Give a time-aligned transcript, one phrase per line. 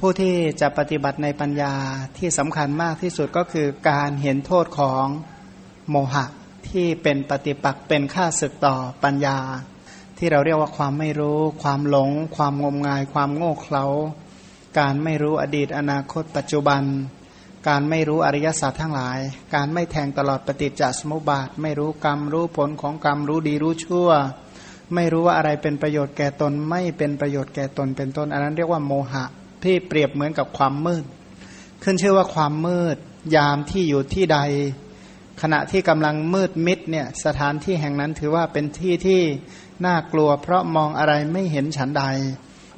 [0.00, 1.74] ผู้ที่จะปฏิบัติในปัญญา
[2.18, 5.06] ที่สำคัญมากที่สุดก็คือการเห็นโทษของ
[5.90, 6.24] โมหะ
[6.70, 9.38] ที่เป็นปฏิปักษ์เป็นค่าศึกต่อปัญญา
[10.18, 13.84] ที่เราเรียกว่าความไม่รู้ ความหลง ความงมงาย ความโง่เขลา
[14.78, 16.82] การไม่รู้อดีตอนาคต ปัจจุบัน
[17.68, 19.18] การไม่รู้อริยสัจทั้งหลาย
[19.54, 24.10] การไม่แทงตลอดปฏิจจสมุปบาท ไม่รู้กรรมรู้ผลของกรรมรู้ดีรู้ชั่ว
[24.94, 29.24] ไม่รู้ว่าอะไรเป็นประโยชน์แก่ตนไม่เป็นประโยชน์แก่ตนเป็นต้น อันนั้นเรียกว่าโมหะ
[29.64, 31.04] ที่เปรียบเหมือนกับความมืด
[31.82, 32.96] ขึ้นชื่อว่าความมืด
[33.36, 34.38] ยามที่อยู่ที่ใด
[35.42, 39.20] ขณะที่กำลังมืดมิดเนี่ยสถานที่แห่งนั้นถือว่าเป็นที่ที่
[39.86, 42.04] น่ากลัว เพราะมองอะไรไม่เห็นฉันใด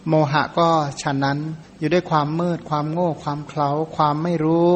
[0.09, 0.69] โมหะก็
[1.03, 1.39] ฉันนั้น
[1.79, 4.70] อยู่ด้วยความมืด ความโง่ ความเคลาความไม่รู้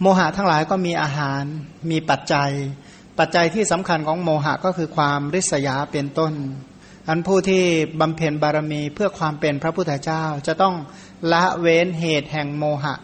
[0.00, 1.42] โมหะทั้งหลายก็มีอาหาร
[1.90, 2.50] มีปัจจัย
[3.18, 6.32] ปัจจัยที่สำคัญของโมหะก็คือความริษยาเป็นต้น
[7.08, 7.62] อันผู้ที่
[8.00, 10.74] บำเพ็ญบารมีเพื่อความเป็นพระพุทธเจ้าจะต้อง
[11.32, 12.94] ละเว้นเหตุแห่งโมหะ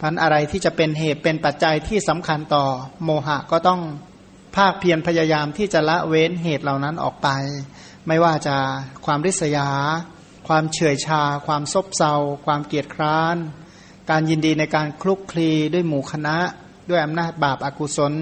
[0.00, 2.64] พันอะไรที่จะเป็นเหตุเป็นปัจจัยที่สำคัญต่อ
[3.04, 3.80] โมหะก็ต้อง
[4.56, 7.28] ภาคเพียรพยายามที่จะละเว้นเหตุเหล่านั้นออกไป
[8.06, 8.56] ไม่ว่าจะ
[9.06, 9.68] ความริษยา
[10.48, 12.14] ความเฉื่อยชา ความซบเซา
[12.46, 13.36] ความเกียจคร้าน
[14.10, 16.36] การยินดีในการคลุกคลีด้วยหมู่คณะ
[16.90, 18.12] ด้วยอำนาจบาปอากุศล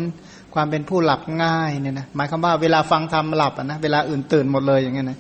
[0.55, 5.19] ความเป็นผู้หลับง่ายเนี่ยนะหมายความว่าเวลาฟังธรรมหลับอะนะเวลาอื่นตื่นหมดเลยอย่างเงี้ยนะ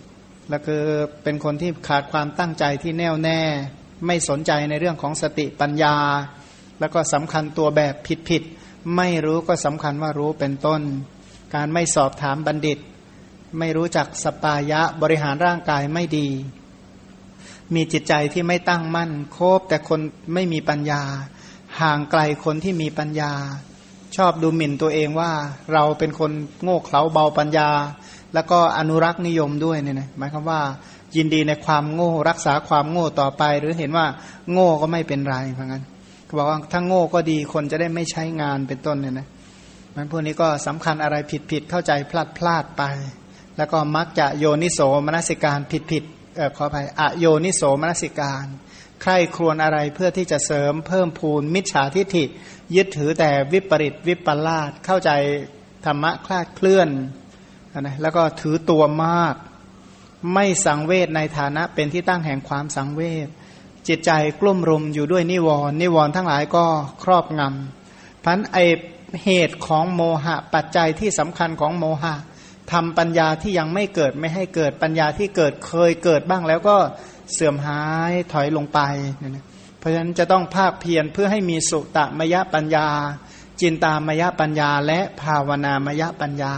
[0.48, 0.82] แล้วคือ
[1.22, 3.40] เป็นคนที่ขาดความตั้งใจที่แน่วแน่
[4.06, 5.96] ไม่สนใจในเรื่องของสติปัญญา
[6.80, 8.42] แล้วก็สำคัญตัวแบบผิดผิด
[8.96, 10.82] ไม่รู้ก็สำคัญว่ารู้เป็นต้น
[11.54, 12.78] การไม่สอบถามบัณฑิต
[13.58, 16.28] ไม่รู้จักสปายะบริหารร่างกายไม่ดี
[17.74, 20.00] มีจิตใจที่ไม่ตั้งมั่น โคบแต่คน
[20.34, 21.02] ไม่มีปัญญา
[21.80, 23.32] ห่างไกลคนที่มีปัญญา
[24.16, 25.30] ชอบดูหมิ่นตัวเองว่า
[25.72, 26.30] เราเป็นคน
[26.62, 27.68] โง่เขลาเบาปัญญา
[28.34, 30.60] แล้วก็อนุรักษ์นิยมด้วยเนี่ยนะหมายความว่า
[31.16, 34.06] ยินดีในความโง่รักษาความโง่ต่อไป หรือเห็นว่า
[34.52, 35.82] โง่ก็ไม่เป็นไรเพราะงั้น
[36.24, 39.28] เขาบอกว่าถ้าโง่ก็ดีคนจะได้ไม่ใช้งานเป็นต้นเนี่ยนะ
[39.94, 42.82] มันพวกนี้ก็สำคัญอะไรผิดผิดเข้าใจพลาดพลาดไป
[43.56, 46.04] แล้วก็มักจะโยนิโสมนสิการผิดผิด
[46.36, 48.46] เออขออภัยอโยนิโสมนสิการ
[49.02, 52.24] ใครครวญอะไรเพื่อที่จะเสริมเพิ่มพูนมิจฉาทิฐิ
[52.76, 55.10] ยึดถือแต่วิปริตวิปลาสเข้าใจ
[55.84, 56.88] ธรรมะคลาดเคลื่อน
[57.80, 59.34] นะแล้วก็ถือตัวมาก
[60.34, 63.28] ไม่สังเวชในฐานะเป็นที่ตั้งแห่งความสังเวช
[63.88, 66.64] จิตใจกลุ่มรุมอยู่ด้วยนิวรณ์นิวรณ์ทั้งหลายก็
[67.02, 68.58] ครอบงำพันไอ
[69.24, 72.14] เหตุของโมหะปัจจัยที่สำคัญของโมหะ
[72.72, 76.76] ทำปัญญาที่ยังไม่เกิดไม่ให้เกิดปัญญาที่เกิดเคยเกิดบ้างแล้วก็
[77.34, 78.80] เสื่อมหายถอยลงไป
[79.18, 79.44] เนี่ย
[79.78, 82.88] เพราะฉะนั้นจะต้องภาคเพียรเพื่อให้มีสุตมยปัญญา
[83.60, 86.54] จินตามยปัญญา และภาวนามยปัญญา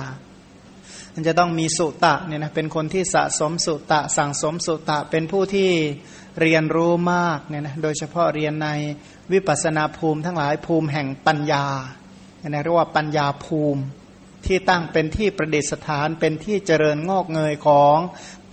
[1.15, 5.71] มันจะต้องมีสุตะเนี่ยนะเป็นคนที่สะสมสุตะ สั่งสมสุตะเป็นผู้ที่
[6.41, 8.69] เรียนรู้มากเนี่ยนะโดยเฉพาะเรียนใน
[9.33, 11.65] วิปัสนาภูมิทั้งหลายภูมิแห่งปัญญา
[12.50, 13.83] เรียกว่าปัญญาภูมิ
[14.47, 17.97] ที่ตั้งเป็นที่ประดิษฐานเป็นที่เจริญงอกเงยของ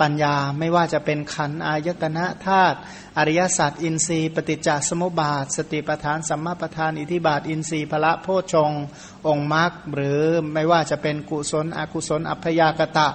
[0.01, 2.77] ปัญญาไม่ว่าจะเป็นขันอายตนะธาตุ
[3.17, 8.71] อริยสัจอินทรีย์ปฏิจจสมุปบาท สติปทานสัมมาปทานอิทิบาท อินทรีย์พระโพชง
[9.27, 10.21] องค์มรรคหรือ
[10.53, 13.07] ไม่ว่าจะเป็นกุศลอกุศล อัพยากตะ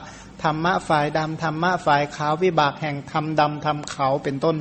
[0.42, 4.56] ธรรมะฝ่ายดำธรรมะฝ่ายขาววิบากแห่งธรรมดำธรรมขาวเป็นต้น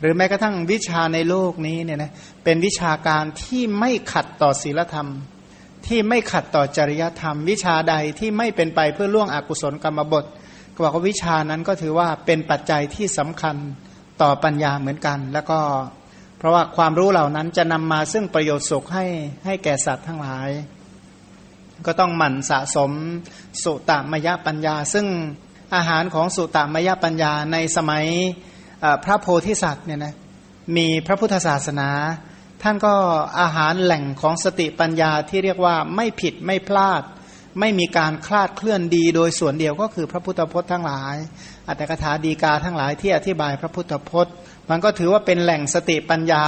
[0.00, 2.12] หรือแม้กระทั่งวิชาในโลกนี้เนี่ยนะ
[2.44, 5.08] เป็นวิชาการที่ไม่ขัดต่อศีลธรรม
[5.86, 10.24] ที่ไม่ขัดต่อจริยธรรม วิชาใดที่ไม่เป็นไปเพื่อล่วงอกุศลกรรมบท
[10.74, 13.56] ก็บอกว่าวิชานั้นก็ถือว่าเป็นปัจจัยที่สำคัญ
[14.22, 15.60] ต่อปัญญาเหมือนกัน แล้วก็
[16.38, 19.06] เพราะว่าความรู้เหล่านั้นจะนำมาซึ่งประโยชน์สุขให้
[19.44, 20.48] ให้แก่สัตว์ทั้งหลาย
[21.86, 22.90] ก็ต้องหมั่นสะสม
[23.62, 25.06] สุตมยปัญญา ซึ่ง
[25.74, 28.06] อาหารของสุตมยปัญญาในสมัย
[29.04, 30.14] พระโพธิสัตว์เนี่ยนะ
[30.76, 31.90] มีพระพุทธศาสนา
[32.62, 32.94] ท่านก็
[33.40, 37.02] อาหารแหล่งของสติปัญญาที่เรียกว่าไม่ผิดไม่พลาด
[37.60, 41.16] ไม่มีการคลาดเคลื่อนดีโดยส่วนเดียวก็คือพระพุทธพจน์ทั้งหลาย
[41.68, 44.34] อัตถกถาดีกาทั้งหลายที่อธิบายพระพุทธพจน์
[44.70, 46.44] มันก็ถือว่าเป็นแหล่งสติปัญญา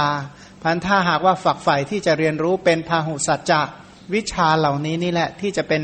[0.63, 3.61] พันถ้าหากว่าฝักใฝ่ที่จะเรียนรู้เป็นพาหุสัจจะ
[4.13, 5.83] วิชาเหล่านี้นี่แหละที่จะเป็น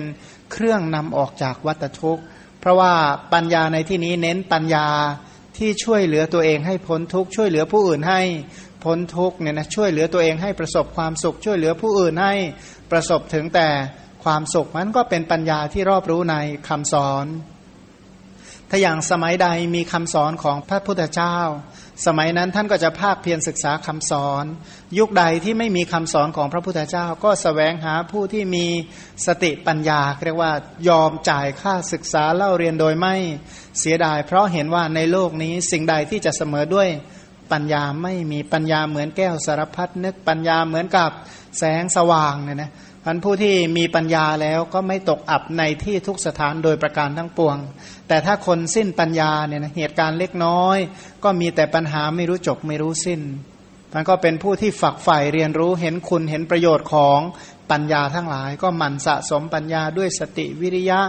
[0.52, 2.24] เครื่องนำออกจากวัฏทุกข์
[2.60, 2.94] เพราะว่า
[3.34, 4.88] ปัญญาในที่นี้เน้นปัญญา
[5.58, 8.22] ที่ช่วยเหลือตัวเองให้พ้นทุกข์ช่วยเหลือผู้อื่นให้
[8.84, 12.34] พ้นทุกข์เนี่ยนะช่วยเหลือตัวเองให้ประสบความสุขช่วยเหลือผู้อื่นให้
[12.92, 13.68] ประสบถึงแต่
[14.24, 16.36] ความสุขมันก็เป็นปัญญาที่รอบรู้ใน
[16.68, 17.26] คำสอน
[18.70, 21.38] ถ้าอย่างสมัยใดมีคำสอนของพระพุทธเจ้า
[22.06, 24.46] สมัยนั้นท่านก็จะภาคเพียรศึกษาคำสอน
[24.98, 28.66] ยุคใดที่ไม่มีคำสอนของพระพุทธเจ้า ก็สแสวงหาผู้ที่มี
[29.26, 30.52] สติปัญญาเรียกว่า
[30.88, 33.16] ยอมจ่ายค่าศึกษาเล่าเรียนโดยไม่
[33.80, 36.90] เสียดาย เพราะเห็นว่าในโลกนี้สิ่งใดที่จะเสมอด้วย
[37.52, 41.12] ปัญญาไม่มีปัญญาเหมือนแก้วสารพัดนึกปัญญาเหมือนกับ
[41.60, 42.72] แสงสว่างเนี่ยนะ
[43.06, 47.58] พันผู้ที่มีปัญญาแล้วก็ไม่ตกอับในที่ทุกสถานโดยประการทั้งปวง
[48.08, 50.78] แต่ถ้าคนสิ้นปัญญาเนี่ยนะเหตุการณ์เล็กน้อย
[51.24, 53.22] ก็มีแต่ปัญหาไม่รู้จบไม่รู้สิ้น
[53.94, 57.20] มันก็เป็นผู้ที่ฝักใฝ่เรียนรู้เห็นคุณเห็นประโยชน์ของ
[57.72, 61.02] ปัญญาทั้งหลาย ก็หมั่นสะสมปัญญาด้วยสติวิริยะ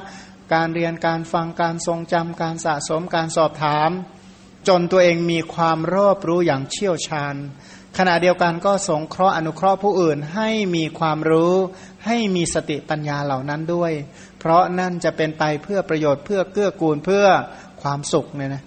[0.54, 3.90] การเรียนการฟังการทรงจำการสะสมการสอบถาม
[4.68, 7.34] จนตัวเองมีความรอบรู้อย่างเชี่ยวชาญ
[7.98, 11.54] ขณะเดียวกันก็สงเคราะห์อนุเคราะห์ผู้อื่นให้มีความรู้
[12.06, 13.92] ให้มีสติปัญญาเหล่านั้นด้วย
[14.38, 17.26] เพราะนั่นจะเป็นไปเพื่อประโยชน์เพื่อเกื้อกูลเพื่อ
[17.82, 18.62] ความสุขเนี่ยนะ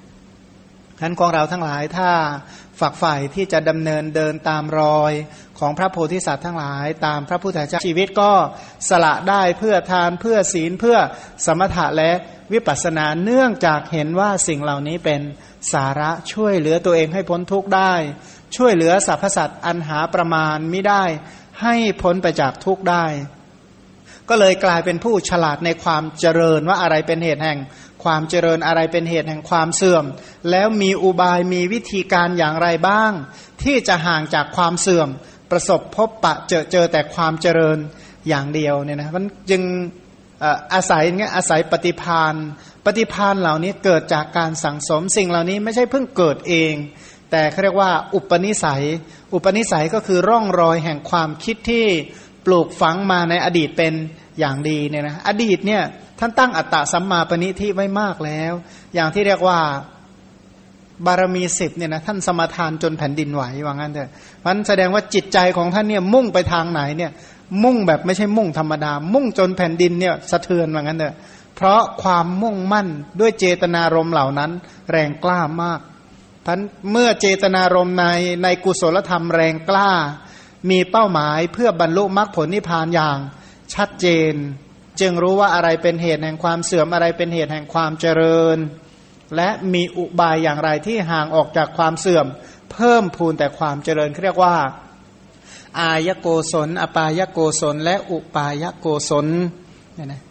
[0.97, 2.12] ฉะนั้นของเราทั้งหลายถ้า
[2.79, 5.13] ฝักใฝ่ที่จะดำเนินเดินตามรอย
[5.59, 8.31] ของพระโพธิสัตว์ทั้งหลาย ตามพระพุทธเจ้าชีวิตก็
[8.89, 10.97] สละได้เพื่อทานเพื่อศีลเพื่อ
[11.45, 12.12] สมถะและ
[12.53, 15.21] วิปัสสนาเนื่องจากเห็นว่าสิ่งเหล่านี้เป็น
[15.74, 17.94] สาระช่วยเหลือตัวเองให้พ้นทุกข์ได้
[18.55, 21.03] ช่วยเหลือสรรพสัตว์อันหาประมาณไม่ได้
[21.61, 23.05] ให้พ้นไปจากทุกข์ได้
[24.29, 27.59] ก็เลยกลายเป็นผู้ฉลาดในความเจริญว่าอะไรเป็นเหตุแห่ง
[28.03, 30.05] ความเจริญอะไรเป็นเหตุแห่งความเสื่อม
[30.51, 33.11] แล้วมีอุบายมีวิธีการอย่างไรบ้าง
[33.63, 35.09] ที่จะห่างจากความเสื่อม
[35.51, 37.77] ประสบพบปะเจอเจอแต่ความเจริญ
[38.27, 39.61] อย่างเดียวเนี่ยนะมันจึง
[40.73, 42.35] อาศัยเงี้ยอาศัยปฏิพาน
[42.85, 46.73] ปฏิพานเหล่านี้เกิดจากการสั่งสมสิ่งเหล่านี้ไม่ใช่เพิ่งเกิดเอง
[47.31, 48.83] แต่เขาเรียกว่า อุปนิสัย
[49.33, 51.85] อุปนิสัยก็คือร่องรอยแห่งความคิดที่
[52.45, 53.94] ปลูกฝังมาในอดีตเป็น
[54.39, 55.83] อย่างดีเนี่ยนะอดีตเนี่ย
[56.19, 58.53] ท่านตั้งอัตตะสัมมาปณิทิไว้มากแล้ว
[58.94, 59.59] อย่างที่เรียกว่า
[61.06, 64.09] บารมีสิบเนี่ยนะท่านสมาทานจนแผ่นดินไหวว่างั้นเถอะ
[64.45, 67.12] มันแสดงว่าจิตใจของท่านเนี่ยมุ่งไปทางไหนเนี่ย
[67.63, 71.15] มุ่งแบบไม่ใช่มุ่งธรรมดา มุ่งจนแผ่นดินเนี่ยสะเทือนว่างั้นเถอะ
[71.56, 72.88] เพราะความมุ่งมั่น
[73.19, 74.51] ด้วยเจตนารมณ์เหล่านั้น
[74.91, 75.79] แรงกล้ามาก
[76.49, 76.61] ท่าน
[76.91, 78.05] เมื่อเจตนารมณ์ใน
[78.44, 79.91] ในกุศลธรรมแรงกล้า
[80.69, 83.19] มีเป้าหมายเพื่อบรรลุมรรคผลนิพพานอย่าง
[83.73, 84.33] ชัดเจน
[84.99, 88.57] จึงรู้ว่าอะไรเป็นเหตุแห่งความเสื่อมอะไรเป็นเหตุแห่งความเจริญ
[89.35, 92.25] และมีอุบายอย่างไรที่ห่างออกจากความเสื่อม
[92.71, 94.55] เพิ่มพูนแต่ความเจริญเรียกว่า
[95.79, 99.27] อายโกศล อปายโกศล และอุปายโกศล
[99.95, 100.21] เนี่ยนะ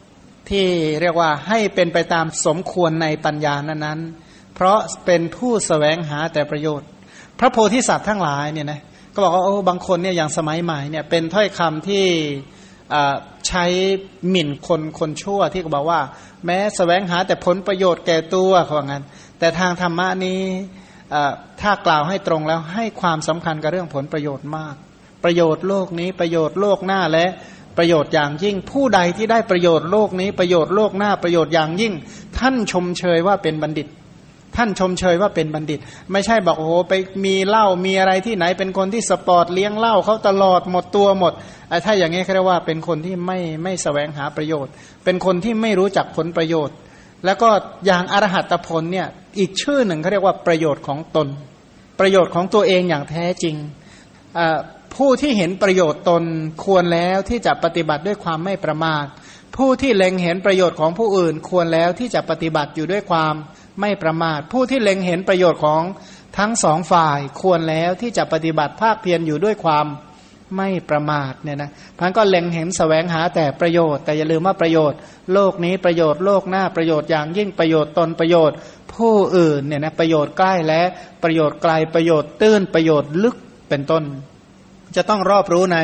[0.49, 0.67] ที่
[1.01, 4.26] เรียกว่าให้เป็นไปตามสมควรในปัญญานั้นๆ
[4.57, 6.89] เพราะเป็นผู้สแสวงหาแต่ประโยชน์
[7.39, 8.81] พระโพธิสัตว์ทั้งหลายเนี่ยนะ
[9.15, 12.05] ก็บอกว่าโอ้บางคนเนี่ยอย่างสมัยใหม่เนี่ยเป็นถ้อยคำที่
[13.49, 13.65] ใช้
[14.31, 16.01] หมิ่นคนคนชั่วที่เขาบอกว่า
[16.45, 19.05] แม้สแสวงหาแต่ผลประโยชน์แก่ตัวเขาบอกงั้น
[19.39, 20.41] แต่ทางธรรมะนี้
[21.61, 24.75] ถ้ากล่าวให้ตรงแล้วให้ความสำคัญกับเรื่องผลประโยชน์มาก
[25.25, 27.27] ประโยชน์โลกนี้ประโยชน์โลกหน้าและ
[27.79, 31.93] ประโยชน์อย่างยิ่ง ผู้ใดที่ได้ประโยชน์โลกนี้ประโยชน์โลกหน้าประโยชน์อย่างยิ่ง
[32.39, 33.89] ท่านชมเชยว่าเป็นบัณฑิต
[34.57, 35.81] ท่านชมเชยว่าเป็นบัณฑิต
[36.13, 36.93] ไม่ใช่บอกโอ้โหไป
[37.25, 41.33] มีเหล้ามีอะไรที่ไหนเป็นคนที่สปอร์ตเลี้ยงเหล้าเขาตลอดหมดตัวหมด
[41.69, 44.73] ไอ้ถ้าอย่างนี้เขาเรียกว่าเป็นคนที่ไม่ไม่แสวงหาประโยชน์
[45.05, 46.77] เป็นคนที่ไม่รู้จักผลประโยชน์
[47.25, 47.49] แล้วก็
[47.87, 49.09] อย่างอรหัตผลเนี่ย
[49.39, 51.29] อีกชื่อหนึ่งเขาเรียกว่าประโยชน์ของตน
[52.01, 53.57] ประโยชน์ของตัวเองอย่างแท้จริง
[54.95, 56.23] ผู้ที่เห็นประโยชน์ตน
[56.65, 59.05] ควรแล้วที่จะปฏิบัติด้วยความไม่ประมาท
[59.57, 63.35] ผู้ที่เล็งเห็นประโยชน์ของผู้อื่นควรแล้วที่จะปฏิบัติอยู่ด้วยความ
[63.81, 65.83] ไม่ประมาท ผู้ที่เล็งเห็นประโยชน์ของ
[66.39, 69.87] ทั้งสองฝ่ายควรแล้วที่จะปฏิบัติภาคเพียรอยู่ด้วยความ
[70.57, 74.99] ไม่ประมาทเนี่ยนะพันก็เล็งเห็นสแสวงหาแต่ประโยชน์ แต่อย่าลืมว่าประโยชน์
[75.33, 78.57] โลกนี้ประโยชน์โลกหน้าประโยชน์อย่างยิ่งประโยชน์ตนประโยชน์
[78.95, 80.83] ผู้อื่นเนี่ยนะประโยชน์ใกล้และ
[81.23, 83.37] ประโยชน์ไกลประโยชน์ตื้นประโยชน์ลึก
[83.69, 84.05] เป็นต้น
[84.97, 85.79] จะต้องรอบรู้ใน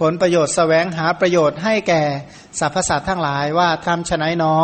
[0.00, 2.02] ผลประโยชน์สแสวงหาประโยชน์ให้แก่
[2.60, 4.54] สรรพสัตว์ทั้งหลายว่าทำฉนัยหนอ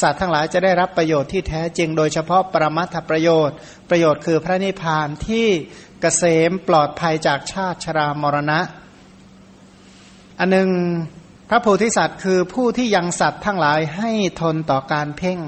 [0.00, 3.56] สัตว์ทั้งหลายจะได้รับประโยชน์ที่แท้จริงโดยเฉพาะปรมัตถประโยชน์
[3.90, 5.46] ประโยชน์คือพระนิพพานที่
[6.00, 8.60] เกษมปลอดภัยจากชาติชรามรณะ
[10.38, 10.70] อันหนึ่ง
[11.48, 14.10] พระโพธิสัตว์คือผู้ที่ยังสัตว์ทั้งหลายให้
[14.40, 15.38] ทนต่อการเพ่ง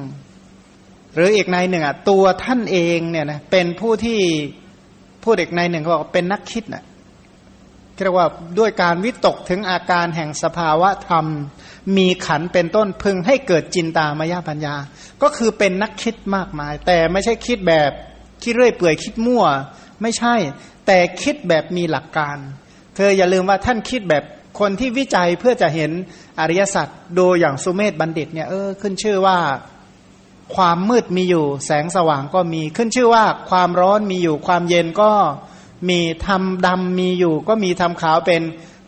[1.14, 4.20] หรืออีกในหนึ่งอะตัวท่านเองเนี่ยนะเป็นผู้ที่
[5.24, 6.84] พูดอีกในหนึ่งเขาบอกเป็นนักคิดนะ่ะ
[8.04, 8.28] เรียกว่า
[8.58, 11.26] ด้วยการวิตกถึงอาการแห่งสภาวะธรรม
[11.96, 14.74] มีขันเป็นต้นพึงให้เกิดจินตามายาปัญญา
[15.22, 17.90] ก็คือเป็นนักคิดมากมาย แต่ไม่ใช่คิดแบบ
[18.42, 19.44] คิดเรื่อยเปื่อยคิดมั่ว
[20.02, 20.34] ไม่ใช่
[20.86, 22.36] แต่คิดแบบมีหลักการ
[22.96, 24.24] เธออย่าลืมว่าท่านคิดแบบ
[24.60, 25.90] คนที่วิจัยเพื่อจะเห็น
[26.40, 29.38] อริยสัจโดยอย่างสุเมธบัณฑิตเนี่ยเออขึ้นชื่อว่า
[30.56, 35.10] ความมืดมีอยู่ แสงสว่างก็มีขึ้นชื่อว่าความร้อนมีอยู่ความเย็นก็
[35.88, 38.42] มีทำดำมีอยู่ ก็มีทำขาวเป็น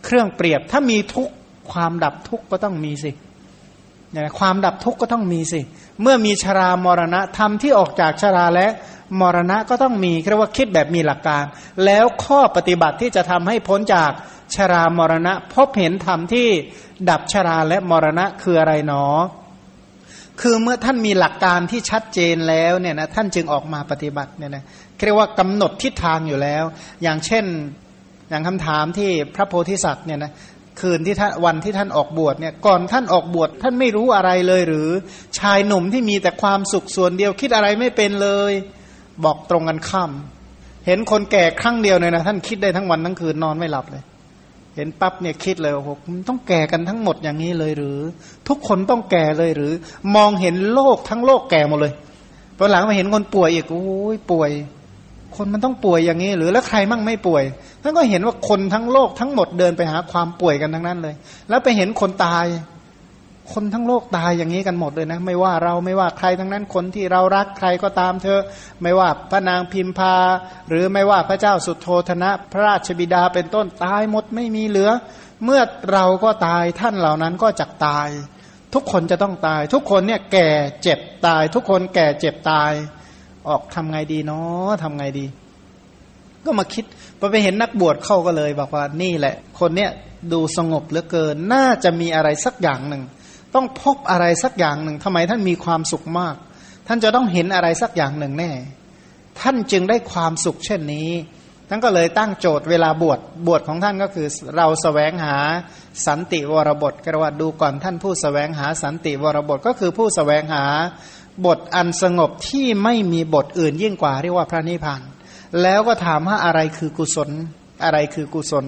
[0.05, 1.29] เครื่องเปรียบ ถ้ามีทุก
[1.73, 3.11] ความดับทุกก็ต้องมีสิ
[4.11, 5.61] เนี่ยความดับทุกก็ต้องมีสิ
[6.03, 8.69] เมื่อมีชรามรณะธรรมที่ออกจากชราและ
[9.21, 11.45] มรณะก็ต้องมีเรียกว่าคิดแบบมีหลักการ
[11.85, 14.11] แล้วข้อปฏิบัติที่จะทำให้พ้นจาก
[14.55, 16.49] ชรามรณะ พบเห็นธรรมที่
[17.11, 19.05] ดับชราและมรณะคืออะไรหนอ
[20.41, 24.65] คือเมื่อท่านมีหลักการที่ชัดเจนแล้วเนี่ยนะท่านจึงออกมาปฏิบัติเนี่ยนะ
[25.07, 26.65] เรียกว่ากำหนดทิศทางอยู่แล้ว
[27.03, 27.45] อย่างเช่น
[28.31, 30.33] อย่างคำถามที่พระโพธิสัตว์เนี่ยนะ
[30.81, 34.89] คืนที่ท่านวันที่ท่านออกบวชเนี่ยก่อนท่านออกบวชท่านไม่รู้อะไรเลยหรือ
[35.39, 38.53] ชายหนุ่มที่มีแต่ความสุขส่วนเดียวคิดอะไรไม่เป็นเลย
[39.25, 40.11] บอกตรงกันข้าม
[40.87, 44.03] เห็นคนแก่ครั้งเดียวเนี่ยนะท่านคิดได้ทั้งวันทั้งคืนนอนไม่หลับเลย
[44.77, 45.89] เห็นปั๊บเนี่ยคิดเลยโอ้โห
[46.29, 47.99] ต้องแก่กันทั้งหมดอย่างนี้เลยหรือ
[48.49, 49.73] ทุกคนต้องแก่เลยหรือ
[50.17, 51.93] มองเห็นโลกทั้งโลกแก่หมดเลย
[52.59, 54.51] ตอนหลังมาเห็นคนป่วยอีกโอ้ยป่วย
[55.41, 57.45] คนมันต้องป่วยอย่างนี้หรือแล้วใครมั่งไม่ป่วย
[57.83, 61.15] ท่านก็เห็นว่าคนทั้งโลกทั้งหมดเดินไปหาความป่วยกันทั้งนั้นเลย
[61.49, 62.47] แล้วไปเห็นคนตาย
[63.53, 68.41] คนทั้งโลกตายอย่างนี้กันหมดเลยนะ ไม่ว่าเราไม่ว่าใครทั้งนั้นคนที่เรารักใครก็ตามเธอ
[68.83, 70.17] ไม่ว่าพระนางพิมพา
[70.69, 74.91] หรือไม่ว่าพระเจ้าสุโทธนะ พระราชบิดาเป็นต้นตายหมดไม่มีเหลือ
[75.45, 75.61] เมื่อ
[75.93, 78.09] เราก็ตายท่านเหล่านั้นก็จะตาย
[78.75, 80.49] ทุกคนจะต้องตาย ทุกคนเนี่ยแก่
[80.83, 82.73] เจ็บตาย ทุกคนแก่เจ็บตาย
[83.49, 85.27] ออกทำไงดีเนาะทำไงดี
[86.45, 86.85] ก็มาคิด
[87.19, 89.91] พอไปเห็นนักบวชเข้าก็เลยบอกว่านี่แหละ คนเนี้ย
[90.33, 93.03] ดูสงบเหลือเกิน น่าจะมีอะไรสักอย่างหนึ่ง
[93.55, 96.35] ต้องพบอะไรสักอย่างหนึ่งทำไมท่านมีความสุขมาก
[96.87, 98.51] ท่านจะต้องเห็นอะไรสักอย่างหนึ่งแน่
[99.41, 101.11] ท่านจึงได้ความสุขเช่นนี้
[101.69, 105.37] ท่านก็เลยตั้งโจทย์เวลาบวชบวชของท่านก็คือเราสแสวงหา
[106.07, 110.65] สันติวรบทกระวัดดูก่อนท่านผู้สแสวงหาสันติวรบทก็คือผู้สแสวงหา
[111.47, 115.03] บทอันสงบที่ไม่มีบทอื่นยิ่งกว่าเรียกว่าพระนิพพาน
[115.63, 117.31] แล้วก็ถามว่าอะไรคือกุศล
[117.85, 118.65] อะไรคือกุศล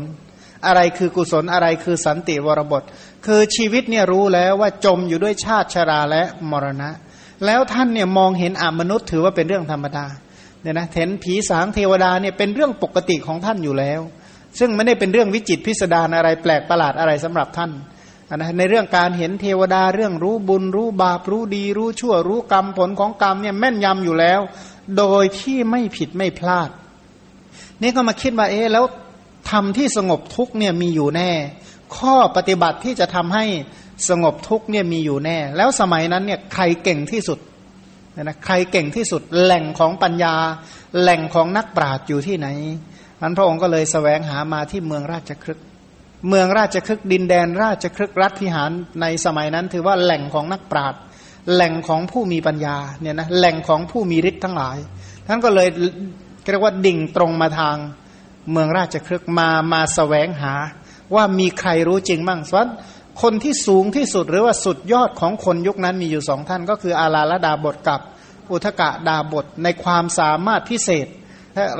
[0.67, 2.83] อะไรคือกุศลอะไรคือสันติวรบท
[3.27, 6.91] คือชีวิตเนี่ยรู้แล้วว่าจมอยู่ด้วยชาติชราและมรณะ
[7.47, 10.07] แล้วท่านเนี่ยมองเห็นอมนุษย์ถือว่าเป็นเรื่องธรรมดา
[10.63, 14.01] เนี่ยนะเห็นผีสางเทวดาเนี่ยเป็นเรื่องปกติของท่านอยู่แล้ว
[14.59, 17.71] ซึ่งไม่ได้เป็นเรื่องวิจิตพิสดารอะไรแปลกประหลาดอะไรสำหรับท่าน
[18.37, 24.41] นะในเรื่องการเห็นเทวดาเรื่องรู้บุญรู้บาปรู้ดี รู้ชั่วรู้กรรมผลของกรรมเนี่ยแม่นยำอยู่แล้ว
[24.99, 26.71] โดยที่ไม่ผิดไม่พลาด
[27.83, 28.85] นี่ก็มาคิดว่าเอ๊แล้ว
[29.51, 31.31] ทำที่สงบทุกเนี่ยมีอยู่แน่
[31.97, 33.45] ข้อปฏิบัติที่จะทำให้
[34.09, 37.39] สงบทุกเนี่ยมีอยู่แน่ แล้วสมัยนั้นเนี่ยใครเก่งที่สุด
[38.21, 40.35] นะใครเก่งที่สุดแหล่งของปัญญา
[41.01, 42.49] แหล่งของนักปราชญ์อยู่ที่ไหน
[43.21, 45.61] อันพระองค์ก็เลยสแสวงหามาที่เมืองราชครึก
[46.29, 51.01] เมืองราชครึกดินแดนราชครึกรัฐพิหารในสมัยนั้น ถือว่าแหล่งของนักปราชญ์
[51.53, 54.77] แหล่งของผู้มีปัญญาเนี่ยนะแหล่งของผู้มีฤทธิ์ทั้งหลาย
[55.27, 55.69] ท่านก็เลย
[56.51, 57.77] เรียกว่าดิ่งตรงมาทาง
[58.53, 60.55] เมืองราชครึกมามาสแสวงหา
[61.15, 62.67] ว่ามีใครรู้จริงบ้างส่วน
[63.23, 68.01] คนที่สูงที่สุดหรือว่าสุดยอดของคนยุคนั้นมีอยู่สองท่าน ก็คืออาลาลดาบทกับ
[68.51, 71.07] อุทกะดาบทในความสามารถพิเศษ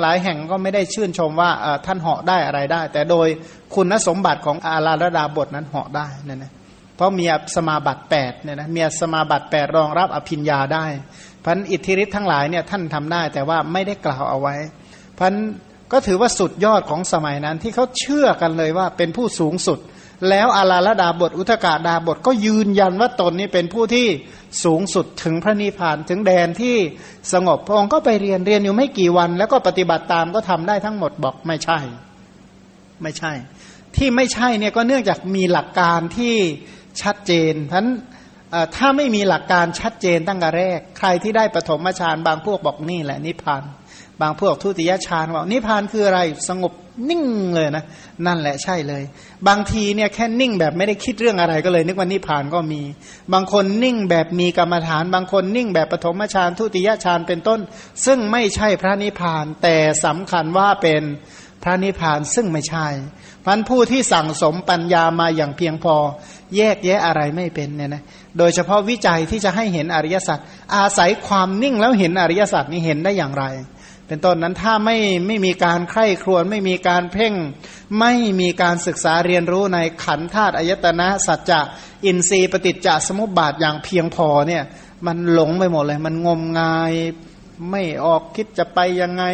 [0.01, 1.51] หลายแห่งก็ไม่ได้ชื่นชมว่า
[1.87, 3.29] ท่านเหาะได้อะไรได้ แต่โดย
[3.75, 6.53] คุณสมบัติของอาราลดาบทนั้นเหาะได้นั่นนะ
[6.97, 7.25] เพราะมี
[7.57, 10.85] สมาบัติ8เนี่ยนะมีสมาบัติ8รองรับอภิญญาได้
[11.45, 14.55] พันอิทธิฤทธิ์ทั้งหลายเนี่ยท่านทำได้ แต่ว่าไม่ได้กล่าวเอาไว้
[15.19, 15.35] พัน
[15.93, 19.79] ก็ถือว่าสุดยอดของสมัยนั้นที่เขาเชื่อกันเลยว่าเป็นผู้สูงสุด
[20.29, 24.07] แล้วอาราลดาบทอุทกาดาบทก็ยืนยันว่าตนนี้เป็นผู้ที่
[24.65, 26.77] สูงสุดถึงพระนิพพานถึงแดนที่
[27.33, 31.79] สงบพระองค์ก็ไปเรียนเรียนอยู่ไม่กี่วัน แล้วก็ปฏิบัติตามก็ทำได้ทั้งหมดบอกไม่ใช่
[33.03, 33.33] ไม่ใช่
[33.97, 36.35] ที่ไม่ใช่เนี่ยก็เนื่องจากมีหลักการที่
[37.03, 37.87] ชัดเจนท่าน
[38.77, 43.63] ถ้าไม่มีหลักการชัดเจนตั้งแต่แรก ใครที่ได้ปฐมฌานบางพวกบอกนี่แหละนิพพาน
[44.23, 46.73] บางพวกทุติยฌานว่านิพพานคืออะไรสงบ
[47.11, 47.23] นิ่ง
[47.55, 47.85] เลยนะ
[48.27, 49.03] นั่นแหละใช่เลย
[49.49, 52.83] บางทีเนี่ยแค่นิ่งแบบไม่ได้คิดเรื่องอะไรก็เลย นึกว่านิพพานก็มี
[53.33, 57.61] บางคนนิ่งแบบมีกรรมฐาน บางคนนิ่งแบบปฐมฌานทุติยฌานเป็นต้น
[58.07, 61.03] ซึ่งไม่ใช่พระนิพพาน แต่สำคัญว่าเป็น
[61.63, 62.87] พระนิพพานซึ่งไม่ใช่
[63.45, 65.97] พันผู้ที่สั่งสมปัญญามาอย่างเพียงพอ
[66.57, 68.03] แยกแยะอะไรไม่เป็นเนี่ยนะ
[68.39, 70.39] โดยเฉพาะวิจัยที่จะให้เห็นอริยสัจ
[70.77, 73.45] อาศัยความนิ่งแล้วเห็นอริยสัจนี้เห็นได้อย่างไร
[74.13, 77.35] เป็นต้นนั้นถ้าไม่ไม่มีการใคร่ครวญไม่มีการเพ่ง
[78.01, 81.61] ไม่มีการศึกษาเรียนรู้ในขันธาตุอายตนะ สัจจะ
[82.05, 84.63] อินทรีย์ปฏิจจสมุปบาทอย่างเพียงพอเนี่ย
[85.07, 86.93] มันหลงไปหมดเลย มันงมงาย
[87.71, 89.25] ไม่ออกคิดจะไปยังไง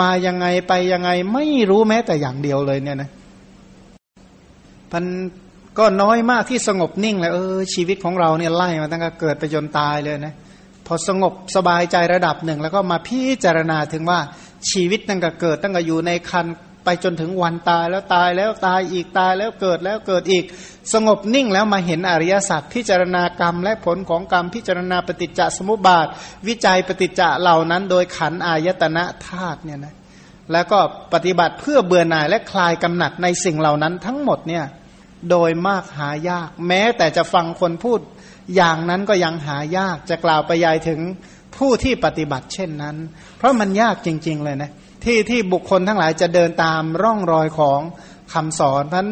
[0.00, 3.10] มายังไงไปยังไง ไม่รู้แม้แต่อย่างเดียวเลยเนี่ยนะ
[4.92, 5.04] มัน
[5.78, 10.34] ก็น้อยมากที่สงบนิ่งเลยเออชีวิตของเราเนี่ยไล่มาตั้งแต่เกิดไปจนตายเลยนะ
[10.86, 14.20] พอสงบสบายใจระดับหนึ่ง แล้วก็มาพิจารณาถึงว่า
[14.70, 16.46] ชีวิตตั้งแต่เกิดตั้งแต่อยู่ในคัน
[16.84, 20.44] ไปจนถึงวันตายแล้วตายแล้วตายอีกตายแล้วเกิดแล้วเกิดอีก
[20.92, 26.06] สงบนิ่งแล้วมาเห็นอริยสัจพิจารณากรรมและผลของกรรมพิจารณาปฏิจจสมุปบาท
[26.48, 29.94] วิจัยปฏิจจะเหล่านั้น โดยขันอายตนะธาตุเนี่ยนะ
[30.52, 30.78] แล้วก็
[31.12, 34.64] ปฏิบัติเพื่อเบื่อหน่ายและคลายกำหนัดในสิ่งเหล่านั้นทั้งหมดเนี่ย
[35.30, 38.00] โดยมากหายาก แม้แต่จะฟังคนพูด
[38.56, 41.00] อย่างนั้นก็ยังหายากจะกล่าวไปยายถึง
[41.56, 42.96] ผู้ที่ปฏิบัติเช่นนั้น
[43.38, 44.70] เพราะมันยากจริง ๆ เลยนะ
[45.04, 47.80] ที่ที่บุคคลทั้งหลายจะเดินตามร่องรอยของ
[48.32, 49.06] คำสอนเพราะ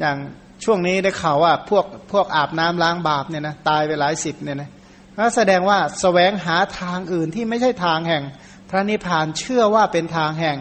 [0.00, 0.16] อย่าง
[0.64, 4.70] ช่วงนี้ได้ข่าวว่าพวกพวกอาบน้ำล้างบาปเนี่ยนะตายไปหลายสิบเนี่ยนะ
[5.16, 8.22] ก็แสดงว่าสแสวงหาทางอื่นที่ไม่ใช่ทางแห่ง
[8.70, 10.58] พระนิพพานเชื่อว่าเป็นทางแห่ง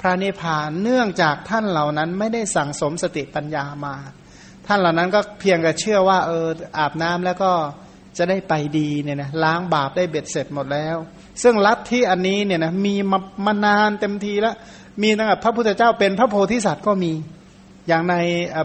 [0.00, 3.94] พระนิพพานเนื่องจากท่านเหล่านั้นไม่ได้สั่งสมสติปัญญามา
[4.68, 6.46] ท่านเหล่านั้นก็เพียงแต่เชื่อว่าเออ
[6.78, 7.50] อาบน้ำแล้วก็
[8.18, 10.96] จะได้ไปดีเนี่ยนะล้างบาปได้เบ็ดเสร็จหมดแล้ว
[11.42, 14.54] ซึ่งลัทธิอันนี้เนี่ยนะมีมามานานเต็มทีแล้ว
[15.02, 17.12] มีตั้งแต่พระพุทธเจ้าเป็นพระโพธิสัตว์ก็มี
[17.88, 18.14] อย่างใน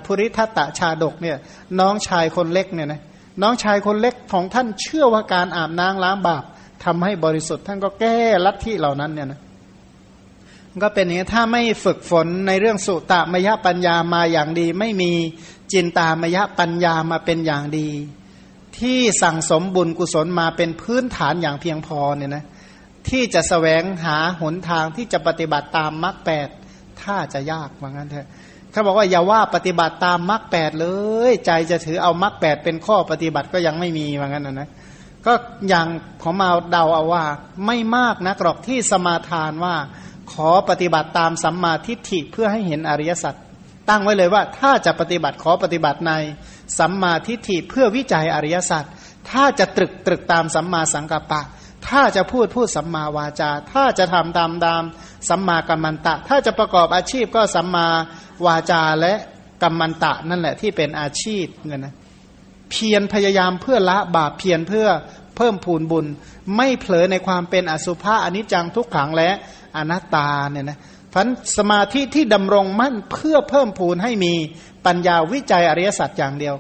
[0.05, 1.38] ภูริทัตตชาดกเนี่ย
[1.79, 3.01] น้องชายคนเล็กเนี่ยนะ
[3.41, 6.43] น้องชายคนเล็กของท่านเชื่อว่าการอาบน้ำล้างบาป
[6.83, 9.39] ทำให้บริสุทธิ์ท่านก็แก้ลัทธิเหล่านั้นเนี่ยนะ
[10.82, 15.12] ก็เป็นอย่างนี้ถ้าไม่ฝึกฝนในเรื่องสุตมยปัญญามาอย่างดี ไม่มี
[15.72, 17.90] จินตามยปัญญามาเป็นอย่างดี
[18.79, 22.46] ที่สั่งสมบุญกุศลมาเป็นพื้นฐานอย่างเพียงพอเนี่ยนะ
[23.09, 26.48] ที่จะสแสวงหาหนทางที่จะปฏิบัติตามมรรคแปด
[27.01, 28.27] ถ้าจะยากว่างั้นเถอะ
[28.72, 30.88] เขาบอกว่าอย่าว่าปฏิบัติตามมรรคแปดเล
[31.29, 34.70] ย ใจจะถือเอามรรคแปดเป็นข้อปฏิบัติก็ยังไม่มีว่างั้นนะนะ
[35.25, 35.33] ก็
[35.70, 35.88] อย่าง
[36.22, 37.24] ของมาเดาเอาว่า
[37.66, 39.75] ไม่มากนะกรอกที่สมาทานว่า
[40.31, 43.36] ขอปฏิบัติตามสัมมาทิฏฐิเพื่อให้เห็นอริยสัจ
[43.90, 46.14] ตั้งไว้เลยว่าถ้าจะปฏิบัติขอปฏิบัติใน
[46.79, 48.83] สัมมาทิฏฐิเพื่อวิจัยอริยสัจ
[49.29, 51.42] ถ้าจะตรึกตรึกตามสัมมาสังกัปปะ
[51.88, 54.83] ถ้าจะพูดพูดสัมมาวาจา ถ้าจะทำตามตาม
[55.29, 57.88] สัมมากัมมันตะ ถ้าจะประกอบอาชีพก็สัมมา
[58.46, 59.14] วาจาและ
[59.64, 61.94] กัมมันตะนั่นแหละที่เป็นอาชีพเนี่ยนะ
[62.72, 64.88] เพียรพยายามเพื่อละบาปเพียรเพื่อ
[65.38, 66.05] เพิ่มพูนบุญ
[66.57, 69.29] ไม่เผลอในความเป็นอสุภะอนิจจังทุกขังและ
[69.75, 70.79] อนัตตาเนี่ยนะ
[71.14, 74.33] พันสมาธิที่ดำรงมั่นเพื่อเพิ่มพูนให้มี
[74.86, 76.55] ปัญญาวิจัยอริยสัจอย่างเดียว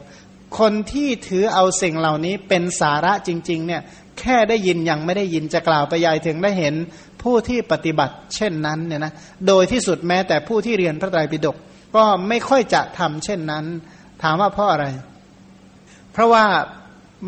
[0.59, 3.81] คนที่ถือเอาสิ่งเหล่านี้เป็นสาระจริงๆเนี่ย
[4.19, 6.75] แค่ได้ยินยังไม่ได้ยินจะกล่าวไปยายถึงได้เห็น
[7.21, 9.13] ผู้ที่ปฏิบัติเช่นนั้นเนี่ยนะ
[9.47, 11.57] โดยที่สุดแม้แต่ผู้ที่เรียนพระไตรปิฎก
[11.95, 13.65] ก็ไม่ค่อยจะทำเช่นนั้น
[14.21, 14.85] ถามว่าเพราะอะไร
[16.13, 16.45] เพราะว่า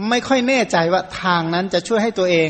[0.10, 2.50] ไม่ค่อยแน่ใจว่าทางนั้นจะช่วยให้ตัวเอง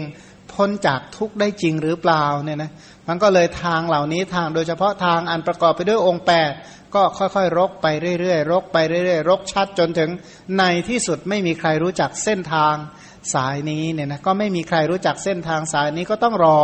[0.56, 2.72] พ้นจากทุกข์ได้จริงหรือเปล่าเนี่ยนะ
[3.08, 6.52] มันก็เลยทางเหล่านี้ทางโดยเฉพาะทางอันประกอบไปด้วยองค์แปด
[6.96, 7.88] ก็ค่อยๆ รกไป
[8.20, 10.10] เรื่อยๆ รกไปเรื่อยๆ รกชัดจนถึง
[10.60, 12.76] ในที่สุดไม่มีใครรู้จักเส้นทาง
[13.34, 16.58] สายนี้เนี่ยนะก็ไม่มีใครรู้จักเส้นทางสายนี้ก็ต้องรอ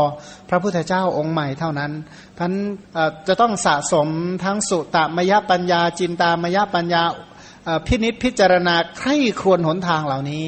[0.50, 1.92] พระพุทธเจ้าองค์ใหม่เท่านั้น
[2.40, 2.52] ท่าน
[3.28, 4.08] จะต้องสะสม
[4.46, 7.04] ทั้งสุตมยปัญญาจินตามยปัญญา
[7.88, 10.46] พินิษพิจารณาใคร่ควญหนทางเหล่านี้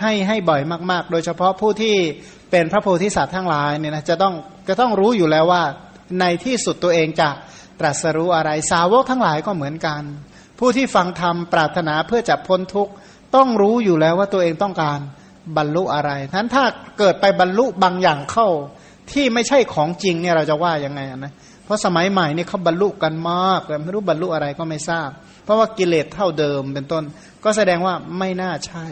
[0.00, 1.96] ให้ให้บ่อยมาก ๆ โดยเฉพาะผู้ที่
[2.50, 4.34] เป็นพระโพธิสัตว์ทั้งหลายเนี่ยนะจะต้อง
[4.68, 5.62] จะต้องรู้อยู่แล้วว่า
[6.20, 7.28] ในที่สุดตัวเองจะ
[7.80, 10.02] ตรัสรู้อะไรสาวกทั้งหลายก็เหมือนกัน
[10.58, 12.92] ผู้ที่ฟังธรรมปรารถนาเพื่อจะพ้นทุกข์
[13.36, 14.98] ต้องรู้อยู่แล้วว่าตัวเองต้องการ
[15.56, 16.64] บรรลุอะไรทั้นถ้า
[16.98, 18.48] เกิดไปบรรลุบางอย่างเข้า
[19.12, 21.32] ที่ไม่ใช่ของจริงเนี่ยเราจะว่ายังไงนะ
[21.64, 25.10] เพราะสมัยใหม่นี่เขาบรรลุกันมากแต่ไม่รู้บรรลุอะไรก็ไม่ทราบ
[25.44, 27.04] เพราะว่ากิเลสเท่าเดิมเป็นต้น
[27.44, 28.86] ก็แสดงว่าไม่น่าใช่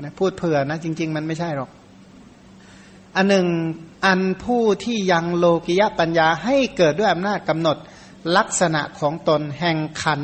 [0.00, 1.70] นะพูดเผื่อนะจริง ๆ มันไม่ใช่หรอก
[3.16, 3.46] อันหนึ่ง
[4.06, 7.76] อันผู้ที่ยังโลกิยปัญญาให้เกิดด้วยอำนาจกำหนด
[8.36, 10.22] ลักษณะของตนแห่งขัน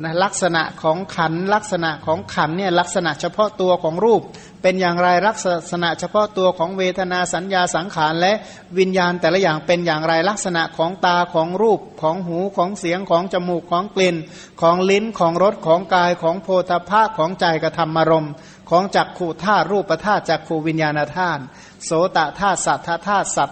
[0.00, 4.22] นะลักษณะของขันลักษณะของขันเนี่ยลักษณะเฉพาะตัวของรูป
[4.62, 5.38] เป็นอย่างไรลัก
[5.70, 8.32] ษณะเฉพาะตัวของเวทนาสัญญาสังขารและ
[8.78, 14.16] วิญญาณแต่ละอย่างเป็นอย่างไรลักษณะของตาของรูปของหูของเสียงของจมูกของกลิ่น
[14.60, 18.28] ของลิ้นของรสของกายของโพธาภะของใจกระทำมารม
[18.70, 21.42] ของจักขูธาตุรูปธาตุจักขูวิญญาณธาตุ
[21.84, 23.50] โสตธาตุสัทธธาตุสัต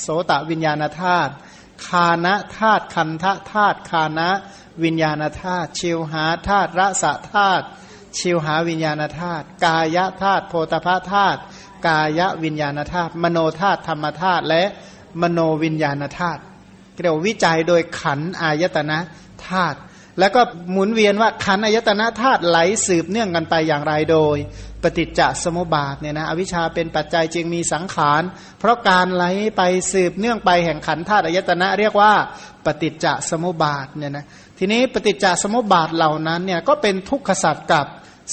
[0.00, 1.32] โสตวิญญาณธาตุ
[1.86, 4.30] คานะธาตุคันธะธาตุคานะ
[4.84, 7.64] วิญญาณธาตุชิวหาธาตุระสะธาตุ
[8.18, 11.40] ชิวหาวิญญาณธาตุกายธาตุโพธพธาตุ
[11.86, 14.62] กายวิญญาณธาตุมโนธาตุธรรมธาตุและ
[15.22, 16.40] มโนวิญญาณธาตุ
[17.00, 18.98] เรียกวิจัยโดยขันอายตนะ
[19.48, 19.78] ธาตุ
[20.18, 20.40] แล้วก็
[20.72, 24.36] หมุนเวียนว่าขันอายตนะธาตุไหลสืบเนื่องกันไปอย่างไรโดย
[24.82, 28.22] ปฏิจจสมุปบาทเนี่ยนะอวิชชาเป็นปัจจัยจึงมีสังขาร
[28.58, 29.24] เพราะการไหล
[29.56, 29.62] ไป
[29.92, 32.12] สืบเนื่องไปแห่งขันธาตุอายตนะ เรียกว่า
[32.64, 34.24] ปฏิจจสมุปบาทเนี่ยนะ
[34.58, 37.86] ทีนี้ปฏิจจสมุปบาทเหล่านั้นเนี่ยก็เป็นทุกขศาสตว์กับ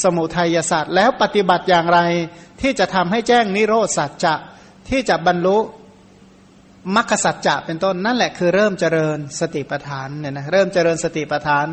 [0.03, 1.99] สมุทัยศาสตว์แล้วปฏิบัติอย่างไร
[2.61, 4.35] ที่จะทำให้แจ้งนิโรธสัจจะ
[4.89, 5.57] ที่จะบรรลุ
[6.95, 11.65] มรรคสัจจะเป็นต้นนั่นแหละคือเริ่มเจริญสติปัฏฐานเนี่ยนะเริ่มเจริญสติปัฏฐาน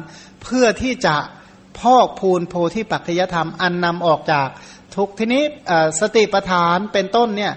[0.43, 1.17] เพื่อที่จะ
[1.81, 4.49] พอกพูนโพธิปัจจยธรรมอันนำออกจาก
[4.97, 5.43] ทุกทีนี้
[6.01, 7.53] สติปัฏฐานเป็นต้นเนี่ย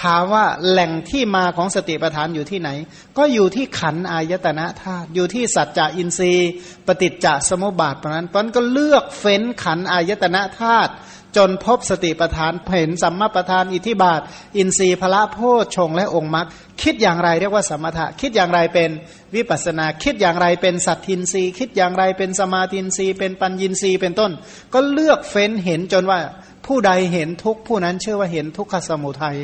[0.00, 2.70] ถามว่าแหล่งที่มาของสติปัฏฐานอยู่ที่ไหน
[3.18, 6.50] ก็อยู่ที่ขันอายตนะธาตุอยู่ที่สัจจะอินทรีย์
[6.86, 10.92] ปฏิจจสมุปบาทเพราะนั้นเพราะนั้นก็เลือกเฟ้นขันอายตนะธาตุ
[11.36, 14.20] จนพบสติปัฏฐานเห็นสัมมาปัฏฐานอิทิบาท
[14.56, 15.38] อินทรีย์พละโพ
[15.76, 16.46] ชงและองค์มรรค
[16.82, 18.90] คิดอย่างไรเรียกว่าสมถะ คิดอย่างไรเป็น
[19.34, 24.32] วิปัสนา คิดอย่างไรเป็นสัตทินรีคิดอย่างไรเป็นสมาธินรีเป็นปัญญินรีเป็นต้น
[24.74, 26.18] ก็เลือกเฟ้นเห็นจนว่า
[26.66, 29.38] ผู้ใดเห็นทุกผู้นั้นชื่อว่าเห็นทุกขสมุทัย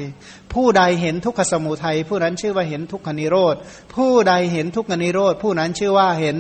[0.55, 3.55] ผู้ใดเห็นทุกขสมุทัย ผู้นั้นชื่อว่าเห็นทุกขนิโรธ
[3.95, 6.37] ผู้ใดเห็นทุกขนิโรธ ผู้นั้นชื่อว่าเห็น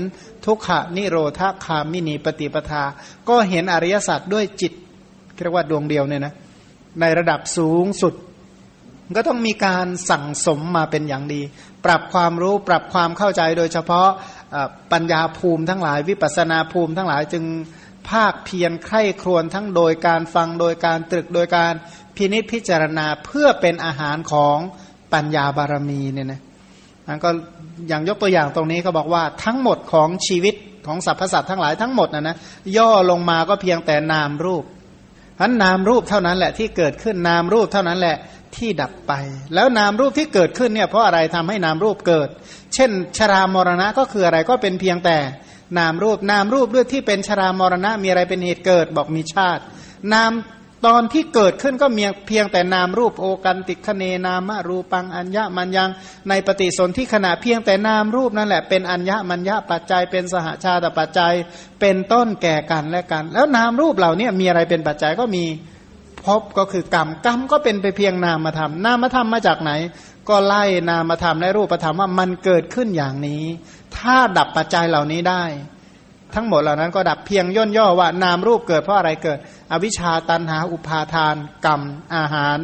[0.46, 2.84] ทุกขนิโรธคามินีปฏิปทา
[3.28, 4.72] ก็เห็นอริยสัจด้วยจิต
[5.42, 6.34] เรียกว่าดวงเดียวเนี่ยนะ
[7.00, 8.14] ในระดับสูงสุด
[9.16, 11.40] ก็ต้องมีการสั่งสมมาเป็นอย่างดี
[11.84, 14.08] ปรับความรู้ปรับความเข้าใจโดยเฉพาะ
[14.92, 17.44] ปัญญาภูมิทั้งหลายวิปัสนาภูมิทั้งหลายจึง
[18.08, 21.72] ภาคเพียรใคร่ครวญทั้งโดยการฟังโดยการตรึกโดยการ
[22.16, 24.58] พินิจพิจารณาเพื่อเป็นอาหารของ
[25.12, 26.40] ปัญญาบารมีเนี่ยนะ
[27.06, 27.30] นันก็
[27.88, 30.54] อย่างยกตัวอย่างตรงนี้ก็บอกว่าทั้งหมดของชีวิต
[30.86, 32.36] ของสรรพสัตว์ทั้งหลายทั้งหมดนะนะ
[32.76, 34.64] ย่อลงมาก็เพียงแต่นามรูป
[35.38, 38.16] พันนามรูปเท่านั้นแหละที่เกิดขึ้นนามรูปเท่านั้นแหละ
[38.56, 39.12] ที่ดับไป
[39.54, 42.28] แล้วนามรูปที่เกิดขึ้นเนี่ยเพราะอะไรทำให้นามรูปเกิด
[42.74, 45.16] เช่น ชรามรณะก็คืออะไรก็เป็นเพียงแต่
[45.78, 49.62] นามรูปนามรูปด้วยที่เป็นชรามรณะมีอะไรเป็นเหตุเกิดบอกมีชาติ
[50.14, 50.32] นาม
[50.86, 55.90] ตอนที่เกิดขึ้นก็เมียเพียงแต่นามรูปโอกันติคเนนามะรูปังอัญญะมัญยัง
[56.28, 61.34] ในปฏิสนธิขณะเพียงแต่นามรูปนั่นแหละเป็นอัญญะมัญญะปัจจัยเป็นสหชาติปัจจัย
[61.80, 65.44] เป็นต้นแก่กันและกัน แล้วนามรูปเหล่านี้มีอะไรเป็นปัจจัยก็มี
[66.24, 69.72] พบก็คือกรรมกรรมก็เป็นไปเพียงนามธรรมนามธรรมมาจากไหน
[70.28, 73.44] ก็ไล่นามธรรมและรูปธรรมว่ามันเกิดขึ้นอย่างนี้
[73.98, 75.44] ถ้าดับปัจจัยเหล่านี้ได้
[76.34, 79.38] ทั้งหมดเหล่านั้นก็ดับเพียงย่นย่อว่านามรูปเกิดเพราะอะไรเกิด
[79.72, 81.34] อวิชชาตันหาอุปาทาน
[81.66, 81.82] กรรม
[82.14, 82.58] อาหาร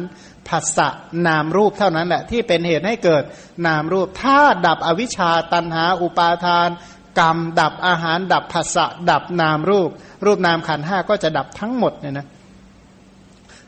[0.47, 0.87] ผัสสะ
[1.27, 3.23] นามรูปเท่านั้นแหละที่เป็นเหตุให้เกิด
[3.67, 6.67] นามรูป ถ้าดับอวิชชาตันหาอุปาทาน
[7.19, 9.89] กรรม ดับอาหาร ดับผัสสะดับนามรูป
[10.25, 12.27] รูปนามขันห้าก็จะดับทั้งหมดเนี่ยนะ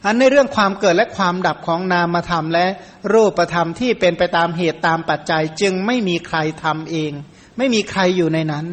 [0.05, 2.65] อันในเรื่องความเกิดและความดับของนามธรรมและ
[3.13, 7.11] รูปธรรมที่เป็นไปตามเหตุตามปัจจัยจึงไม่มีใครทำเอง
[7.59, 8.65] ไม่มีใครอยู่ในนั้น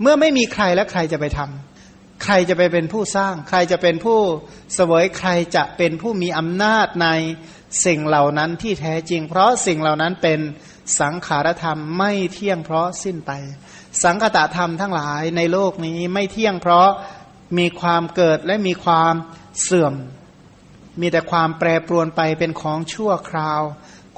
[0.00, 4.20] เมื่อไม่มีใครแล้วใครจะไปทำใครจะไปเป็นผู้สร้าง ใครจะเป็นผู้
[4.74, 7.08] เสวยใครจะเป็นผู้มีอำนาจใน
[7.86, 10.40] สิ่งเหล่านั้นที่แท้จริง เพราะสิ่งเหล่านั้นเป็น
[11.00, 13.30] สังขารธรรมไม่เที่ยงเพราะสิ้นไป
[14.02, 16.88] สังคตธรรมทั้งหลายในโลกนี้ไม่เที่ยงเพราะ
[17.58, 19.14] มีความเกิดและมีความ
[19.62, 19.94] เสื่อม
[21.00, 23.62] มีแต่ความแปรปรวนไปเป็นของชั่วคราว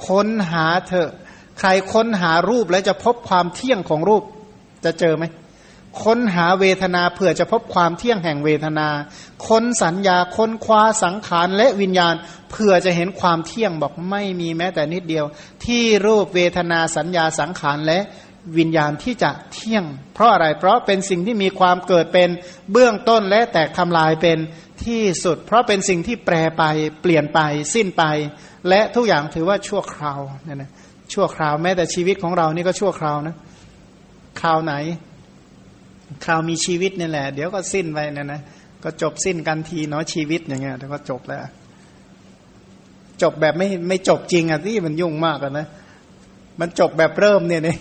[0.07, 1.11] ค้นหาเถอะ
[1.59, 4.23] ใครค้นหารูปแล้วจะพบความเที่ยงของรูป
[4.85, 5.25] จะเจอไหม
[6.03, 8.87] ค้นหาเวทนาเพื่อจะพบความเที่ยงแห่งเวทนา
[9.47, 12.13] ค้นสัญญาค้นคว้าสังขารและวิญญาณ
[12.51, 15.25] เพื่อจะเห็นความเที่ยงบอกไม่มีแม้แต่นิดเดียว
[15.65, 17.99] ที่รูปเวทนาสัญญาสังขารและ
[18.57, 22.29] วิญญาณที่จะเที่ยง เพราะอะไรเพราะเป็นสิ่งที่มีความเกิดเป็น
[22.71, 24.37] เบื้องต้นและแตกทำลายเป็น
[24.85, 26.63] ที่สุด เพราะเป็นสิ่งที่แปรไป
[27.01, 27.39] เปลี่ยนไป
[27.73, 28.03] สิ้นไป
[28.69, 30.71] และทุกอย่างถือว่าชั่วคราวเนี่ยนะ
[31.13, 33.35] ชั่วคราวแม้แต่ชีวิตของเรานี่ก็ชั่วคราวนะ
[34.39, 34.73] คราวไหน
[36.25, 38.41] คราวมีชีวิตนี่แหละ เดี๋ยวก็สิ้นไปนะนะ
[38.83, 41.39] ก็จบสิ้นกันทีเนาะชีวิตอย่างเงี้ยแล้วก็จบแล้ว
[43.21, 45.67] จบแบบไม่ไม่จบจริงอะที่มันยุ่งมากอะนะ
[46.59, 47.77] มันจบแบบเริ่มเนี่ยเนี่ย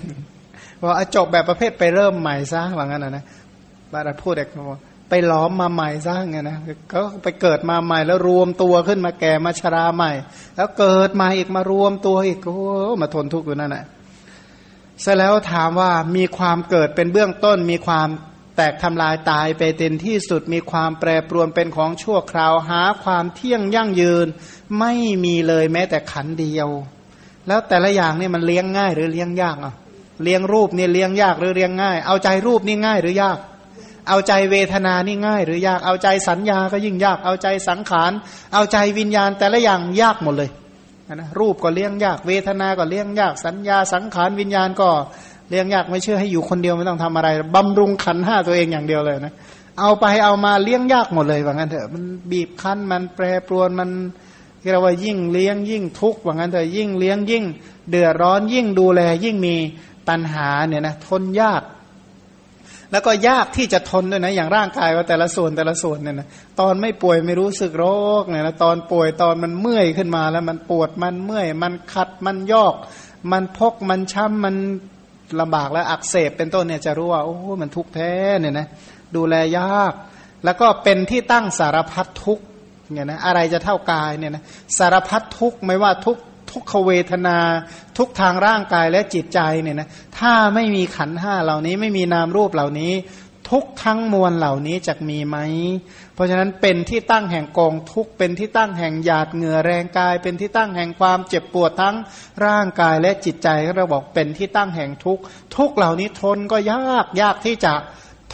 [0.89, 3.25] ว่าจบแบบประเภทไปเริ่มใหม่ซะว่างั้นนะ
[3.93, 4.79] บาราพูดเด็กบอก
[5.15, 6.59] ไปล้อมมาใหม่ซะไงนะ
[6.93, 10.13] ก็ไปเกิดมาใหม่แล้วรวมตัวขึ้นมาแก่มาชราใหม่
[10.57, 12.59] แล้วเกิดมาอีกมารวมตัวอีกโอ้
[13.01, 13.85] มาทนทุกข์อยู่นั่นแหละ
[15.03, 18.09] เสร็จแล้วถามว่ามีความเกิดเป็นเบื้องต้น มีความ
[18.57, 24.27] แตกทำลายตายไปเต็นที่สุด มีความแปรปรวนเป็นของชั่วคราวหาความเที่ยงยั่งยืน
[24.79, 24.93] ไม่
[25.25, 26.69] มีเลยแม้แต่ขันเดียว
[27.49, 29.75] แล้วแต่ละอย่างนี่มันเลี้ยงง่ายหรือเลี้ยงยากอะ
[30.23, 33.39] เลี้ยงรูปนี่เลี้ยงยากหรือเลี้ยงง่าย เอาใจรูปนี่ง่ายหรือยาก
[34.09, 38.13] เอาใจเวทนานี่ง่าย หรือยากเอาใจสัญญาก็ยิ่งยากเอาใจสังขาร
[38.55, 40.51] เอาใจวิญญาณแต่ละอย่างยากหมดเลย
[41.15, 44.89] นะรูปก็เลี้ยงยาก เวทนาก็เลี้ยงยาก สัญญาสังขารวิญญาณก็
[45.51, 49.35] เลี้ยงยากไม่เชื่อให้อยู่คนเดียวไม่ต้องทำอะไรบำรุงขันห้าตัวเองอย่างเดียวเลยนะ
[49.81, 53.91] เอาไปเอามาเลี้ยงยากหมดเลยว่างั้นเถอะมันบีบคั้นมันแปรปรวนมัน
[54.63, 57.45] เรียกว่ายิ่งเลี้ยงยิ่งทุกข์ว่างั้นเถอะยิ่งเลี้ยงยิ่ง
[57.91, 59.57] เดือดร้อนยิ่งดูแลยิ่งมี
[60.09, 61.63] ตัณหาเนี่ยนะทนยาก
[62.93, 66.29] แล้วก็ยากที่จะทนด้วยนะอย่างร่างกายว่าแต่ละส่วนแต่ละส่วนเนี่ยนะ
[66.61, 67.87] ตอนไม่ป่วยไม่รู้สึกโร
[68.23, 72.75] คเนี่ยนะตอนป่วยตอนมันเมื่อยขึ้นมาแล้วมันปวดมันเมื่อย มันขัดมันยอก
[73.33, 74.57] มันพกมันช้ำมัน
[75.41, 78.67] ลำบากและอักเสบเป็นต้นเนี่ยจะรู้ว่าโอ้มันทุกข์แท้เนี่ยนะ
[79.17, 79.93] ดูแลยาก
[80.45, 82.45] แล้วก็เป็นที่ตั้งสารพัดทุกข์
[82.93, 84.43] เนี่ยนะอะไรจะเท่ากายเนี่ยนะ
[84.79, 86.19] สารพัดทุกข์ไม่ว่าทุก
[86.53, 87.39] ทุกขเวทนา
[87.99, 89.89] ทุกทางร่างกายและจิตใจเนี่ยนะ
[90.19, 92.93] ถ้าไม่มีขันห้าเหล่านี้ไม่มีนามรูปเหล่านี้
[93.51, 95.37] ทุกทั้งมวลเหล่านี้จะมีไหม
[96.15, 101.97] เพราะฉะนั้นเป็นที่ตั้งแห่งกองทุกเป็นที่ตั้งแห่งหยาดเหงื่อแรงกาย เป็นที่ตั้งแห่งความเจ็บปวดทั้ง
[102.47, 105.19] ร่างกายและจิตใจเราบอกเป็นที่ตั้งแห่งทุก
[105.57, 107.75] ทุกเหล่านี้ทนก็ยากยากที่จะ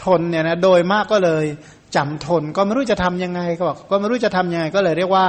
[0.03, 1.45] ทนเนี่ยนะโดยมากก็เลย
[1.95, 5.27] จำทนก็ไม่รู้จะทํำยังไงก็บอกก็ไม่รู้จะทํำยังไงก็เลยเรียกว่า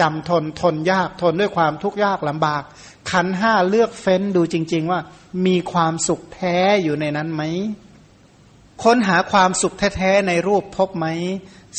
[0.00, 2.62] จำทนทนยากทนด้วยความทุกข์ยากลำบาก
[3.10, 5.00] ขันห้าเลือกเฟ้นดูจริง ๆ ว่า
[5.46, 7.42] มีความสุขแท้อยู่ในนั้นไหม
[8.82, 11.06] ค้นหาความสุขแท้ ๆ ในรูปพบไหม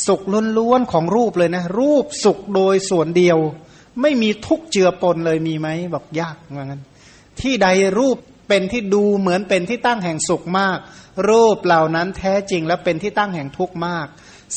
[0.08, 0.22] สุข
[0.58, 3.38] ล้วนๆของรูปเลยนะ รูปสุขโดยส่วนเดียว
[4.02, 6.82] ไม่มีทุกเจือปนเลยมีไหมบอกยากเหมือนกัน
[7.40, 7.68] ที่ใด
[8.00, 8.18] รูป
[8.48, 10.78] เป็นที่ดูเหมือนเป็นที่ตั้งแห่งสุขมาก
[11.30, 14.08] รูปเหล่านั้นแท้จริงและเป็นที่ตั้งแห่งทุกข์มาก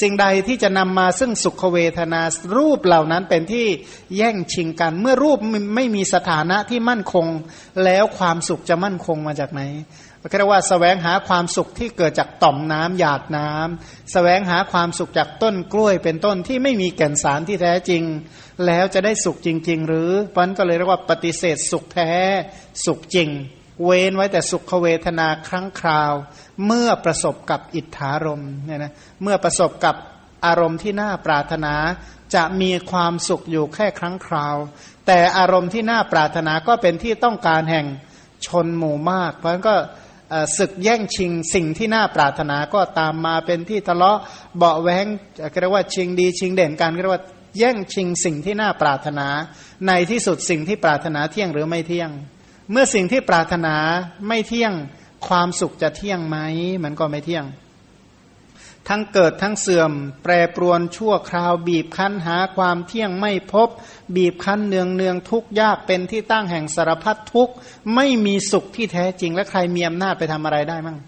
[0.01, 2.22] สิ่งใดที่จะนำมาซึ่งสุขเวทนา
[2.57, 3.66] รูปเหล่านั้นเป็นที่
[4.16, 5.38] แย่งชิงกัน เมื่อรูป
[5.75, 7.27] ไม่มีสถานะที่มั่นคง
[7.85, 9.62] แล้วความสุขจะมั่นคงมาจากไหน
[10.38, 13.70] เรียกว่าสแสวงหาความสุขที่เกิดจากต่อมน้ำหยาดน้ำส
[14.12, 18.03] แสวงหาความสุขจากต้นกล้วยเป็นต้นที่ไม่มีแก่นสารที่แท้จริง
[18.66, 22.12] แล้วจะได้สุขจริง ๆ หรือมันก็เลยเรียกว่าปฏิเสธสุขแท้
[22.87, 23.31] สุขจริง
[23.84, 26.12] เว้นไว้แต่สุขเวทนาครั้งคราว
[26.66, 29.96] เมื่อประสบกับอิทธารมเนี่ยนะเมื่อประสบกับ
[30.46, 31.74] อารมณ์ที่น่าปรารถนา
[32.34, 34.56] จะมีความสุขอยู่แค่ครั้งคราว
[35.06, 37.86] แต่อารมณ์ที่น่าปรารถนาก็เป็นที่ต้องการแห่ง
[38.46, 39.74] ชนหมู่มาก เพราะฉะนั้นก็
[40.58, 44.18] ศึกแย่งชิงสิ่งที่น่าปรารถนาก็ตามมาเป็นที่ทะเลาะ
[44.58, 45.06] เบาแวง
[45.60, 47.24] เรียกว่าชิงดีชิงเด่นกันเรียกว่า
[47.58, 49.28] แย่งชิงสิ่งที่น่าปรารถนา
[49.86, 52.10] ในที่สุดสิ่งที่ปรารถนาเที่ยงหรือไม่เที่ยง
[52.70, 53.76] เมื่อสิ่งที่ปรารถนา
[54.29, 54.72] ไม่เที่ยง
[55.29, 56.37] ความสุขจะเที่ยงไหม
[56.85, 57.44] มันก็ไม่เที่ยง
[58.88, 63.68] ทั้งเกิดทั้งเสื่อม แปรปรวนชั่วคราว บีบคั้นหาความเที่ยงไม่พบ
[64.16, 67.50] บีบคั้นเนืองเนืองทุกยากเป็นที่ตั้งแห่งสารพัดทุก
[67.94, 70.98] ไม่มีสุขที่แท้จริงและใครมีอำนาจไปทำอะไรได้มั่ง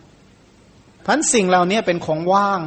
[1.06, 2.62] พันสิ่งเหล่านี้เป็นของว่าง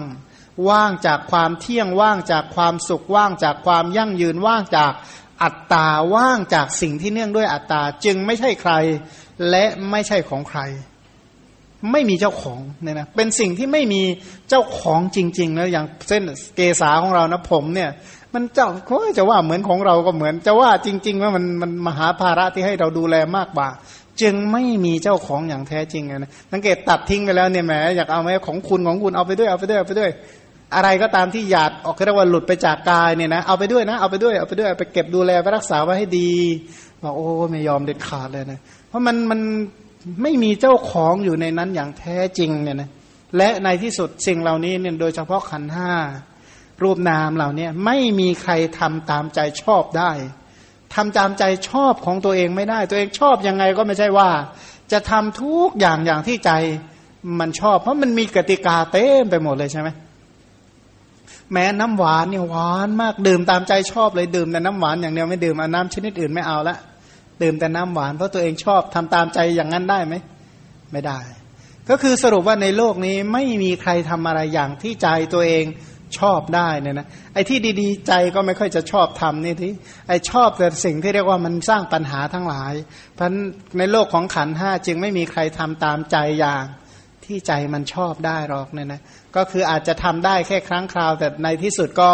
[0.69, 4.91] ว่างจากความเที่ยงว่างจากความสุขว่างจากความยั่งยืนว่างจาก
[5.43, 8.73] อัตตาว่างจากสิ่งที่เนื่องด้วยอัตตาจึงไม่ใช่ใคร
[9.49, 10.59] และไม่ใช่ของใคร
[11.91, 14.01] ไม่มีเจ้าของเนี่ยนะเป็นสิ่งที่ไม่มี
[14.49, 16.23] เจ้าของจริงๆแล้วอย่างเส้น
[16.55, 17.89] เกษาของเรานะผมเนี่ย
[18.33, 23.69] มันเจ้าเขาจะว่าเหมือนของเราก็เหมือน จะว่าจริงๆว่ามันมันมหาภาระที่ให้เราดูแลมากกว่า
[24.21, 30.11] จึงไม่มีเจ้าของอย่างแท้จริงนะสังเกตตัดทิ้งไปแล้วเนี่ยแหมอยากเอาไหมของคุณของคุณเอาไปด้วยเอาไปด้วยเอาไปด้วย
[30.75, 36.31] อะไรก็ตามที่หยาดออกเรียกว่าหลุดไปจากกายเนี่ยนะเอาไปด้วยนะเอาไปด้วยเอาไปด้วยไปเก็บดูแลไปรักษาไว้ให้ดี
[37.03, 39.39] บอกโอ้ไม่ยอมเด็ดขาดเลยนะ เพราะมันมัน
[40.21, 42.89] ไม่มีเจ้าของอยู่ในนั้นอย่างแท้จริงเนี่ยนะ
[43.37, 45.91] และในที่สุดสิ่งเหล่านี้เนี่ยโดยเฉพาะขันห้า
[46.83, 50.11] รูปนามเหล่านี้ไม่มีใครทำตามใจชอบได้
[50.95, 54.29] ทำตามใจชอบของตัวเองไม่ได้ ตัวเองชอบยังไงก็ไม่ใช่ว่า
[54.91, 56.51] จะทำทุกอย่างอย่างที่ใจ
[57.39, 59.89] มันชอบ เพราะมันมีกติกาเต็มไปหมดเลยใช่ไหม
[61.53, 66.77] แม้น้ำหวานเนี่ยหวานมากดื่มตามใจชอบเลยดื่มแต่น้ำหวานอย่างเดียวไม่ดื่มเอาน้ำชนิดอื่นไม่เอาละ
[67.41, 70.15] ดื่มแต่น้ำหวานเพราะตัวเองชอบทำตามใจอย่างนั้นได้ไหม
[70.91, 71.19] ไม่ได้
[71.89, 75.65] ก็คือสรุปว่าในโลกนี้ไม่มีใครทำอะไรอย่างที่ใจตัวเอง
[76.19, 79.71] ชอบได้เนี่ยนะไอ้ที่ดีๆ ใจก็ไม่ค่อยจะชอบทำนี่ที่
[80.07, 82.73] ไอ้ชอบแต่สิ่งที่เรียกว่ามันสร้างปัญหาทั้งหลาย
[83.15, 83.31] เพราะ
[83.77, 86.63] ในโลกของขันห้าจึงไม่มีใครทำตามใจอย่าง
[87.25, 89.01] ที่ใจมันชอบได้หรอกเนี่ยนะ
[89.35, 92.11] ก็คืออาจจะทำได้แค่ครั้งคราว แต่ในที่สุดก็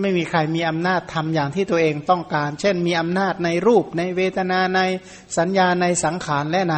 [0.00, 4.80] ไม่มีใครมีอำนาจทำอย่างที่ตัวเองต้องการ เช่น มีอำนาจในรูปในเวทนาใน
[5.38, 6.76] สัญญาในสังขารและใน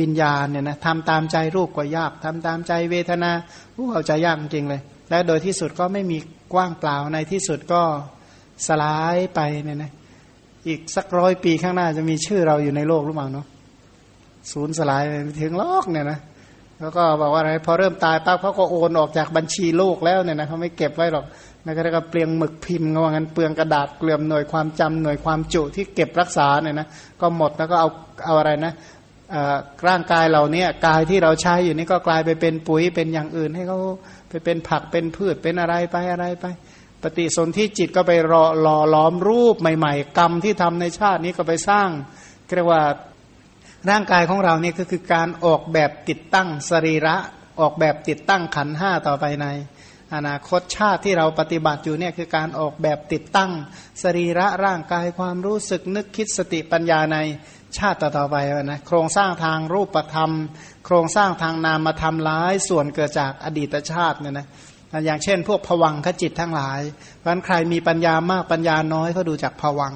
[0.00, 3.30] วิญญาณเนี่ยนะทำตามใจรูปก็ยากทำตามใจเวทนา
[3.74, 6.18] ผู้เอาใจยากจริงเลย และโดยที่สุดก็ไม่มี
[6.52, 7.82] กว้างเปล่าในที่สุดก็
[8.66, 9.92] สลายไปเนี่ยนะ
[10.66, 13.46] อีกสักร้อยปีข้างหน้าจะมีชื่อเราอยู่ในโลกหรือเปล่าเนาะ
[14.52, 15.02] ศูนย์สลาย
[15.42, 16.18] ถึงโลกเนี่ยนะ
[16.80, 21.24] แล้วก็บอกว่าอะไรพอเริ่มตายปั๊บเขาก็โอนออกจากบัญชีโลกแล้วเนี่ยนะเขาไม่เก็บไว้หรอก
[21.64, 26.86] นะก็เรียกว่าเปลืองหมึกพิมพ์ว่างั้นเปลืองกระดาษเกลื่อมหน่วยความจำหน่วยความจุที่เก็บรักษาเนี่ยนะ
[27.20, 27.88] ก็หมดแล้วก็เอา
[28.26, 28.72] เอาอะไรนะ
[29.88, 33.78] ร่างกายเราเนี่ยกายที่เราใช้อยู่นี่ก็กลายไปเป็นปุ๋ยเป็นอย่างอื่นให้เขา
[34.30, 36.46] ไปเป็นผักเป็นพืชเป็นอะไรไปอะไรไป
[37.02, 41.88] ปฏิสนธิจิตก็ไปรอหล่อล้อมรูปใหม่ ๆ กรรมที่ทำในชาตินี้ก็ไปสร้าง
[42.56, 42.82] เรียกว่า
[43.88, 47.16] ร่างกายของเราเนี่ยก็คือการออกแบบติดตั้งสรีระ
[47.60, 49.46] ออกแบบติดตั้งขันห้าต่อไปใน
[50.14, 53.50] อนาคตชาติที่เราปฏิบัติอยู่เนี่ยคือการออกแบบติดตั้ง
[54.02, 57.18] สรีระร่างกายความรู้สึกนึกคิดสติปัญญาใน
[57.78, 60.32] ชาติต่อไปนะโครงสร้างทางรูปธรรม
[60.84, 64.46] โครงสร้างทางนามธรรมร้ายส่วนเกิดจากอดีตชาติเนี่ยนะ
[65.04, 66.80] อย่างเช่น พวกผวังขจิตทั้งหลาย
[67.18, 69.94] เพราะนั้นใครมีปัญญามากปัญญาน้อยเขาดูจากผวัง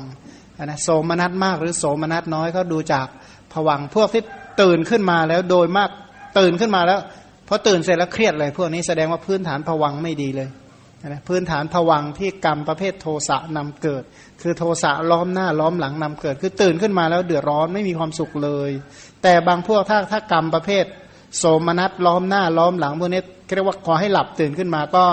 [0.64, 3.06] นะโสมนัสมากหรือโสมนัสน้อยเขาดูจาก
[3.54, 4.22] ผวังพวกที่
[4.62, 5.90] ตื่นขึ้นมาแล้วโดยมาก
[6.38, 7.00] ตื่นขึ้นมาแล้ว
[7.48, 10.48] พอตื่นเสร็จแล้วเครียดเลย พวกนี้แสดงว่าพื้นฐานผวังไม่ดีเลย
[11.06, 14.02] นะพื้นฐานผวังที่กรรมประเภทโทสะนำเกิด
[14.42, 18.70] คือโทสะล้อมหน้าล้อมหลังนำเกิด คือตื่นขึ้นมาแล้วเดือดร้อนไม่มีความสุขเลย
[19.22, 20.84] แต่บางพวกถ้าถ้ากรรมประเภท
[21.38, 23.22] โสมนัสล้อมหน้าล้อมหลังพวกนี้
[23.54, 25.04] เรียกว่าขอให้หลับตื่นขึ้นมาก็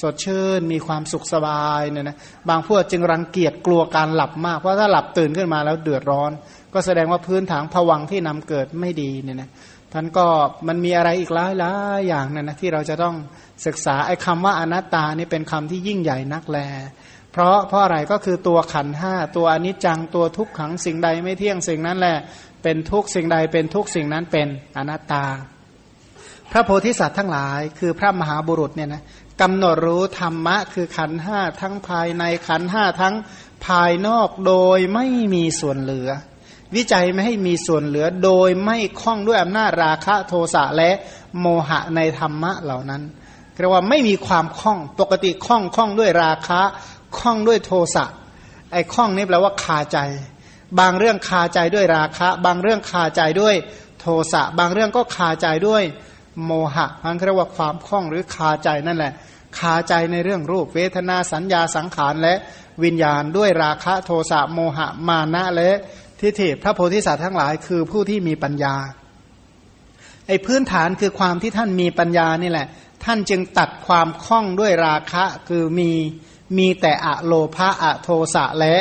[0.00, 2.16] สดชื่นมีความสุขสบายเนี่ยนะ
[2.48, 6.30] บางพวกจึงรังเกียจกลัวการหลับมากเพราะถ้าหลับตื่นขึ้นมาแล้วเดือดร้อน
[6.74, 9.50] ก็แสดงว่าพื้นฐานผวังที่นำเกิดไม่ดีเนี่ยนะ
[9.92, 10.26] ท่านก็
[10.68, 13.14] มันมีอะไรอีกหลายหลายอย่างนะนะที่เราจะต้อง
[13.66, 16.58] ศึกษาไอ้คำว่าอนัตตานี่เป็นคำที่ยิ่งใหญ่นักแล
[17.32, 22.18] เพราะเพราะอะไรก็คือตัวขันห้าตัวอนิจจังตัวทุกขังสิ่งใดไม่เที่ยงสิ่งนั้นแหละ
[22.62, 25.24] เป็นทุกสิ่งใดเป็นทุกสิ่งนั้นเป็นอนัตตา
[26.50, 29.02] พระโพธิสัตว์ทั้งหลาย คือพระมหาบุรุษเนี่ยนะ
[29.40, 33.14] กำหนดรู้ธรรมะ คือขันห้าทั้งภายในขันห้าทั้ง
[33.66, 36.08] ภายนอกโดยไม่มีส่วนเหลือ
[36.76, 40.90] วิจัยไม่ให้มีส่วนเหลือโดยไม่คล้องด้วยอำนาจราคะโทสะและ
[41.40, 43.02] โมหะในธรรมะเหล่านั้น
[43.58, 46.60] เรียกว่าไม่มีความคล้องปกติคล้องคล้องด้วยราคะ
[47.16, 48.04] คล้องด้วยโทสะ
[48.72, 49.98] ไอ้คล้องนี่แปลว่าคาใจ
[50.80, 53.54] บางเรื่องคาใจด้วยราคะ บางเรื่องคาใจด้วย
[54.00, 55.82] โทสะบางเรื่องก็คาใจด้วย
[56.44, 59.12] โมหะมันเรียกว่าความคล้องหรือคาใจนั่นแหละ
[59.58, 62.34] คาใจในเรื่องรูปเวทนาสัญญาสังขารและ
[62.84, 65.70] วิญญาณด้วยราคะโทสะโมหะมานะและ
[66.24, 68.74] ทิฏฐิพระโพธิสัตว์ทั้งหลายคือผู้ที่มีปัญญา
[70.28, 72.68] ไอ้พื้นฐานคือความที่ท่านมีปัญญานี่แหละ
[73.04, 75.90] ท่านจึงตัดความคล่องด้วยราคะคือมี
[76.58, 78.74] มีแต่อะโลภะอะโทสะและ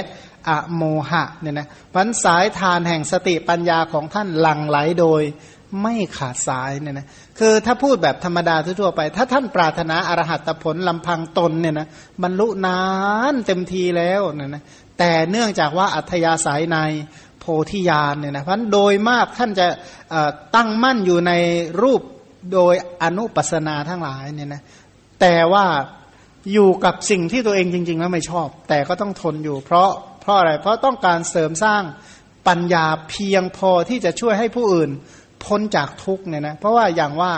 [0.49, 5.21] อะโมหะเนี่ยนะพันสายทานแห่งสติปัญญาของท่านหลั่งไหลโดย
[5.81, 7.07] ไม่ขาดสายเนี่ยนะ
[7.39, 11.87] คือถ้าพูดแบบธรรมดาทั่วไป ถ้าท่านปรารถนาอรหัตผลลำพังตนเนี่ยนะ
[12.23, 12.81] บรรลุนา
[13.33, 14.63] นเต็มทีแล้วเนี่ยนะ
[14.99, 16.77] แต่เนื่องจากว่าอัธยาศัยใน
[17.45, 19.67] โพธิญาณเนี่ยนะเพราะโดยมากท่านจะ
[20.55, 21.31] ตั้งมั่นอยู่ใน
[21.81, 22.01] รูป
[22.53, 24.61] โดยอนุปัสนาทั้งหลายเนี่ยนะ
[25.21, 25.65] แต่ว่า
[26.53, 29.89] อยู่กับสิ่งที่ตัวเองจริง ๆ แล้วไม่ชอบ แต่ก็ต้องทนอยู่ เพราะ
[30.21, 31.83] เพราะอะไรเพราะต้องการเสริมสร้าง
[32.47, 34.89] ปัญญาเพียงพอที่จะช่วยให้ผู้อื่น
[35.45, 37.33] พ้นจากทุกเนี่ยนะเพราะว่าอย่างว่า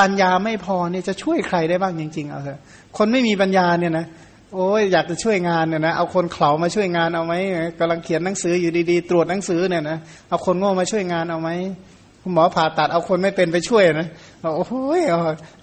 [0.00, 2.60] ปัญญาไม่พอเนี่ยจะช่วยใครได้บ้างจริง ๆ เอาเถอะ
[2.96, 4.06] คนไม่มีปัญญาเนี่ยนะ
[4.54, 7.34] โอ้ยอยากจะช่วยงานเนี่ยนะเอาคนเขามาช่วยงานเอาไหม
[7.78, 11.50] กำลังเขียนหนังสืออยู่ดีๆ ตรวจหนังสือเนี่ยนะเอาคนโง่มาช่วยงานเอาไหม
[12.22, 14.08] คุณหมอผ่าตัดเอาคนไม่เป็นไปช่วยนะ
[14.42, 15.02] โอ้ย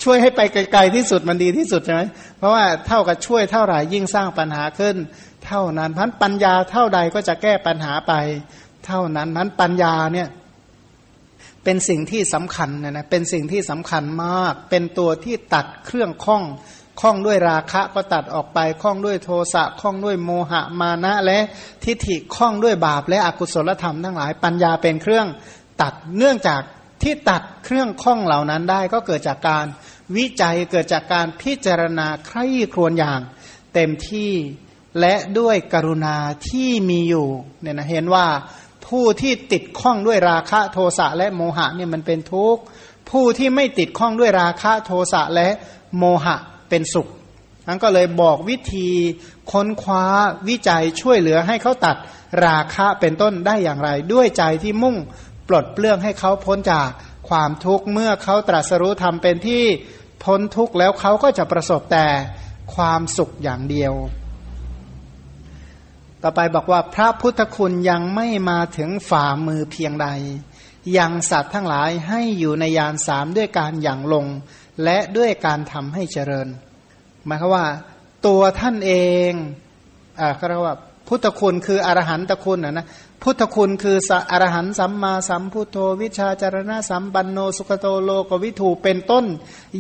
[0.04, 2.02] ช่วยให้ไปไกลๆที่สุดมันดีที่สุดใช่ไหม
[2.38, 4.96] เพราะว่าเท่ากับช่วยเท่าไหร่ยิ่งสร้างปัญหาขึ้น
[5.46, 8.14] เท่านั้นพันปัญญาเท่าใดก็จะแก้ปัญหาไป
[8.86, 10.30] เท่านั้นพันปัญญาเนี่ย
[11.64, 16.44] เป็นสิ่งที่สำคัญนะนะเป็นสิ่งที่สำคัญมาก เป็นตัวที่ตัดเครื่องข้อง
[17.02, 21.40] คล้องด้วยราคะก็ตัดออกไปคล้องด้วยโทสะคล้องด้วยโมหะมานะและ
[21.84, 25.28] ทิฏฐิคล้องด้วยบาปและอกุศลธรรมทั้งหลายปัญญาเป็นเครื่อง
[25.82, 26.62] ตัดเนื่องจาก
[27.04, 29.66] ที่ตัดเครื่องคล้องเหล่านั้นได้ก็เกิดจากการ
[30.18, 33.20] วิจัยเกิดจากการพิจารณาใคร่ครวญอย่าง
[33.74, 34.32] เต็มที่
[35.00, 36.16] และด้วยกรุณา
[36.50, 37.28] ที่มีอยู่
[37.62, 38.28] เนี่ยนะเห็นว่า
[38.88, 42.62] ผู้ที่ติดข้องด้วยราคะโทสะและโมหะเนี่ยมันเป็นทุกข์
[43.10, 45.48] ผู้ที่ไม่ติดข้องด้วยราคะโทสะและ
[45.98, 46.38] โมหะ
[46.76, 47.10] เป็นสุข
[47.68, 48.90] นั้นก็เลยบอกวิธี
[49.52, 50.06] ค้นคว้า
[50.50, 51.98] วิจัยช่วยเหลือให้เขาตัด
[52.46, 54.96] ราคะเป็นต้นได้อย่างไร ด้วยใจที่มุ่ง
[55.48, 56.88] ปลดเปลื้องให้เขาพ้นจาก
[57.30, 59.64] ความทุกข์เมื่อเขาตรัสรู้ทำเป็นที่
[60.24, 62.08] พ้นทุกข์แล้วเขาก็จะประสบแต่
[62.76, 63.94] ความสุขอย่างเดียว
[66.24, 70.08] ต่อไปบอกว่าพระพุทธคุณยังไม่มาถึงฝ่ามือเพียงใด
[70.98, 74.26] ยังสัตว์ทั้งหลายให้อยู่ในยานสามด้วยการอย่างลง
[74.84, 76.48] และด้วยการทำให้เจริญ
[77.26, 77.66] หมายความว่า
[78.28, 78.94] ตัวท่านเอ
[79.30, 79.32] ง
[80.20, 80.76] อ่าเขาเรียกว่า
[81.08, 82.86] พุทธคุณคืออรหันตคุณนะนะ
[83.24, 83.98] พุทธคุณคือ
[84.32, 89.26] อรหันสัมมาสัมพุทโธวิชาจารณะสัมปันโนสุขโตโลกวิถูเป็นต้น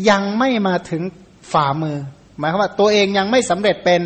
[0.09, 1.03] ยังไม่มาถึง
[1.51, 1.97] ฝ่ามือ
[2.37, 4.01] หมายความว่าตัวเองยังไม่สำเร็จเป็น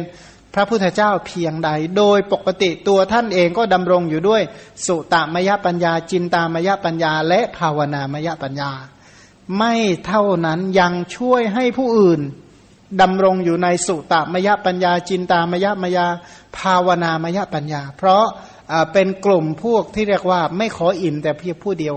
[0.54, 4.42] พระพุทธเจ้าเพียงใด โดยปกติตัวท่านเองก็ดำรงอยู่ด้วย
[4.86, 8.72] สุตามยปัญญา จินตามยปัญญา และภาวนามยปัญญา
[9.58, 9.74] ไม่
[10.06, 12.22] เท่านั้นยังช่วยให้ผู้อื่น
[13.02, 16.08] ดำรงอยู่ในสุตามยปัญญา จินตามยมยา
[16.58, 18.26] ภาวนามยปัญญา เพราะ
[18.94, 21.96] เป็นกลุ่มพวกที่เรียกว่าไม่ขออิ่มแต่เพียงผู้เดียว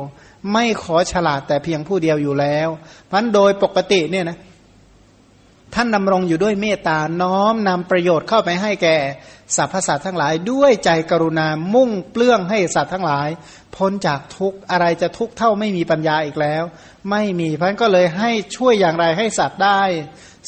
[0.52, 2.68] ไม่ขอฉลาดแต่เพียงผู้เดียวอยู่แล้ว
[3.06, 4.38] เพราะโดยปกติเนี่ยนะ
[5.74, 8.96] ท่านดำรงอยู่ด้วยเมตตาน้อมนำประโยชน์เข้าไปให้แก่
[9.56, 13.28] สรรพสัตว์ทั้งหลาย ด้วยใจกรุณามุ่งเปลื้องให้สัตว์ทั้งหลาย
[13.76, 16.62] พ้นจากทุกอะไรจะทุกเท่าไม่มีปัญญาอีกแล้ว
[17.10, 19.82] ไม่มีเพราะก็เลยให้ช่วยอย่างไรให้สัตว์ได้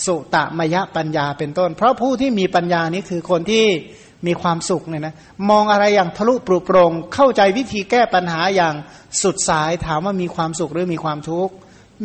[0.06, 3.64] สุตมยปัญญาเป็นต้น เพราะผู้ที่มีปัญญานี้คือคนที่
[4.26, 5.14] มีความสุขเนี่ยนะ
[5.50, 8.74] มองอะไรอย่างทะลุปรุโปรงเข้าใจวิธีแก้ปัญหาอย่าง
[9.22, 11.54] สุดสายถามว่ามีความสุขหรือมีความทุกข์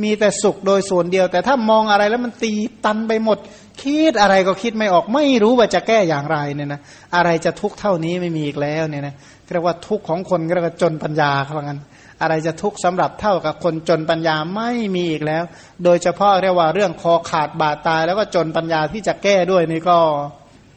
[0.04, 2.52] มีแต่สุขโดยส่วนเดียว แต่ถ้ามองอะไรแล้วมันตี
[2.86, 3.38] ตันไปหมด
[3.82, 6.82] คิดอะไรก็คิดไม่ออก ไม่รู้ว่าจะแก้อย่างไรเนี่ยนะ
[7.16, 9.16] อะไรจะทุกข์เท่านี้ไม่มีอีกแล้วเนี่ยนะ
[9.54, 11.80] เรียกว่าทุกข์ของคนเรียกว่าจนปัญญาเขาบอกงั้น
[12.22, 15.44] อะไรจะทุกข์สำหรับเท่ากับคนจนปัญญาไม่มีอีกแล้ว
[15.84, 20.00] โดยเฉพาะเรียกว่าเรื่องคอขาดบาดตาย แล้วก็จนปัญญาที่จะแก้ด้วยนี่ก็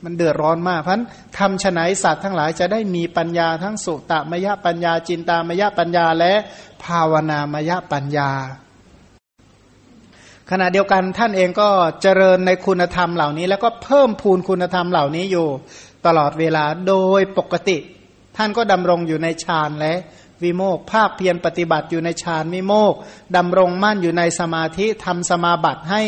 [0.05, 1.07] มันเดือดร้อนมากเพราะนั้น
[1.39, 6.33] ทำฉนัยสัตว์ทั้งหลายจะได้มีปัญญาทั้งสุตมยปัญญาจินตามยปัญญาและ
[6.85, 8.31] ภาวนามยปัญญา
[10.51, 11.69] ขณะเดียวกันท่านเองก็
[12.03, 15.49] เจริญในคุณธรรมเหล่านี้ แล้วก็เพิ่มพูนคุณธรรมเหล่านี้อยู่
[16.07, 17.77] ตลอดเวลาโดยปกติ
[18.37, 19.95] ท่านก็ดำรงอยู่ในฌานและ
[20.45, 22.95] วิโมกภาคเพียรปฏิบัติอยู่ในฌานวิโมก
[23.37, 26.03] ดำรงมั่นอยู่ในสมาธิทำสมาบัติให้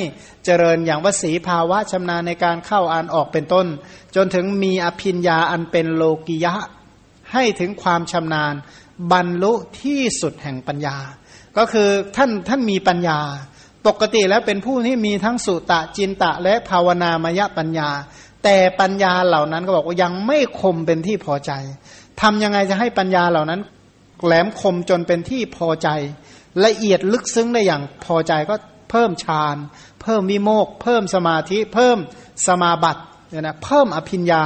[0.45, 3.67] เจริญอย่างวสีภาวะชำนาญในการเข้าอ่านออกเป็นต้น
[4.17, 6.55] จนถึงมีอภินญาอันเป็นโลกิยะ
[7.33, 8.55] ให้ถึงความชำนาญ
[9.13, 10.97] บรรลุที่สุดแห่งปัญญา
[11.57, 13.21] ก็คือท่านท่านมีปัญญา
[13.87, 17.91] ปกติแล้วเป็นผู้ที่มีทั้งสุตะจินตะและภาวนามยปัญญา
[18.45, 21.53] แต่ปัญญาเหล่านั้นก็บอกว่ายังไม่คมเป็นที่พอใจ
[22.21, 23.61] ทำยังไงจะให้ปัญญาเหล่านั้น
[24.25, 25.89] แหลมคมจนเป็นที่พอใจ
[26.65, 28.55] ละเอียดลึกซึ้งได้อย่างพอใจก็
[28.91, 29.57] เพิ่มฌาน
[30.03, 31.99] เพิ่มวิโมกเพิ่มสมาธิ เพิ่ม
[32.47, 34.43] สมาบัติเนี่ยนะเพิ่มอภิญญา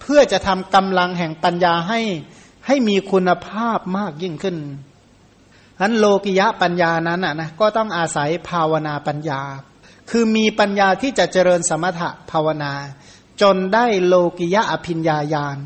[0.00, 2.00] เพื่อจะทำกำลังแห่งปัญญาให้
[2.66, 4.56] ให้มีคุณภาพมากยิ่งขึ้น
[5.80, 9.40] นั้นโลกิยะปัญญานั้นอะนะก็ต้องอาศัยภาวนาปัญญา
[10.10, 12.72] คือมีปัญญาที่จะเจริญสมถะภาวนา
[13.42, 15.58] จนได้โลกิยะอภิญญาญาณ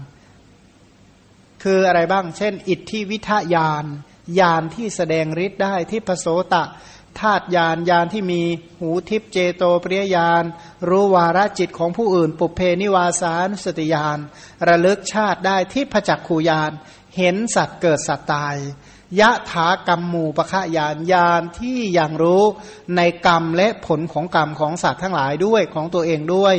[1.68, 3.84] คืออะไรบ้าง เช่น อิทธิวิทยาน
[4.40, 6.64] ยานที่แสดงฤทธิ์ได้ที่พโสตะ
[7.20, 8.42] ธาตุยานยานที่มี
[8.80, 10.44] หูทิพเจโตปริยญาณ
[10.88, 14.18] รู้วาระจิตของผู้อื่น ปุเพนิวาสานุสติยาน
[14.68, 16.72] ระลึกชาติได้ที่พจักขูยาน
[17.16, 18.56] เห็นสัตว์เกิดสัตว์ตาย
[19.20, 22.42] ยะถากรรมหมู่ปะคะยานยานที่อยังรู้
[22.96, 26.56] ในกรรมและผลของกรรมของสัตว์ทั้งหลายด้วยของตัวเองด้วย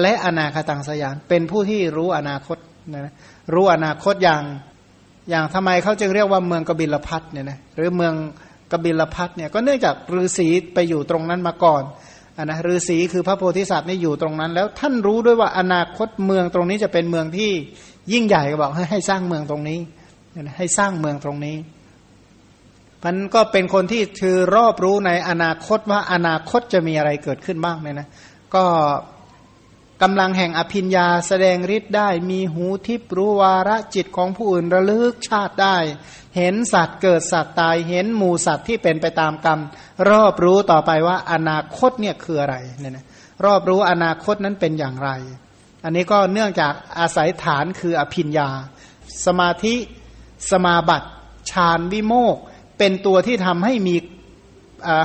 [0.00, 2.58] และอนาคตังสยานเป็นผู้ที่รู้อนาคต
[2.92, 3.14] นะ
[3.52, 4.42] รู้อนาคตอย่าง
[5.30, 8.14] อย่างทำไมเขาจึงเรียกว่าเมืองกบิลพัทเนี่ยนะหรือเมือง
[8.72, 11.82] กบิลพัทเนี่ยก็เนื่องจากฤาษีไปอยู่ตรงนั้นมาก่อน
[12.38, 17.50] อนะฤาษีคือพระโพธิสัตว์นี่อยู่ตรงนั้น แล้วท่านรู้ด้วยว่าอนาคตเมืองตรงนี้จะเป็นเมืองที่
[18.12, 19.78] ยิ่งใหญ่ก็บอกให้สร้างเมืองตรงนี้
[20.56, 21.56] ให้สร้างเมืองตรงนี้
[23.04, 28.08] มันก็เป็นคนที่คือรอบรู้ในอนาคตว่าอนาคตจะมีอะไรเกิดขึ้นบ้างเนี่ยนะ
[28.54, 28.64] ก็
[30.02, 35.76] กำลังแห่งอภิญญาแสดงฤทธิ์ได้ มีหูทิพรู้วาระจิตของผู้อื่นระลึกชาติได้
[36.36, 39.60] เห็นสัตว์เกิดสัตว์ตายเห็นหมูสัตว์ที่เป็นไปตามกรรม
[40.10, 43.06] รอบรู้ต่อไปว่าอนาคตเนี่ยคืออะไรเนี่ยนะ
[43.44, 45.10] รอบรู้อนาคตนั้นเป็นอย่างไร
[45.84, 48.48] อันนี้ก็เนื่องจากอาศัยฐานคืออภิญญา
[49.26, 49.74] สมาธิ
[50.50, 51.08] สมาบัติ
[51.50, 52.36] ฌานวิโมก
[52.78, 53.96] เป็นตัวที่ทำให้มี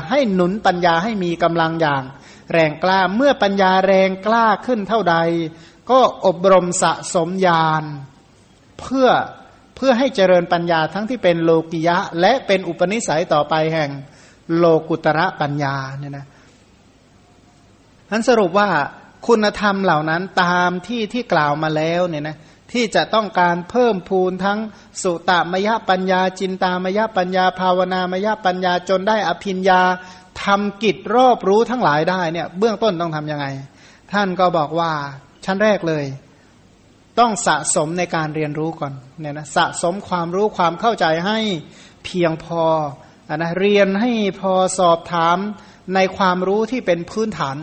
[0.10, 2.04] ให้หนุนปัญญาให้มีกำลังอย่าง
[2.52, 5.16] แรงกล้าเมื่อปัญญาแรงกล้าขึ้นเท่าใด
[5.92, 7.84] ก็อบรมสะสมญาณ
[8.80, 9.08] เพื่อ
[9.76, 13.90] เพื่อให้เจริญปัญญาทั้งที่เป็นโลกิยะ และเป็นอุปนิสัยต่อไปแห่ง
[14.58, 16.26] โลกุตระปัญญาเนี่ยนะ
[18.12, 18.70] นั้นสรุปว่า
[19.28, 22.38] คุณธรรมเหล่านั้นตามที่ที่กล่าวมาแล้วเนี่ยนะ
[22.72, 24.60] ที่จะต้องการเพิ่มพูนทั้ง
[25.02, 29.82] สุตามยปัญญา จินตามยปัญญา ภาวนามยปัญญาจนได้อภิญญา
[30.46, 33.46] ทำกิจรอบรู้ทั้งหลายได้เนี่ย เบื้องต้นต้องทำยังไง
[34.12, 34.92] ท่านก็บอกว่า
[35.46, 36.06] ชั้นแรกเลย
[37.20, 41.40] ต้องสะสมในการเรียนรู้ก่อนเนี่ยนะสะสมความรู้ความเข้าใจให้
[42.06, 42.64] เพียงพอ
[43.30, 45.38] อนะเรียนให้พอสอบถาม
[45.96, 47.58] ในความรู้ที่เป็นพื้นฐาน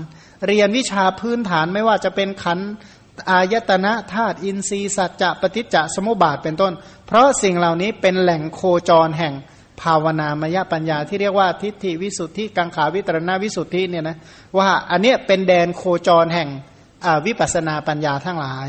[0.47, 2.59] เรียนวิชาพื้นฐานไม่ว่าจะเป็นขัน
[3.31, 6.72] อายตนะธาตุอินทรีย์สัจจะปฏิจจสมุปบาทเป็นต้น
[7.07, 9.35] เพราะสิ่งเหล่านี้เป็นแหล่งโคจรแห่ง
[9.83, 14.16] ภาวนามยปัญญาที่เรียกว่าทิฏฐิวิสุทธิกังขาวิตรณวิสุทธิเนี่ยนะ
[14.59, 16.49] ว่าอันเนี้ยเป็นแดนโคจรแห่ง
[17.27, 18.68] วิปัสนาปัญญาทั้งหลาย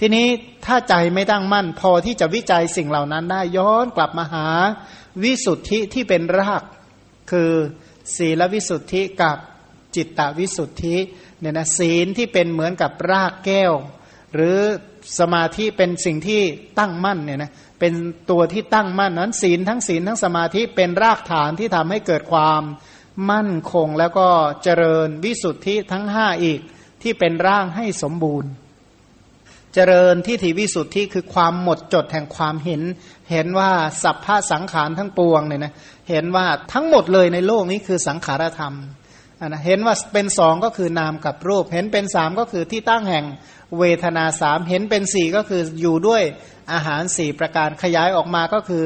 [0.00, 0.26] ทีนี้
[0.66, 4.46] ถ้าใจไม่ตั้งมั่น พอที่จะวิจัยสิ่งเหล่านั้นได้ย้อนกลับมาหา
[5.22, 6.62] วิสุทธิที่เป็นราก
[7.30, 7.52] คือ
[8.16, 9.36] ศีลวิสุทธิกับ
[9.96, 10.96] จิตตวิสุทธิ
[11.40, 13.72] เนี่ยนะศีลที่เป็นเหมือนกับรากแก้ว
[14.34, 14.58] หรือ
[15.18, 16.42] สมาธิเป็นสิ่งที่
[16.78, 17.94] ตั้งมั่นเนี่ยนะ เป็น
[18.30, 22.62] ตัวที่ตั้งมั่นนั้นศีลทั้งศีลทั้งสมาธิเป็นรากฐานที่ทำให้เกิดความ
[23.30, 24.28] มั่นคงแล้วก็
[24.62, 26.60] เจริญวิสุทธิทั้งห้าอีก
[27.02, 28.50] ที่เป็นร่างให้สมบูรณ์
[29.74, 32.82] เจริญที่ถิวิสุทธิคือความหมดจดแห่งความเห็น
[33.30, 33.70] เห็นว่า
[34.02, 35.74] สัพพะสังขารทั้งปวงเนี่ยนะ
[36.10, 38.74] เห็นว่าทั้งหมดเลยในโลกนี้คือสังขารธรรม
[39.46, 43.24] นะเห็นว่าเป็นสองก็คือนามกับรูป เห็นเป็นสามก็คือที่ตั้งแห่ง
[43.78, 46.22] เวทนาสามเห็นเป็นสี่ก็คืออยู่ด้วย
[46.72, 48.84] อาหารสี่ประการขยายออกมาก็คือ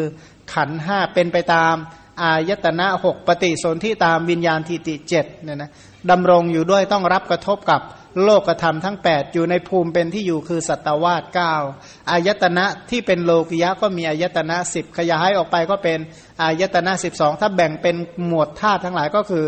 [0.54, 1.74] ขันห้าเป็นไปตาม
[2.22, 5.70] อายตนะหกปฏิสนธิตามวิญญาณทิติเจ็ดเนี่ยนะ
[6.10, 7.80] ดำรงอยู่ด้วยต้องรับกระทบกับ
[8.24, 11.22] โลกธรรมทั้ง 8 อยู่ในภูมิเป็นที่อยู่คือสัตวาส
[11.66, 15.98] 9อายตนะที่เป็นโลกิยะก็มีอายตนะ 10 ขยายออกไปก็เป็น
[16.42, 17.96] อายตนะ 12 ถ้าแบ่งเป็น
[18.26, 19.44] หมวดธาตุทั้งหลายก็คือ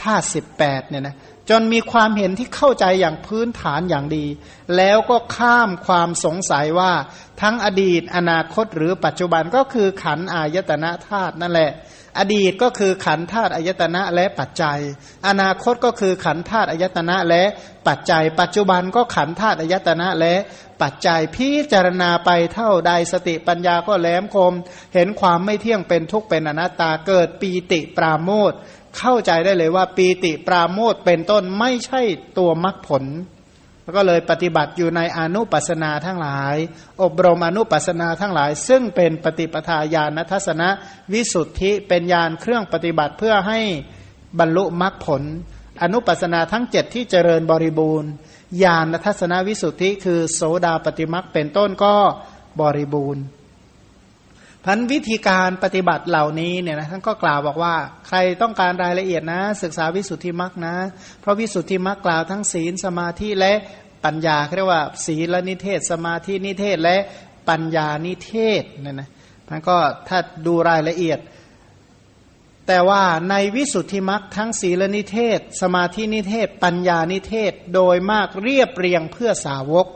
[0.00, 0.26] ธาตุ
[0.58, 1.16] 18เนี่ยนะ
[1.50, 4.26] จนมีความเห็นที่เข้าใจอย่างพื้นฐานอย่างดี
[4.76, 6.92] แล้วก็ข้ามความสงสัยว่า
[7.42, 11.70] ทั้งอดีต อนาคตหรือปัจจุบันก็คือขันอายตนะธาตุนั่นแหละ
[12.18, 14.78] อดีตก็คือขันธาตุอายตนะและปัจจัย
[15.28, 17.42] อนาคตก็คือขันธาตุอายตนะและ
[17.88, 20.34] ปัจจัย ปัจจุบันก็ขันธาตุอายตนะและ
[20.82, 24.54] ปัจจัยพิจารณาไปเท่าใดสติปัญญาก็แหลมคม
[24.94, 28.52] เห็นความไม่เที่ยงเป็นทุกข์เป็นอนัตตาเกิดปีติปราโมท
[28.98, 32.02] เข้าใจได้เลยว่าปีติปราโมทเป็นต้นไม่ใช่
[32.38, 33.04] ตัวมรรคผล
[33.88, 36.56] แล้วก็เลยปฏิบัติอยู่ในอนุปัสนาทั้งหลาย
[37.02, 40.68] อบรมอนุปัสนาทั้งหลาย ซึ่งเป็นปฏิปทาญาณทัศนะ
[41.12, 43.60] วิสุทธิเป็นญาณเครื่องปฏิบัติเพื่อให้
[44.38, 45.22] บรรลุมรรคผล
[45.82, 48.10] อนุปัสนาทั้งเจ็ดที่เจริญบริบูรณ์
[48.62, 51.94] ญาณทัศนวิสุทธิคือโสดาปฏิมักเป็นต้นก็
[52.60, 53.22] บริบูรณ์
[54.64, 57.74] พันวิธีการปฏิบัติเหล่านี้เนี่ยนะท่านก็กล่าวบอกว่า
[58.06, 60.74] ใครต้องการรายละเอียดนะ ศึกษาวิสุทธิมรรคนะ
[61.20, 63.52] เพราะวิสุทธิมรรคกล่าวทั้งศีลสมาธิและ
[64.04, 66.96] ปัญญาเรียกว่า ศีลนิเทศ สมาธินิเทศและ
[67.48, 69.08] ปัญญานิเทศเนี่ยนะ
[69.48, 69.76] ท่านก็
[70.08, 71.18] ถ้าดูรายละเอียด
[72.66, 79.86] แต่ว่าในวิสุทธิมรรคทั้งศีลนิเทศ สมาธินิเทศ ปัญญานิเทศโดยมากเรียบเรียงเพื่อสาวก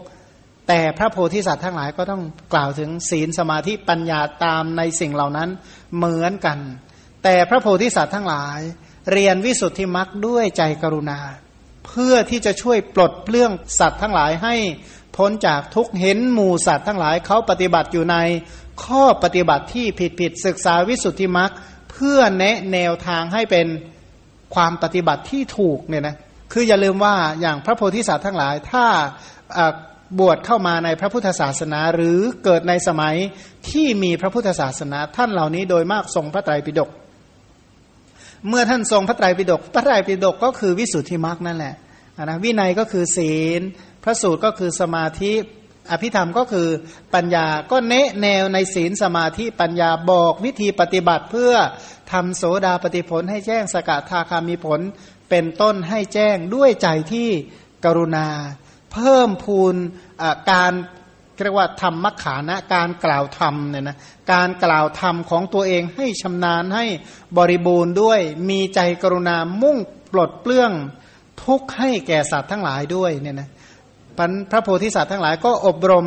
[0.75, 5.49] แต่พระโพธิสัตว์ทั้งหลายก็ต้องกล่าวถึงศีลสมาธิปัญญาตามในสิ่งเหล่านั้น
[5.97, 6.59] เหมือนกัน
[7.23, 8.59] แต่พระโพธิสัตว์ทั้งหลาย
[9.13, 11.21] เรียนวิสุทธิมรรคด้วยใจกรุณา
[11.87, 14.55] เพื่อที่จะช่วยปลดเปลื้องสัตว์ทั้งหลายให้
[15.17, 18.17] พ้นจากทุกเห็นหมู่สัตว์ทั้งหลายเขาปฏิบัติอยู่ใน
[18.85, 21.51] ข้อปฏิบัติที่ผิดผิดศึกษาวิสุทธิมรรค
[21.91, 23.67] เพื่อแนะแนวทางให้เป็น
[24.55, 26.17] ความปฏิบัติที่ถูกเนี่ยนะ
[26.53, 28.85] คืออย่าลืมว่าอย่างพระโพธิสัตว์ทั้งหลายถ้า
[30.19, 33.17] บวชเข้ามาในพระพุทธศาสนา หรือเกิดในสมัย
[33.71, 36.91] ที่มีพระพุทธศาสนา ท่านเหล่านี้โดยมากทรงพระไตรปิฎก
[38.49, 41.75] เมื่อท่านทรงพระไตรปิฎกพระไตรปิฎกก็คือวิสุทธิมรรคนั่นแหละ
[42.23, 43.61] นะวินัยก็คือศีล
[44.05, 45.33] พระสูตรก็คือสมาธิ
[45.91, 46.69] อภิธรรมก็คือ
[47.15, 51.53] ปัญญาก็เนะแนวในศีลสมาธิปัญญาบอกวิธีปฏิบัติเพื่อ
[52.13, 54.81] ทำโสดาปฏิผลให้แจ้งสกทาคามีผล
[55.31, 57.29] เป็นต้นให้แจ้งด้วยใจที่
[57.85, 58.29] กรุณา
[58.93, 59.77] เพิ่มพูน
[60.51, 60.73] การ
[61.45, 63.97] เรียกว่าธรรมมัขานะการกล่าวธรรมเนี่ยนะ
[64.33, 66.87] การกล่าวธรรมของตัวเองให้ชำนาญให้
[67.39, 69.77] บริบูรณ์ด้วย มีใจกรุณามุ่ง
[70.13, 70.73] ปลดเปลื้อง
[71.45, 73.49] ทุกข์ให้แก่สัตว์ทั้งหลายด้วยเนี่ยนะ
[74.51, 76.07] พระโพธิสัตว์ทั้งหลายก็อบรม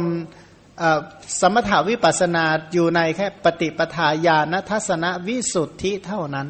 [1.42, 6.48] สมถาวิปัสนาอยู่ในแค่ปฏิปทาญาณทัศนวิสุทธิเท่านั้น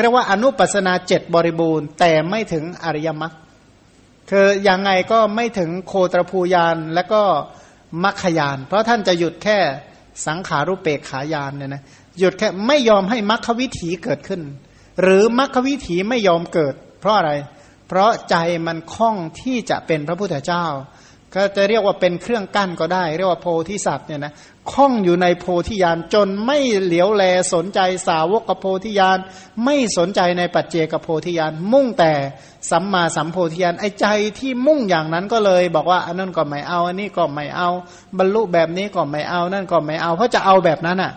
[0.00, 3.34] เรียกว่าอนุปัสนาเจ็ดบริบูรณ์ แต่ไม่ถึงอริยมรรค
[4.30, 7.22] คือยังไงก็ไม่ถึงโคตรภูยานและก็
[8.04, 9.58] มัคคยาน เพราะท่านจะหยุดแค่
[10.26, 11.82] สังขารุเปกขายานเนี่ยนะ
[12.18, 14.42] หยุดแค่ไม่ยอมให้มัคควิถีเกิดขึ้น
[15.02, 17.32] หรือมัคควิถีไม่ยอมเกิด เพราะอะไร
[17.88, 20.66] เพราะใจมันคล่องที่จะเป็นพระพุทธเจ้า
[21.34, 24.32] ก็จะเรียกว่าเป็นเครื่องกั้นก็ได้ เรียกว่าโพธิสัตว์เนี่ยนะ
[24.72, 27.22] คล้องอยู่ในโพธิญาณจนไม่เหลียวแล
[27.54, 29.18] สนใจสาวกกับโพธิญาณ
[29.64, 32.12] ไม่สนใจในปัจเจกโพธิญาณมุ่งแต่
[32.70, 34.06] สัมมาสัมโพธิญาณไอ้ใจ
[34.38, 37.68] ที่มุ่งอย่างนั้นก็เลย บอกว่าอันนั้นก็ไม่เอาอันนี้ก็ไม่เอา
[38.18, 41.12] บรรลุแบบนี้ก็ไม่เอานั่นก็ไม่เอา เพราะจะเอาแบบนั้นอะ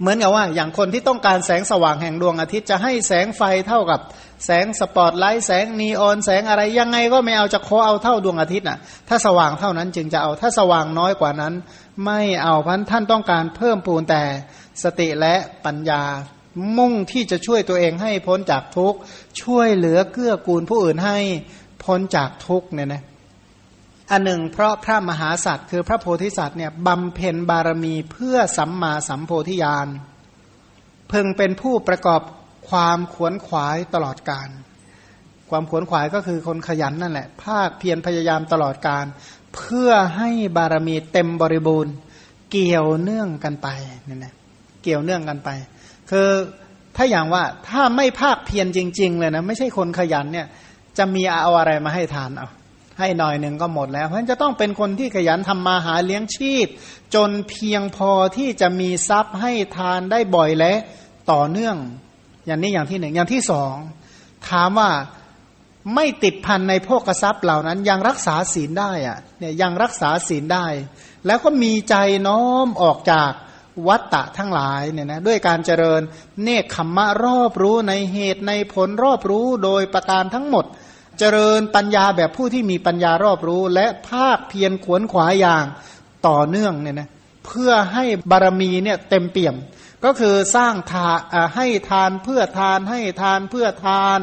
[0.00, 4.00] เหมือนกับว่า อย่างคนที่ต้องการแสงสว่างแห่งดวงอาทิตย์จะให้แสงไฟเท่ากับ
[4.44, 8.78] แสงสปอตไลท์แสงนีออนแสงอะไรยังไงก็ไม่เอาจะขอเอาเท่าดวงอาทิตย์น่ะ
[9.08, 11.54] ถ้าสว่างเท่านั้นจึงจะเอาถ้าสว่างน้อยกว่านั้น
[12.04, 14.22] ไม่เอาพันท่านต้องการเพิ่มปูนแต่
[14.82, 15.34] สติและ
[15.64, 16.02] ปัญญา
[16.78, 18.98] มุ่งที่จะช่วยตัวเองให้พ้นจากทุกข์
[19.42, 21.18] ช่วยเหลือเกื้อกูลผู้อื่นให้
[21.84, 23.02] พ้นจากทุกข์เนี่ยนะ
[24.10, 29.88] อันหนึ่ง เพราะพระมหาสัตว์คือพระโพธิสัตว์เนี่ยบำเพ็ญบารมีเพื่อสัมมาสัมโพธิญาณ
[31.08, 32.20] เพึงเป็นผู้ประกอบ
[32.68, 34.48] ความขวนขวายตลอดการ
[35.50, 39.04] ความขวนขวายก็คือคนขยันนั่นแหละ ภาคเพียรพยายามตลอดการ
[39.54, 41.94] เพื่อให้บารมีเต็มบริบูรณ์
[42.50, 43.68] เกี่ยวเนื่องกันไป
[44.08, 44.34] นี่นะ
[44.82, 45.48] เกี่ยวเนื่องกันไป
[46.10, 46.28] คือ
[46.96, 50.46] ถ้าอย่างว่าถ้าไม่ภาคเพียรจริง ๆ เลยนะไม่ใช่คนขยันเนี่ย
[50.98, 52.48] จะมีเอาอะไรมาให้ทานเอา
[52.98, 56.66] ให้หน่อยหนึ่งก็หมดแล้ว เพราะฉะนั้นจะต้องเป็นคนที่ขยันทำมาหาเลี้ยงชีพ
[57.14, 60.72] จนเพียงพอที่จะมีทรัพย์ให้ทานได้บ่อยและ
[61.32, 61.76] ต่อเนื่อง
[62.48, 63.74] อย่างนี้อย่างที่หนึ่งอย่างที่สอง
[64.48, 64.90] ถามว่า
[65.94, 70.66] ไม่ติดพันในพวกกระซับเหล่านั้น ยังรักษาศีลได้อะเนี่ยยังรักษาศีลได้
[71.26, 71.94] แล้วก็มีใจ
[72.28, 73.30] น้อมออกจาก
[73.88, 76.00] วัตตะทั้งหลายเนี่ยนะด้วยการเจริญ
[76.42, 80.64] เนคขมมะรอบรู้ในเหตุในผลรอบรู้โดยประการทั้งหมด
[81.18, 85.64] เจริญปัญญาแบบผู้ที่มีปัญญารอบรู้ และภาคเพียรขวนขวายอย่าง
[86.28, 87.08] ต่อเนื่องเนี่ยนะ
[87.46, 89.54] เพื่อให้บารมีเนี่ยเต็มเปี่ยม
[90.04, 91.08] ก็คือสร้างทา
[91.56, 94.20] ให้ทานเพื่อทานให้ทานเพื่อทาน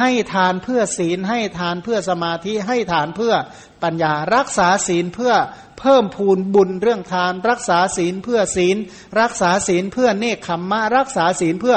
[0.00, 3.34] ให้ทานเพื่อศีล ให้ทานเพื่อสมาธิ ให้ทานเพื่อ
[3.82, 5.32] ปัญญา รักษาศีลเพื่อ
[5.80, 8.76] เพิ่มพูนบุญเรื่องทาน รักษาศีลเพื่อศีล
[9.20, 11.76] รักษาศีลเพื่อเนคขมมะ รักษาศีลเพื่อ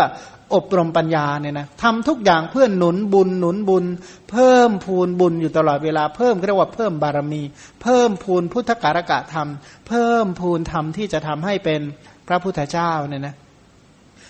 [0.56, 3.86] อบรมปัญญาเนี่ยนะทำทุกอย่างเพื่อหนุนบุญหนุนบุญ
[4.32, 7.42] เพิ่มพูนบุญอยู่ตลอดเวลาเพิ่มเรียกว่าเพิ่มบารมี
[7.84, 9.50] เพิ่มพูนพุทธการกะธรรม
[9.88, 11.82] เพิ่มพูนธรรมที่จะทำให้เป็น
[12.28, 13.36] พระพุทธเจ้าเนี่ยนะ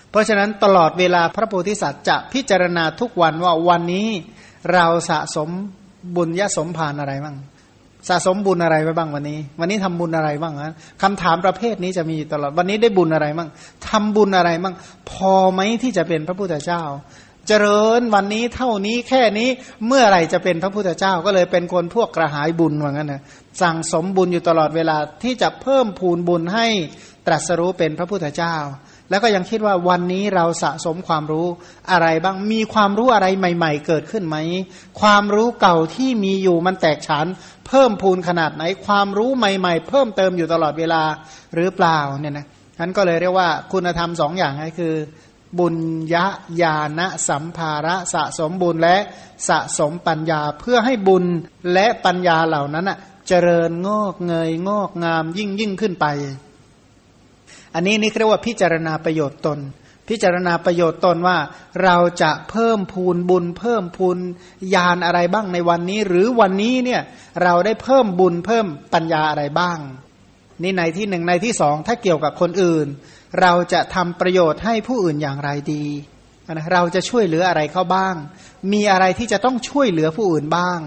[0.10, 4.08] เพราะฉะนั้นตลอดเวลาพระโพธิสัตว์จะพิจารณาทุกวันว่าวันนี้
[4.74, 5.50] เราสะสม
[6.16, 7.36] บุญยสมภานอะไรบ้าง
[8.08, 13.50] สะสมบุญอะไรไว้บ้างวันนี้ วันนี้ทำบุญอะไรบ้างนะคำถามประเภทนี้จะมีตลอดวันนี้ได้บุญอะไรบ้าง
[13.88, 14.76] ทำบุญอะไรบ้าง
[15.12, 16.84] พอไหมที่จะเป็นพระพุทธเจ้า
[17.48, 19.50] เจริญวันนี้เท่านี้แค่นี้
[19.88, 23.22] เมื่อไรจะเป็นพระพุทธเจ้าก็เลยเป็นคนพวกกระหายบุญว่างั้นนะ
[23.62, 26.68] สั่งสมบุญอยู่ตลอดเวลาที่จะเพิ่มพูนบุญให้
[27.28, 28.56] ตรัสรู้เป็นพระพุทธเจ้า
[29.10, 31.48] แล้วก็ยังคิดว่าวันนี้เราสะสมความรู้
[31.92, 34.38] อะไรบ้างมีความรู้อะไรใหม่ ๆ เกิดขึ้นไหม
[35.02, 37.26] ความรู้เก่าที่มีอยู่มันแตกฉาน
[37.68, 41.04] เพิ่มพูนขนาดไหน ความรู้ใหม่ ๆ เพิ่มเติมอยู่ตลอดเวลา
[41.56, 42.46] หรือเปล่าเนี่ยนะ
[42.80, 44.96] นั้นก็เลยเรียกว่าคุณธรรมสองอย่างก็คือ
[45.60, 45.76] บุญ
[46.14, 46.26] ยะ
[46.62, 48.98] ญาณสัมภาระสะสมบุญและ
[49.50, 51.26] สะสมปัญญาเพื่อให้บุญ
[51.74, 52.98] และปัญญาเหล่านั้นอะ
[53.28, 56.06] เจริญงอกเงยงอกงามยิ่งยิ่งขึ้นไป
[57.76, 59.60] อันนี้นี่เรียกว่าพิจารณาประโยชน์ตน
[60.10, 61.38] พิจารณาประโยชน์ตนว่า
[61.84, 64.18] เราจะเพิ่มพูนบุญ เพิ่มพูน
[64.76, 67.02] ญาณอะไรบ้างในวันนี้ หรือวันนี้เนี่ย
[67.44, 69.80] เราได้เพิ่มบุญเพิ่มปัญญาอะไรบ้าง
[70.64, 72.88] นี่ในที่หนึ่งในที่สองถ้าเกี่ยวกับคนอื่น
[73.42, 75.86] เราจะทำประโยชน์ให้ผู้อื่นอย่างไรดี
[76.52, 78.16] นะเราจะช่วยเหลืออะไรเขาบ้าง
[78.74, 80.80] มีอะไรที่จะต้องช่วยเหลือผู้อื่นบ้าง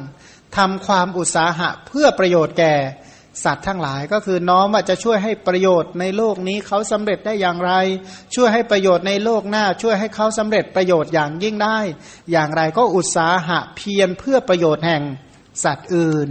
[0.56, 2.74] ทำความอุตสาหะเพื่อประโยชน์แก่
[3.44, 7.72] สัตว์ทั้งหลายก็คือน้อมว่าจะช่วยให้ประโยชน์ในโลกนี้เขาสำเร็จได้อย่างไร
[8.34, 11.78] ช่วยให้ประโยชน์ในโลกหน้า ช่วยให้เขาสำเร็จประโยชน์อย่างยิ่งได้
[12.32, 15.02] อย่างไรก็อุตสาหะเพียรเพื่อประโยชน์แห่ง
[15.64, 16.28] สัตว์อื่น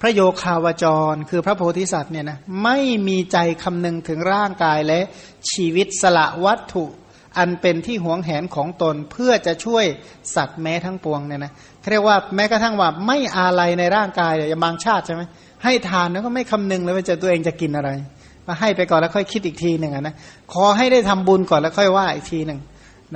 [0.00, 2.78] พระโยคาวจรคือพระโพธิสัตว์เนี่ยนะไม่
[3.08, 5.00] มีใจคำนึงถึงร่างกายและ
[5.52, 6.84] ชีวิตสละวัตถุ
[7.38, 9.84] อันเป็นที่หวงแหนของตนเพื่อจะช่วย
[10.34, 11.52] สัตว์แม้ทั้งปวงเนี่ยนะ
[11.90, 15.22] เรียกว่าแม้กระทั่งว่าไม่อาลัยในร่างกายอย่างบางชาติใช่ไหม
[15.64, 17.90] ให้ทานแล้วก็ไม่คำนึงเลยว่าจะตัวเองจะกินอะไร
[18.46, 20.14] มาให้ไปก่อนแล้วค่อยคิดอีกทีหนึ่งนะ
[20.52, 22.60] ขอให้ได้ทำบุญก่อนแล้วค่อยว่าอีกทีหนึ่ง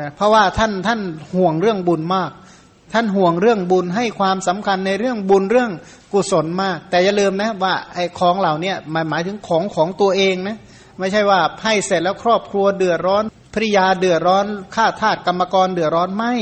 [0.00, 1.00] นะเพราะว่าท่านท่าน
[1.34, 2.30] ห่วงเรื่องบุญมาก
[2.92, 5.70] ท่านห่วงเรื่องบุญให้ความสำคัญในเรื่องบุญเรื่อง
[6.12, 10.56] กุศลมาก แต่อย่าลืมนะว่าไอ้ของเหล่านี้หมายหมายถึงของของตัวเองนะ
[10.98, 13.24] ไม่ใช่ว่าให้เสร็จแล้วครอบครัวเดือดร้อน
[13.54, 16.34] ภริยาเดือดร้อนข้าทาสกรรมกรเดือดร้อนไม่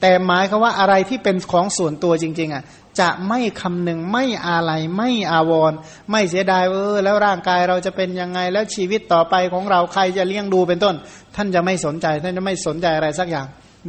[0.00, 2.64] แต่หมายคือว่าอะไรที่เป็นของส่วนตัวจริง ๆอะ
[3.00, 5.72] จะไม่คำนึงไม่อาลัยไม่อาวร
[6.10, 10.94] ไม่เสียดายเออแล้วร่างกายเราจะเป็นยังไงแล้วชีวิตต่อไปของเราใครจะเลี้ยงดูเป็นต้น
[11.36, 13.46] ท่านจะไม่สนใจ ท่านจะไม่สนใจอะไรสักอย่าง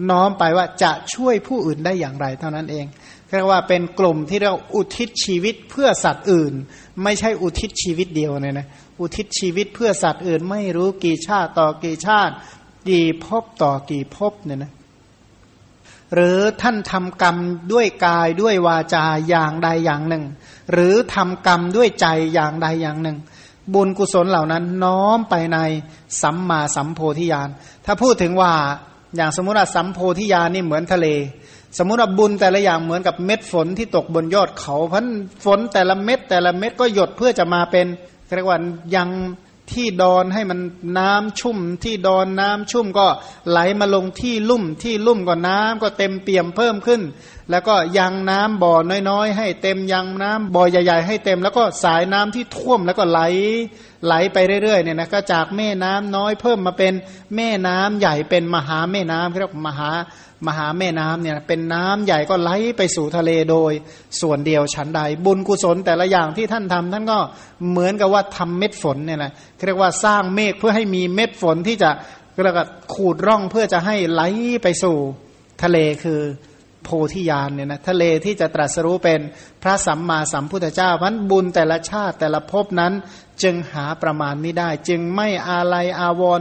[0.10, 2.86] น้อมไปว่าจะช่วยผู้อื่นได้อย่างไรเท่านั้นเอง
[3.30, 6.54] เรียกว่าเป็นกลุ่มที่เราอุทิศชีวิตเพื่อสัตว์อื่น
[7.04, 8.68] ไม่ใช่อุทิศชีวิตเดียวเนี่ยนะ
[9.00, 12.34] อุทิศชีวิตเพื่อสัตว์อื่น ไม่รู้กี่ชาติต่อกี่ชาติ
[12.90, 14.74] กี่ภพต่อกี่ภพเนี่ยนะ
[16.14, 17.38] หรือท่านทำกรรม
[17.74, 20.24] ด้วยกายด้วยวาจาอย่างใดอย่างหนึ่ง
[20.72, 23.18] หรือทำกรรมด้วยใจอย่างใดอย่างหนึ่ง
[23.74, 25.58] บุญกุศลเหล่านั้นน้อมไปใน
[26.22, 27.50] สัมมาสัมโพธิญาณ
[27.86, 28.54] ถ้าพูดถึงว่า
[29.16, 31.08] อย่างสมมติว่าสัมโพธิญาณนี่เหมือนทะเล
[31.78, 35.06] สมมติว่าบุญแต่ละอย่างเหมือนกับเม็ดฝนที่ตกบนยอดเขาเพัน
[35.46, 37.88] ฝนแต่ละเม็ดแต่ละเม็ดก็หยดเพื่อจะมาเป็น
[38.36, 38.60] เรียกว่า
[38.96, 39.10] ยัง
[39.72, 40.60] ที่ดอนให้มัน
[40.98, 43.08] น้ำชุ่ม ที่ดอนน้ำชุ่มก็
[43.50, 47.02] ไหลมาลงที่ลุ่มที่ลุ่มก็น้ำก็เต็มเปี่ยมเพิ่มขึ้น
[47.52, 48.74] แล้วก็ยังน้ำบ่อ
[49.10, 53.20] น้อยๆ ให้เต็มยังน้ำบ่อใหญ่ ๆ ให้เต็ม แล้วก็สายน้ำที่ท่วมแล้วก็ไหล
[54.06, 56.94] ไหลไปเรื่อยๆเนี่ยนะก็จากแม่น้ำน้อยเพิ่มมาเป็น
[57.36, 59.90] แม่น้ำใหญ่เป็นมหาแม่น้ำเรียกมหา
[60.48, 63.72] มหาแม่น้ำเนี่ยเป็นน้ำใหญ่ก็ไหลไปสู่ทะเลโดย
[64.22, 67.20] ส่วนเดียวฉันใด บุญกุศลแต่ละอย่างที่ท่านทำท่านก็
[67.70, 69.32] เหมือนกับว่าทำเม็ดฝนเนี่ยนะ
[69.66, 71.90] เรียกว่าสร้างเมฆเพื่อให้มีเม็ดฝนที่จะ
[72.44, 74.22] เรียกว่าขูดร่องเพื่อจะให้ไหล
[74.64, 74.98] ไปสู่
[75.64, 76.22] ทะเลคือ
[76.88, 79.20] โพธิญาณเนี่ยนะทะเลที่จะตรัสรู้เป็น
[79.64, 82.94] พระสัมมาสัมพุทธเจ้าพันบุญแต่ละชาติแต่ละภพนั้น
[83.44, 86.40] จึงหาประมาณไม่ได้ จึงไม่อาลัยอาวร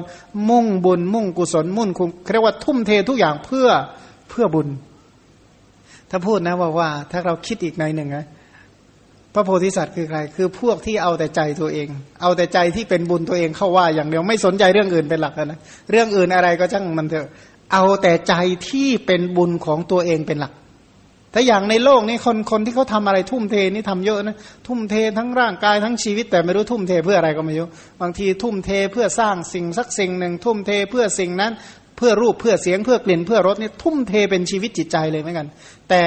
[0.48, 3.68] มุ่งบุญ มุ่งกุศลมุ่งคุณเรียกว่าทุ่มเททุกอย่างเพื่อ
[4.30, 4.68] เพื่อบุญ
[6.10, 8.26] ถ้าพูดนะว่าว่า ถ้าเราคิดอีกในหนึ่งนะ
[9.34, 11.88] พระโพธิสัตว์คือใคร คือพวกที่เอาแต่ใจตัวเอง
[12.22, 15.58] เอาแต่ใจที่เป็นบุญตัวเองเข้าว่าอย่างเดียวไม่สนใจเรื่องอื่นเป็นหลักนะ
[15.90, 17.28] เรื่องอื่นอะไรก็ช่างมันเถอะ
[17.72, 18.34] เอาแต่ใจ
[18.68, 20.52] ที่เป็นบุญของตัวเองเป็นหลัก
[21.34, 24.36] ถ้าอย่างในโลกนี้คนคนที่เขาทาอะไรทุ่มเทนี่ทำเยอะนะ
[24.66, 27.68] ทุ่มเททั้งร่างกายทั้งชีวิต แต่ไม่รู้ทุ่มเทเพื่ออะไรก็ไม่รู้
[28.00, 31.52] บางทีทุ่มเทเพื่อสร้างสิ่งสักสิ่งหนึ่ง ทุ่มเทเพื่อสิ่งนั้น
[31.96, 35.48] เพื่อรูปเพื่อเสียงเพื่อกลิ่นเพื่อรสนี่ทุ่มเทเป็นชีวิตจิตใจเลยเหมือนกัน
[35.90, 36.04] แต่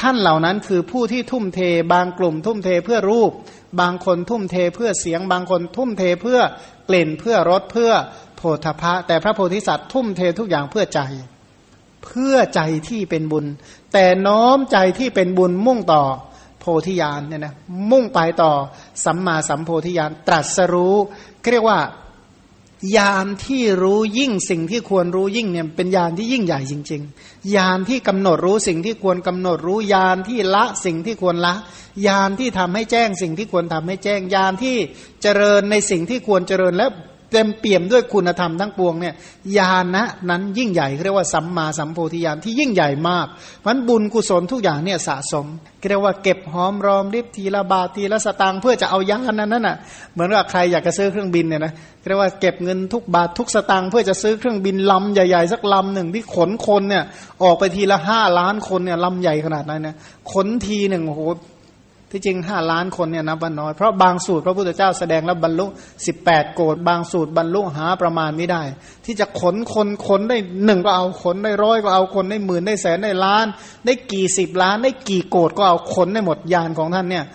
[0.00, 1.60] ท่านเหล่านั้นคือผู้ที่ทุ่มเท
[1.92, 3.32] บางกลุ่ม ทุ่มเทเพื่อรูป
[3.80, 6.40] บางคนทุ่มเทเพื่อเสียง บางคนทุ่มเทเพื่อ
[6.88, 7.90] กลิ่นเพื่อรสเพื่อ
[8.40, 11.00] โพธพะ แต่พระโพธิสัตว์ทุ่มเททุกอย่างเพื่อใจ
[12.04, 13.46] เพื่อใจที่เป็นบุญ
[13.92, 16.02] แต่น้อมใจที่เป็นบุญมุ่งต่อ
[16.60, 17.54] โพธิญาณเนี่ยนะ
[17.90, 18.52] มุ่งไปต่อ
[19.04, 20.96] สัมมาสัมโพธิญาณตรัสรู้
[21.52, 21.80] เรียกว่า
[22.96, 31.54] ญาณที่รู้ยิ่งสิ่งที่ควรรู้ยิ่งเนี่ยเป็นญาณที่ยิ่งใหญ่จริง ๆ ญาณที่กำหนดรู้สิ่งที่ควรกำหนดรู้ญาณที่ละสิ่งที่ควรละ
[32.06, 34.76] ญาณที่ทำให้แจ้งสิ่งที่ควรทำให้แจ้งญาณที่
[35.22, 36.86] เจริญในสิ่งที่ควรเจริญและ
[37.32, 39.14] เต็มเปี่ยมด้วยคุณธรรมทั้งปวงเนี่ย
[39.58, 43.26] ญาณนะนั้นยิ่งใหญ่เรียกว่าสัมมาสัมโพธิญาณที่ยิ่งใหญ่มาก
[43.66, 45.46] มันบุญกุศลทุกอย่างเนี่ยสะสม
[45.88, 49.76] เรียกว่าเก็บหอมรอมริบทีละบาททีละสตางค์เพื่อจะเอาญาณนั้นน่ะ
[50.12, 51.72] เหมือนว่าใครอยากจะซื้อเครื่องบินเนี่ยนะ
[52.06, 57.04] เรียกว่าเก็บเงินทุกบาททุกสตางค์เพื่อจะซื้อเครื่องบินลำใหญ่ๆสักลำหนึ่งที่ขนคนเนี่ย
[57.42, 59.96] ออกไปทีละห้าล้านคนเนี่ยลำใหญ่ขนาดนั้นเนี่ย
[60.32, 61.22] ขนทีหนึ่งโอ้โห
[62.12, 65.66] ที่จริงห้าล้านคนเนี่ยนับว่าน้อย เพราะบางสูตรพระพุทธเจ้าแสดงแล้วบรรลุ
[66.06, 68.62] สิบแปดโกดบางสูตรบรรลุหาประมาณไม่ได้
[69.04, 73.46] ที่จะขนคนคนได้หนึ่งก็เอาขนได้ร้อยก็เอาคนได้หมื่นได้แสนได้ล้าน
[73.86, 77.26] ได้กี่สิบล้าน ได้กี่โกดก็เอาขนได้หมดยานของท่านเนี่ย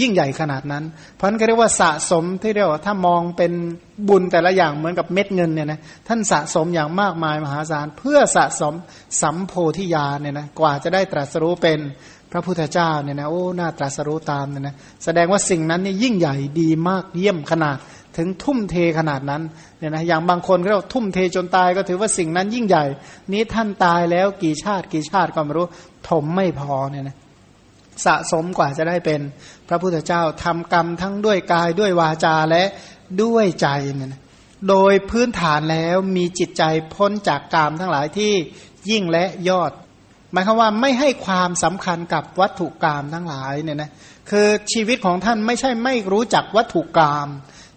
[0.00, 3.52] ยิ่งใหญ่ขนาดนั้น เพราะนั้นเรียกว่าสะสมที่เรียกว่าถ้ามองเป็น
[4.08, 8.74] บุญแต่ละอย่างเหมือนกับเม็ดเงินเนี่ยนะท่านสะสมอย่างมากมายมหาศาลเพื่อสะสม
[9.22, 11.78] สัมโพธิญาเนี่ยนะกว่าจะได้ตรัสรู้เป็น
[12.32, 14.74] พระพุทธเจ้าเนี่ยนะโอ้หน่าตรัสรู้ตามเนี่ยนะ
[15.04, 17.76] แสดงว่าสิ่งนั้นนี่ยิ่งใหญ่ดีมากเยี่ยมขนาด
[18.16, 19.42] ถึงทุ่มเทขนาดนั้น
[19.78, 22.84] เนี่ยนะอย่างบางคนก็ทุ่มเทจนตายก็ถือว่าสิ่งนั้นยิ่งใหญ่
[23.32, 25.66] นี้ท่านตายแล้วกี่ชาติกี่ชาติก็ไม่รู้
[26.08, 27.16] ถมไม่พอเนี่ยนะ
[28.04, 29.20] สะสมกว่าจะได้เป็น
[29.68, 32.64] พระพุทธเจ้าทำกรรมทั้งด้วยกายด้วยวาจาและ
[33.22, 34.20] ด้วยใจเนี่ยนะ
[34.68, 36.62] โดยพื้นฐานแล้วมีจิตใจ
[36.94, 38.32] พ้นจากกรรมทั้งหลายที่
[38.90, 39.72] ยิ่งและยอด
[40.32, 43.90] หมายความว่าไม่ให้ความสำคัญกับวัตถุกรรมทั้งหลายเนี่ยนะ
[44.30, 47.28] คือชีวิตของท่านไม่ใช่ไม่รู้จักวัตถุกรรม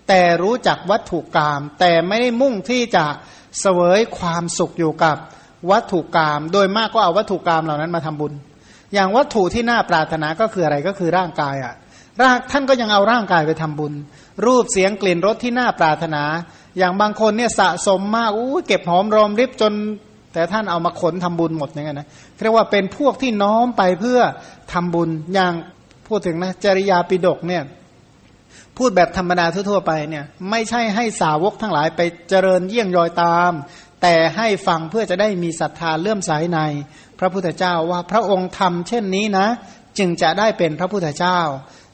[0.07, 3.05] แต่รู้จักวัตถุกรรมแต่ไม่ได้มุ่งที่จะ
[3.61, 5.17] เสวยความสุขอยู่กับ
[5.71, 8.33] วัตถุกรรมโดยมากก็เอาวัตถุกรรมเหล่านั้นมาทำบุญ
[8.93, 11.73] อย่างวัตถุที่น่าปรารถนาก็คืออะไรก็คือร่างกายอะ่ะ
[12.21, 13.93] ร่างท่านก็ยังเอาร่างกายไปทำบุญ
[14.45, 16.23] รูปเสียงกลิ่นรสที่น่าปรารถนา
[16.77, 19.73] อย่างบางคนเนี่ยสะสมมากอู้เก็บหอมรอมริบจน
[20.35, 22.07] แต่ท่านเอามาขนทำบุญหมดอย่างเงี้ยนะ
[22.43, 24.19] เรียกว่าเป็นพวกที่น้อมไปเพื่อ
[24.73, 25.53] ทำบุญอย่าง
[26.07, 27.63] พูดถึงนะจริยาปิดกเนี่ย
[28.77, 33.51] พูดแบบธรรมดาทั่วไปเนี่ยไม่ใช่ให้สาวกทั้งหลายไปเจริญเยี่ยงยอยตาม
[34.01, 36.59] แต่ให้ฟังเพื่อจะได้มีศรัทธาเลื่อมใสใน
[37.19, 39.47] พระพุทธเจ้าว่าพระองค์ทำเช่นนี้นะ
[39.97, 41.39] จึงจะได้เป็นพระพุทธเจ้า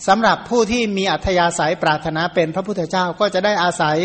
[0.07, 3.97] สำหรับผู้ที่มีอัธยาศัยปรารถนาเป็นพระพุทธเจ้าก็จะได้อาศัย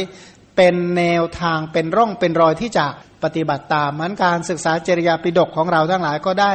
[0.56, 2.86] เป็นแนวทางเป็นร่องเป็นรอยที่จะ
[3.24, 6.52] ปฏิบัติตามมันการศึกษาจริยาปิฎกของเราทั้งหลายก็ได้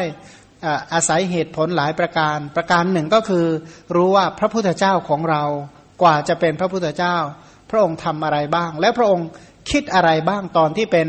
[0.94, 3.46] อาศัยเหตุผลหลายประการ ประการหนึ่งก็คือ
[3.96, 5.44] รู้ว่าพระพุทธเจ้าของเรา
[6.02, 7.18] กว่าจะเป็นพระพุทธเจ้า
[7.70, 9.28] พระองค์ทำอะไรบ้าง และพระองค์
[9.72, 11.08] คิดอะไรบ้างตอนที่เป็น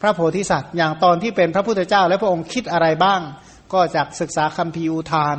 [0.00, 3.20] พระโพธิสัตว์ อย่างตอนที่เป็นพระพุทธเจ้า และพระองค์คิดอะไรบ้าง
[3.72, 5.36] ก็จากศึกษาคัมภีร์อุทาน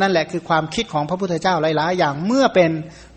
[0.00, 2.70] นั่นแหละคือความคิดของพระพุทธเจ้าหลาย ๆ อย่างเมื่อเป็น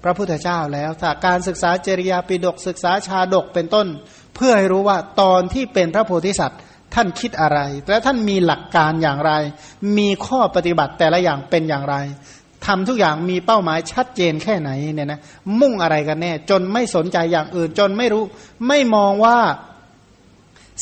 [0.04, 3.88] พระพุทธเจ้าแล้วถ้าการศึกษาจริยาปิฎกศึกษาชาดกเป็นต้น
[4.36, 6.60] เพื่อให้รู้ว่าตอนที่เป็นพระโพธิสัตว์
[6.96, 7.60] ท่านคิดอะไร
[7.90, 9.32] และท่านมีหลักการอย่างไร
[9.98, 11.96] มีข้อปฏิบัติแต่ละอย่างเป็นอย่างไร
[12.66, 15.20] ทำทุกอย่างมีเป้าหมายชัดเจนแค่ไหนเนี่ยนะ
[15.60, 18.24] มุ่งอะไรกันแน่ จนไม่สนใจอย่างอื่นจนไม่รู้
[18.68, 19.38] ไม่มองว่า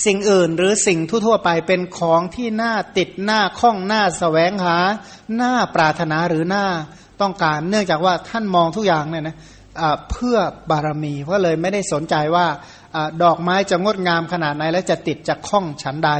[0.05, 4.77] สิ่งอื่นหรือสิ่งทั่วๆไปเป็นของที่น่าติดหน้าข้องหน้าสแสวงหา
[5.35, 6.65] หน้าปรารถนาหรือหน้า
[7.21, 9.35] ต้องการ เนื่องจากว่าท่านมองทุกอย่างเนี่ยนะ
[10.11, 10.37] เพื่อ
[10.69, 12.47] บารมีเพราะเลยไม่ได้สนใจว่า
[13.23, 16.11] ดอกไม้จะงดงามขนาดไหน และจะติดจะคล้องฉันใด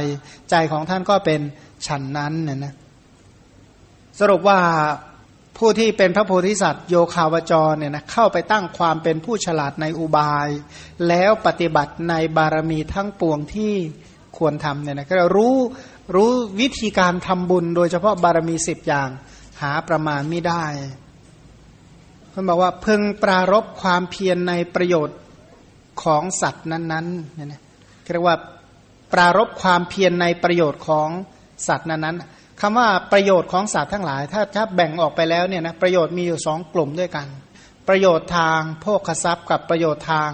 [0.50, 1.40] ใจของท่านก็เป็น
[1.86, 2.74] ฉันนั้นเนี่ยนะ
[4.20, 4.58] สรุปว่า
[5.56, 10.48] ผู้ที่เป็นพระโพธิสัตว์โยคาวจรเนี่ยนะเข้าไปตั้งความเป็นผู้ฉลาดในอุบาย
[11.08, 13.74] แล้วปฏิบัติในบารมีทั้งปวงที่
[14.38, 15.56] ควรทำเนี่ยนะก็รู้
[16.14, 16.30] รู้
[16.60, 19.08] วิธีการทำบุญ โดยเฉพาะบารมีสิบอย่าง
[19.62, 20.64] หาประมาณไม่ได้
[22.32, 25.18] ท่านบอกว่าพึงปรารบความเพียรในประโยชน์
[26.02, 27.62] ของสัตว์นั้นๆเนี่ยนะ
[28.12, 28.36] เรียกว่า
[29.12, 31.08] ปรารบความเพียรในประโยชน์ของ
[31.68, 37.26] สัตว์นั้นๆ คำว่าประโยชน์ของสัตว์ทั้งหลาย ถ้าถ้าแบ่งออกไปแล้วเนี่ยนะประโยชน์มีอยู่สองกลุ่มด้วยกัน
[37.88, 40.30] ประโยชน์ทางโภคทรัพย์กับประโยชน์ทาง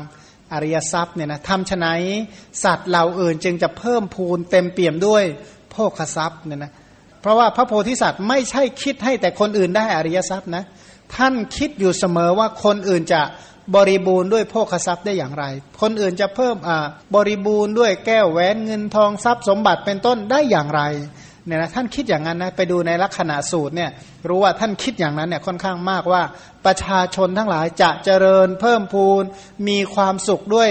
[0.53, 2.03] อริยทรัพย์เนี่ยนะทำฉนัย
[2.65, 5.25] สัตว์เหล่าอื่นจึงจะเพิ่มพูนเต็มเปี่ยมด้วย
[5.73, 6.73] โภคทรัพย์เนี่ยนะ
[7.21, 10.65] เพราะว่าพระโพธิสัตว์ไม่ใช่คิดให้แต่คนอื่นได้อริยทรัพย์นะ
[11.17, 13.23] ท่านคิดอยู่เสมอว่าคนอื่นจะ
[13.75, 15.45] บริบูรณ์ด้วยโภคทรัพย์ได้อย่างไร
[15.81, 20.83] คนอื่นจะเพิ่มอ่าบริบูรณ์ด้วยแก้วแหวนเงินทองทรัพย์สมบัติเป็นต้นได้อย่างไร
[21.47, 23.91] เนี่ยนะท่านคิดอย่างนั้นนะไปดูในลักษณะสูตรเนี่ย
[24.29, 26.23] รู้ว่าท่านคิดอย่างนั้นเนี่ยค่อนข้างมากว่า
[26.65, 29.23] ประชาชนทั้งหลายจะเจริญเพิ่มพูน
[29.69, 30.71] มีความสุขด้วย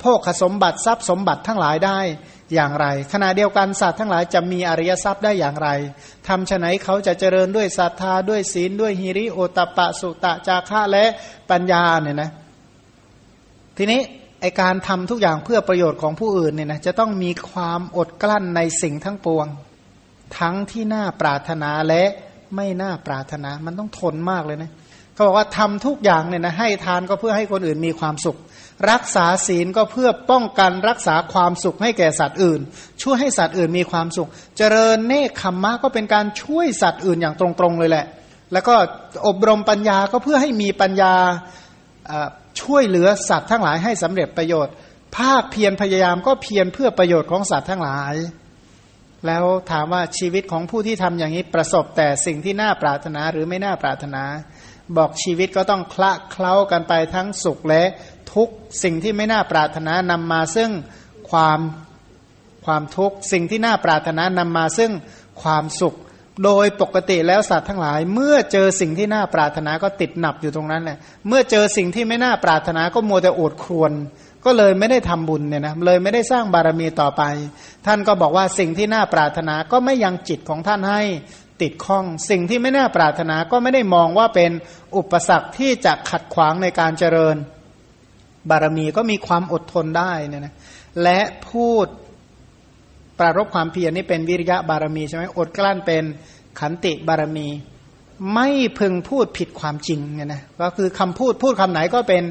[0.00, 2.00] โภคสมบัติทรัพย์สมบัติทั้งหลายได้
[2.54, 5.68] อย่างไร ขณะเดียวกันสัตว์ทั้งหลายจะมีอริยทรัพย์ได้อย่างไร
[6.28, 11.04] ทำฉะไหนเขาจะเจริญด้วยศรัทธาด้วยศีลด้วยฮิริโอตปะสุตะจาระและ
[11.50, 12.30] ปัญญาเนี่ยนะ
[13.76, 14.00] ทีนี้
[14.40, 19.46] ไอการทำทุกอย่างเพื่อประโยชน์ของผู้อื่นเนี่ยนะจะต้องมีความอดกลั้นในสิ่งทั้งปวง
[20.38, 22.04] ทั้งที่น่าปรารถนาและ
[22.56, 24.70] ไม่น่าปรารถนา มันต้องทนมากเลยนะ
[25.14, 28.38] เขาบอกว่าทำทุกอย่างเนี่ยนะให้ทานก็เพื่อให้คนอื่นมีความสุข
[28.90, 32.60] รักษาศีลก็เพื่อป้องกันรักษาความสุขให้แก่สัตว์อื่น
[33.02, 38.06] ช่วยให้สัตว์อื่นมีความสุข เจริญเนคขมมะก็เป็นการช่วยสัตว์อื่นอย่างตรงๆเลยแหละ
[38.52, 38.74] แล้วก็
[39.26, 41.14] อบรมปัญญาก็เพื่อให้มีปัญญา
[42.62, 44.72] ช่วยเหลือสัตว์ทั้งหลายให้สำเร็จประโยชน์
[45.16, 48.14] ภาคเพียรพยายามก็เพียรเพื่อประโยชน์ของสัตว์ทั้งหลาย
[49.26, 54.22] แล้วถามว่าชีวิตของผู้ที่ทำอย่างนี้ประสบแต่สิ่งที่น่าปรารถนาหรือไม่น่าปรารถนา
[54.96, 57.82] บอกชีวิตก็ต้องคละเคล้ากันไปทั้งสุขและ
[58.34, 58.48] ทุก
[58.82, 60.70] สิ่งที่ไม่น่าปรารถนานำมาซึ่ง
[61.30, 61.60] ความ
[62.64, 64.92] ความทุกข์สิ่งที่น่าปรารถนานำมาซึ่ง
[65.42, 65.96] ความสุข
[66.44, 70.98] โดยปกติแล้วสัตว์ทั้งหลาย เมื่อเจอสิ่งที่น่าปรารถนาก็ติดหนับอยู่ตรงนั้นแหละ
[71.28, 73.92] เมื่อเจอสิ่งที่ไม่น่าปรารถนาก็มัวแต่อดครวน
[74.46, 77.22] ก็เลยไม่ได้ทำบุญเนี่ยนะเลยไม่ได้สร้างบารมีต่อไป
[77.86, 81.02] ท่านก็บอกว่าสิ่งที่น่าปรารถนาก็ไม่ยังจิตของท่านให้
[81.62, 84.50] ติดข้อง สิ่งที่ไม่น่าปรารถนาก็ไม่ได้มองว่าเป็น
[84.96, 87.36] อุปสรรคที่จะขัดขวางในการเจริญ
[88.50, 90.54] บารมีก็มีความอดทนได้เนี่ยนะ
[91.02, 91.86] และพูด
[93.18, 96.04] ปรารบความเพียรนี่เป็นวิริยะบารมีใช่ไหมอดกลั้นเป็น
[96.60, 97.48] ขันติบารมี
[98.34, 102.22] ไม่พึงพูดผิดความจริงเนี่ยนะก็คือคำพูดพูดคำไหนก็เป็น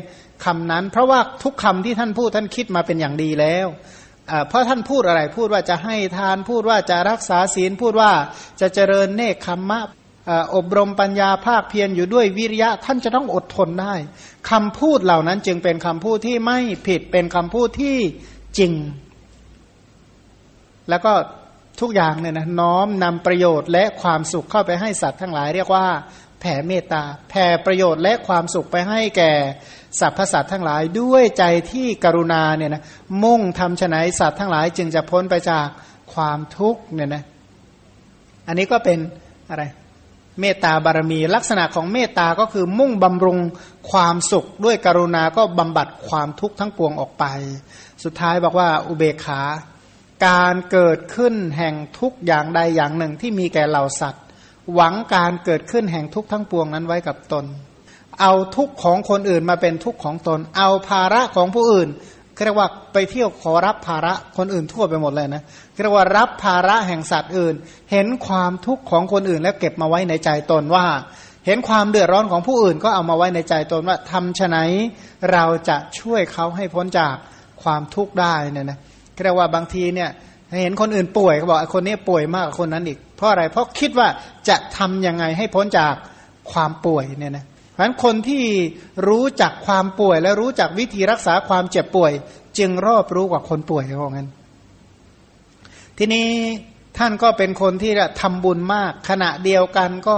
[0.43, 3.67] คำนั้น เพราะว่าทุกคำที่ท่านพูดท่านคิดมาเป็นอย่างดีแล้ว
[4.47, 8.11] เพราะท่านพูดอะไรพูดว่าจะให้ทานพูดว่าจะรักษาศีลพูดว่า
[8.61, 9.81] จะเจริญเนคขมมะ
[10.55, 13.93] อบรมปัญญาภาคเพียรอยู่ด้วยวิริยะท่านจะต้องอดทนได้
[14.51, 17.97] คำพูดเหล่านั้นจึงเป็นคำพูดที่ไม่ผิดเป็นคำพูดที่
[18.57, 18.73] จริง
[20.89, 21.13] แล้วก็
[21.81, 25.85] ทุกอย่างเนี่ยนะน้อมนำประโยชน์และความสุขเข้าไปให้สัตว์ทั้งหลายเรียกว่า
[26.39, 29.33] แผ่เมตตาแผ่ประโยชน์และความสุขไปให้แก่
[29.99, 32.83] สรรพสัตว์ทั้งหลายด้วยใจที่กรุณาเนี่ยนะ
[33.23, 35.67] มุ่งทำฉนัยสัตว์ทั้งหลายจึงจะพ้นไปจาก
[36.13, 37.23] ความทุกข์เนี่ยนะ
[38.47, 38.99] อันนี้ก็เป็น
[39.49, 39.63] อะไร
[40.41, 43.39] เมตตาบารมี ลักษณะของเมตตาก็คือมุ่งบำรุง
[43.91, 47.25] ความสุข ด้วยกรุณาก็บำบัดความทุกข์ทั้งปวงออกไป
[48.03, 49.41] สุดท้ายบอกว่าอุเบกขา
[50.27, 54.23] การเกิดขึ้นแห่งทุกอย่างใดอย่างหนึ่งที่มีแก่เหล่าสัตว์
[54.73, 57.45] หวังการเกิดขึ้นแห่งทุกทั้งปวงนั้นไว้กับตน
[58.21, 61.89] เอาทุกข์ของคนอื่นมาเป็นทุกข์ของตน เอาภาระของผู้อื่น
[62.45, 65.43] เรียกว่าไปเที่ยวขอรับภาระคนอื่นทั่วไปหมดเลยนะ
[65.81, 67.55] เรียกว่ารับภาระแห่งสัตว์อื่น
[67.91, 70.85] เห็นความทุกข์ของคนอื่น แล้วเก็บมาไว้ในใจตนว่า
[71.45, 74.57] เห็นความเดือดร้อนของผู้อื่นก็เอามาไว้ในใจตนว่าทำไหน
[75.31, 77.15] เราจะช่วยเขาให้พ้นจาก
[77.63, 78.77] ความทุกข์ได้เนี่ยนะ
[79.23, 80.09] เรียกว่าบางทีเนี่ย
[80.61, 84.07] เห็นคนอื่นป่วยเขาบอกคนนี้ป่วยมากกว่าคนนั้นอีก เพราะอะไรเพราะคิดว่า
[84.49, 85.93] จะทํำยังไงให้พ้นจาก
[86.51, 87.45] ความป่วยเนี่ยนะ
[87.75, 88.43] เพราะฉะนั้นคนที่
[89.07, 92.11] รู้จักความป่วย และรู้จักวิธีรักษาความเจ็บป่วย
[92.57, 94.29] จึงรอบรู้กว่าคนป่วยเขาบอกงั้น
[95.97, 96.27] ทีนี้
[96.97, 100.17] ท่านก็เป็นคนที่ทำบุญมาก ขณะเดียวกันก็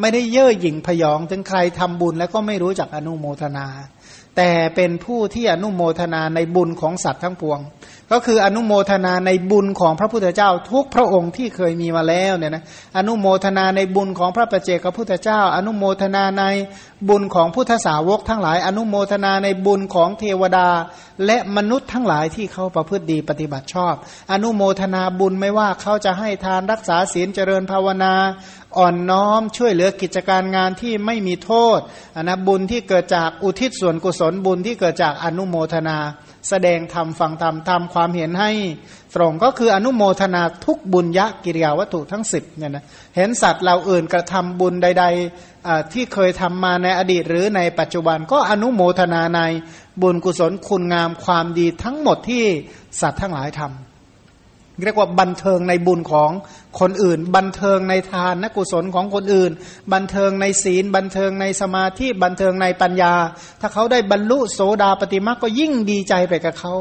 [0.00, 3.66] ไม่ได้เย่อหยิ่งพยอง ถึงใครทำบุญแล้วก็ไม่รู้จักอนุโมทนา
[4.36, 7.58] แต่เป็นผู้ที่อนุโมทนาในบุญของสัตว์ทั้งปวง
[8.12, 12.64] ก็คืออนุโมทนาในบุญของพระพุทธเจ้า ทุกพระองค์ที่เคยมีมาแล้วเนี่ยนะ
[12.96, 16.44] อนุโมทนาในบุญของพระประเจกพระพุทธเจ้า อนุโมทนาใน
[17.08, 20.68] บุญของพุทธสาวกทั้งหลาย อนุโมทนาในบุญของเทวดา
[21.26, 23.94] และมนุษย์ทั้งหลายที่เขาประพฤติดีปฏิบัติชอบ
[24.32, 28.14] อนุโมทนาบุญไม่ว่าเขาจะให้ทานรักษาศีลเจริญภาวนา
[28.76, 31.78] อ่อนน้อมช่วยเหลือกิจการงานที่ไม่มีโทษ
[32.16, 35.98] อนนะบุญที่เกิดจากอุทิศส่วนกุศลบุญที่เกิดจากอนุโมทนา
[36.48, 38.50] แสดงธรรมฟังธรรมทำความเห็นให้
[39.16, 42.84] ตรงก็คืออนุโมทนาทุกบุญยะกิริยาวัตถุทั้งสิบเนี่ยนะ
[43.16, 49.40] เห็นสัตว์เราอื่นกระทำบุญใดๆที่เคยทำมาในอดีตหรือในปัจจุบันก็อนุโมทนาใน
[50.02, 52.44] บุญกุศลคุณงามความดีทั้งหมดที่
[53.00, 53.87] สัตว์ทั้งหลายทำ
[54.84, 56.30] เรียกว่าบันเทิงในบุญของ
[56.80, 59.50] คนอื่น บันเทิงในทานนกุศลของคนอื่น
[59.92, 63.14] บันเทิงในศีล บันเทิงในสมาธิบันเทิงในปัญญา
[63.60, 66.72] ถ้าเขาได้บรรลุโสดาปฏิมาก็ยิ่งดีใจไปกับเขา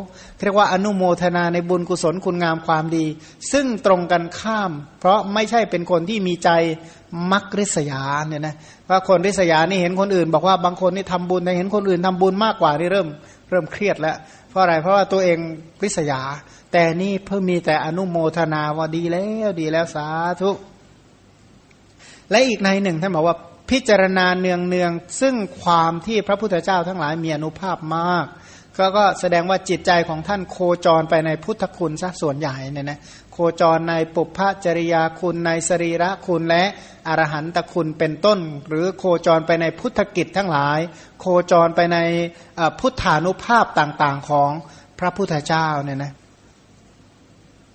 [0.43, 3.05] เรียกว่าอนุโมทนาในบุญกุศลคุณงามความดี
[3.51, 6.49] ซึ่งตรงกันข้าม เพราะไม่ใช่เป็นคนที่มีใจ
[7.31, 8.55] มักริษยาเนี่ยนะ
[8.89, 13.07] ว่าคนริษยานี่เห็นคนอื่น บอกว่าบางคนนี่ทำบุญแต่เห็นคนอื่นทำบุญมากกว่านี่เริ่ม
[13.49, 14.17] เริ่มเครียดแล้ว
[14.49, 15.37] เพราะอะไรเพราะว่าตัวเอง
[15.83, 16.21] ริษยา
[16.71, 20.07] แต่นี่เพิ่งมีแต่อนุโมทนาว่าดีแล้วดีแล้วสา
[20.41, 20.51] ธุ
[22.29, 23.37] และอีกในหนึ่งท่านบอกว่า
[23.69, 24.91] พิจารณาเนืองเนือง
[25.21, 28.25] ซึ่งความที่พระพุทธเจ้าทั้งหลายมีอนุภาพมาก
[28.77, 32.99] ก็ก็แสดงว่าจิตใจของท่านโคจรไปในพุทธคุณซะส่วนใหญ่เนี่ยนะ
[33.33, 36.63] โคจรในปุพพจริยาคุณในสรีระคุณและ
[37.07, 40.79] อรหันตคุณเป็นต้น หรือโคจรไปในพุทธกิจทั้งหลาย
[41.19, 41.97] โคจรไปใน
[42.79, 44.51] พุทธานุภาพต่างๆของ
[44.99, 46.13] พระพุทธเจ้าเนี่ยนะ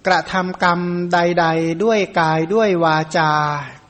[0.07, 0.80] กระทำกรรม
[1.12, 3.30] ใด ๆ ด้วยกายด้วยวาจา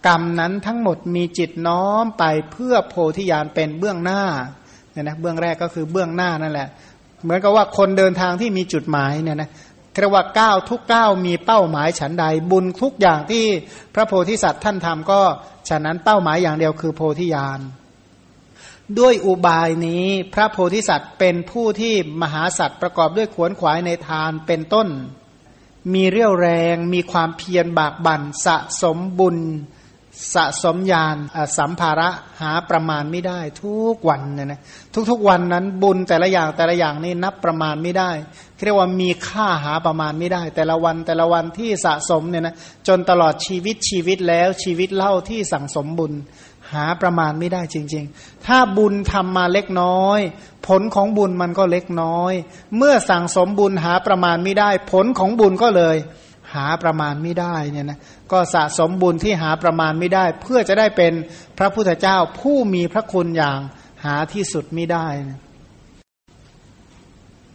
[0.07, 4.23] กรรมนั้นทั้งหมดมีจิตน้อมไปเพื่อโพธิญาณเป็นเบื้องหน้า
[4.93, 6.69] เนี่ยนะเบื้องแรกก็คือเบื้องหน้านั่นแหละ
[7.23, 9.51] เหมือนกับว่าคนเดินทางที่มีจุดหมายเนี่ยนะ
[10.01, 13.45] เรียกว่าก้าวทุกก้าวมีเป้าหมายฉันใดบุญทุกอย่างที่
[13.95, 15.21] พระโพธิสัตว์ท่านทำก็
[15.69, 17.61] ฉะนั้นเป้าหมายอย่างเดียวคือโพธิญาณ
[18.99, 24.89] ด้วยอุบายนี้พระโพธิสัตว์เป็นผู้ที่มหาสัตว์ประกอบด้วยขวนขวายในทานเป็นต้น
[25.95, 29.39] มีเรี่ยวแรงมีความเพียรบากบั่นสะสมบุญ
[30.35, 31.16] สะสมญาณ
[31.57, 32.09] สัมภาระ
[32.41, 34.61] หาประมาณไม่ได้ ทุกวันเนี่ยนะ
[35.11, 38.11] ทุกๆวันนั้นบุญแต่ละอย่างแต่ละอย่างนี่นับประมาณไม่ได้
[38.64, 42.55] เรียกว่ามีค่าหาประมาณไม่ได้ แต่ละวันแต่ละวันที่สะสมเนี่ยนะ
[42.89, 46.12] จนตลอดชีวิตชีวิตแล้วชีวิตเล่าที่สั่งสมบุญ
[46.75, 50.20] หาประมาณไม่ได้จริง ๆ ถ้าบุญทำมาเล็กน้อย
[50.66, 52.33] ผลของบุญมันก็เล็กน้อย
[52.77, 55.97] เมื่อสั่งสมบุญหาประมาณไม่ได้ ผลของบุญก็เลย
[56.55, 57.99] หาประมาณไม่ได้เนี่ยนะ
[58.33, 61.12] ก็สะสมบุญที่หาประมาณไม่ได้ เพื่อจะได้เป็น
[61.59, 63.61] พระพุทธเจ้าผู้มีพระคุณอย่าง
[64.05, 65.41] หาที่สุดไม่ได้นะ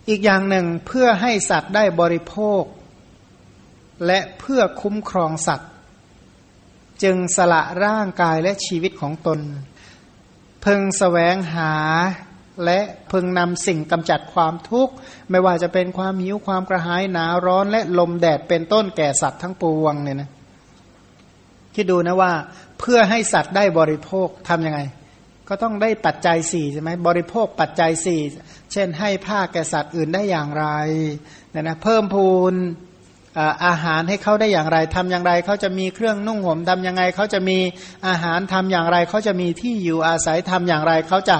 [0.09, 2.63] อีกอย่างหนึ่งเพื่อให้สัตว์ได้บริโภค
[4.05, 5.69] และเพื่อคุ้มครองสัตว์
[7.03, 9.39] จึงสละร่างกายและชีวิตของตน
[10.65, 11.73] พึงสแสวงหา
[12.65, 12.79] และ
[13.11, 14.93] พึงนำสิ่งกำจัดความทุกข์
[15.29, 20.29] ไม่ว่าจะเป็นความหิวความกระหายหนาวร้อนและลมแดดเป็นต้นแก่สัตว์ทั้งปวงเนี่ยนะ
[21.75, 22.31] คิดดูนะว่า
[22.79, 24.79] เพื่อให้สัตว์ได้บริโภคทำยังไง
[25.47, 28.21] ก็ต้องได้ปัจจัยสี่ใช่ไหมบริโภคปัจจัยสี่
[28.71, 30.65] เช่นให้ผ้าแก่สัตว์อื่นได้อย่างไร
[31.51, 32.53] เนี่ยนะเพิ่มพูน
[33.65, 37.57] อาหารให้เขาได้อย่างไรทำอย่างไรเขาจะมีเครื่องนุ่งห่มทำยังไงเขาจะมี
[38.07, 41.37] อาหารทำอย่างไรเขาจะมีที่อยู่อาศัยทำอย่างไรเขาจะ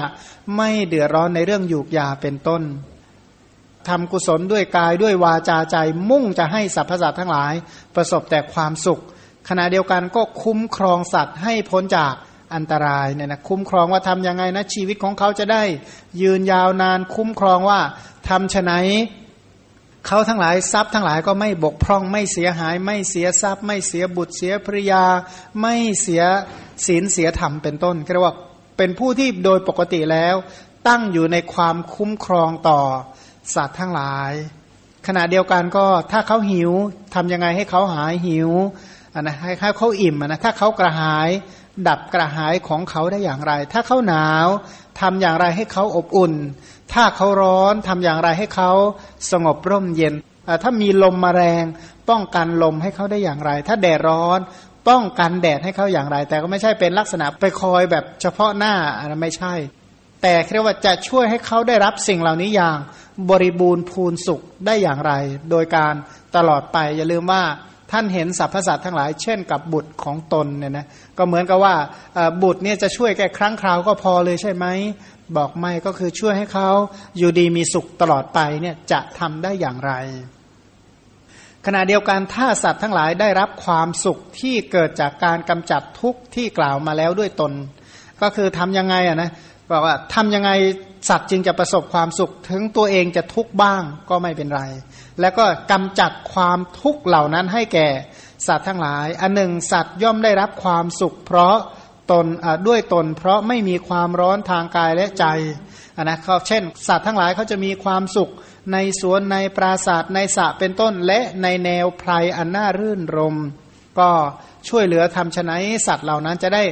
[0.56, 2.62] ไม่เดือดร้อนในเรื่องยูกยาเป็นต้น
[3.88, 5.76] ทำกุศลด้วยกายด้วยวาจาใจ
[6.10, 7.54] มุ่งจะให้สรรพสัตว์ทั้งหลาย
[7.94, 9.00] ประสบแต่ความสุข
[9.48, 12.14] ขณะเดียวกันก็คุ้มครองสัตว์ให้พ้นจาก
[12.54, 15.62] อันตรายเนี่ยนะคุ้มครองว่าทํำยังไงนะชีวิตของเขาจะได้
[16.22, 17.80] ยืนยาวนานคุ้มครองว่า
[18.28, 18.72] ทำฉไหน
[20.06, 25.04] เขาทั้งหลายทรัพย์ทั้งหลายก็ไม่บกพร่องไม่เสียหาย ไม่เสียทรัพย์ ไม่เสียบุตรเสียภริยา
[25.60, 26.22] ไม่เสีย
[26.86, 28.36] ศีลเสียธรรมเป็นต้นเรียกว่า
[28.76, 30.34] เป็นผู้ที่โดยปกติแล้ว
[30.88, 32.80] ตั้งอยู่ในความคุ้มครองต่อ
[33.54, 34.32] สัตว์ทั้งหลาย
[35.06, 36.72] ขณะเดียวกันก็ถ้าเขาหิว
[37.14, 38.50] ทำยังไงให้เขาหายหิว
[39.20, 41.28] นะให้เขาเขาอิ่มนะถ้าเขากระหาย
[41.88, 44.46] ดับกระหายของเขาได้อย่างไร ถ้าเขาหนาว
[45.00, 46.32] ทำอย่างไรให้เขาอบอุ่น
[46.92, 48.70] ถ้าเขาร้อนทำอย่างไรให้เขา
[49.32, 50.14] สงบร่มเย็น
[50.62, 51.64] ถ้ามีลมมาแรง
[52.10, 54.40] ป้องกันลมให้เขาได้อย่างไร ถ้าแดดร้อน
[54.88, 59.54] ป้องกันแดดให้เขาอย่างไร แต่ก็ไม่ใช่เป็นลักษณะไปคอยแบบเฉพาะหน้าอันนั้นไม่ใช่
[60.22, 62.78] แต่เรียกว่าจะช่วยให้เขาได้รับสิ่งเหล่านี้อย่าง
[63.30, 65.12] บริบูรณ์พูนสุขได้อย่างไร
[65.50, 65.94] โดยการ
[66.36, 67.42] ตลอดไปอย่าลืมว่า
[67.90, 70.86] ท่านเห็นสรรพสัตว์ทั้งหลาย เช่นกับบุตรของตนเนี่ยนะ
[71.18, 71.74] ก็เหมือนกับว่า
[72.42, 74.66] บุตรเนี่ยจะช่วยแค่ครั้งคราวก็พอเลยใช่ไหม
[75.36, 76.68] บอกไม่ก็คือช่วยให้เขา
[77.18, 79.92] อยู่ดีมีสุขตลอดไปเนี่ยจะทำได้อย่างไร
[81.66, 87.52] ขณะเดียวกันถ้าสัตว์ทั้งหลายได้รับความสุขที่เกิดจากการกำจัดทุกข์ที่กล่าวมาแล้วด้วยตน
[88.22, 89.30] ก็คือทํำยังไงอะนะ
[89.70, 90.50] บอกว่าทำยังไง
[91.08, 94.62] สัตว์จึงจะประสบความสุขถึงตัวเองจะทุกข์บ้างก็ไม่เป็นไร
[95.20, 97.88] แล้วก็กำจัดความทุกข์เหล่านั้นให้แก่
[98.46, 101.56] สัตว์ทั้งหลาย อันหนึ่งสัตว์ย่อมได้รับความสุข เพราะ
[102.10, 102.26] ตน
[102.68, 105.24] ด้วยตน เพราะไม่มีความร้อนทางกายและใจ
[105.96, 108.30] นนะเขาเช่น สัตว์ทั้งหลายเขาจะมีความสุข
[108.72, 113.36] ในสวนในปราสาทในสระเป็นต้นและในแนวไพรอันน่ารื่นรม
[113.98, 114.10] ก็
[114.68, 116.62] ช่วยเหลือทำชนะสัตว์เหล่านั้นจะได้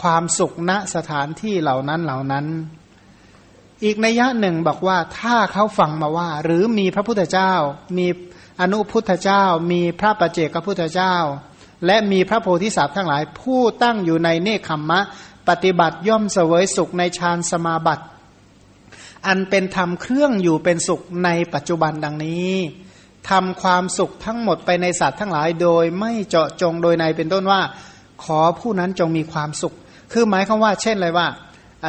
[0.00, 2.46] ความสุขณสถานที่เหล่านั้นเหล่านั้น
[3.84, 7.52] อีกนัยยะหนึ่งบอกว่าถ้าเขาฟังมาว่า หรือมีพระพุทธเจ้า
[7.98, 8.06] มี
[8.60, 11.14] อนุพุทธเจ้า มีพระประเจกพุทธเจ้า
[11.86, 15.00] และมีพระโพธิสัตว์ทั้งหลาย ผู้ตั้งอยู่ในเนคขมมะ
[15.48, 18.04] ปฏิบัติย่อมเสวยสุขในฌานสมาบัติ
[19.26, 22.52] อันเป็นธรรมเครื่องอยู่เป็นสุขในปัจจุบันดังนี้
[23.30, 27.60] ทำความสุขทั้งหมดไปในสัตว์ทั้งหลาย โดยไม่เจาะจงโดยในเป็นต้นว่า
[28.24, 29.74] ขอผู้นั้นจงมีความสุข
[30.12, 31.26] คือหมายความว่า เช่นเลยว่า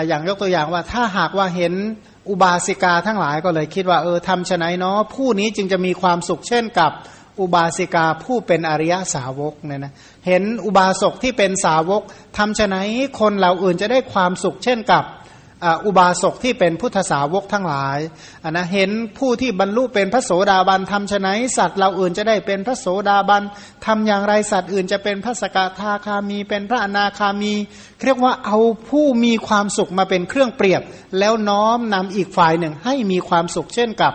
[0.07, 1.73] อย่างยกตัวอย่างว่า ถ้าหากว่าเห็น
[2.29, 6.91] อุบาสิกาทั้งหลายก็เลยคิดว่าเออทำชะไหนเนาะผู้นี้จึงจะมีความสุขเช่นกับ
[7.39, 9.93] อุบาสิกาผู้เป็นอริยสาวกเนี่ยนะ
[10.27, 12.01] เห็นอุบาสกที่เป็นสาวก
[12.37, 12.75] ทำชะไหน
[13.19, 15.03] คนเหล่าอื่นจะได้ความสุขเช่นกับ
[15.85, 17.99] อุบาสกที่เป็นพุทธสาวกทั้งหลาย
[18.43, 23.43] นนะเห็นผู้ที่บรรลุเป็นพระโสดาบันทำชไหนสัตว์เราอื่นจะได้เป็นพระโสดาบัน
[23.85, 27.53] ทำอย่างไรสัตว์อื่นจะเป็นพระสกทาคามี เป็นพระอนาคามี
[28.03, 28.57] เรียกว่าเอา
[28.89, 30.81] ผู้มีความสุขมาเป็นเครื่องเปรียบ
[31.19, 34.13] แล้วน้อมนำอีกฝ่ายหนึ่งให้มีความสุขเช่นกับ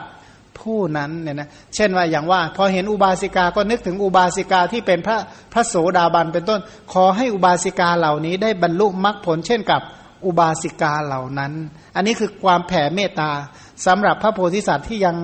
[0.61, 5.19] ผู้นั้นเนี่ยนะเช่นว่าอย่างว่า พอเห็นอุบาสิกาก็นึกถึงอุบาสิกาที่เป็นพระ
[5.53, 6.61] พระโสดาบันเป็นต้น
[6.93, 9.83] ขอให้อุบาสิกาเหล่านี้ได้บรรลุมรรคผลเช่นกับ
[10.25, 11.53] อุบาสิกาเหล่านั้น
[11.95, 13.31] อันนี้คือความแผ่เมตตา
[13.87, 15.17] สำหรับพระโพธิสัตว์ที่ยัง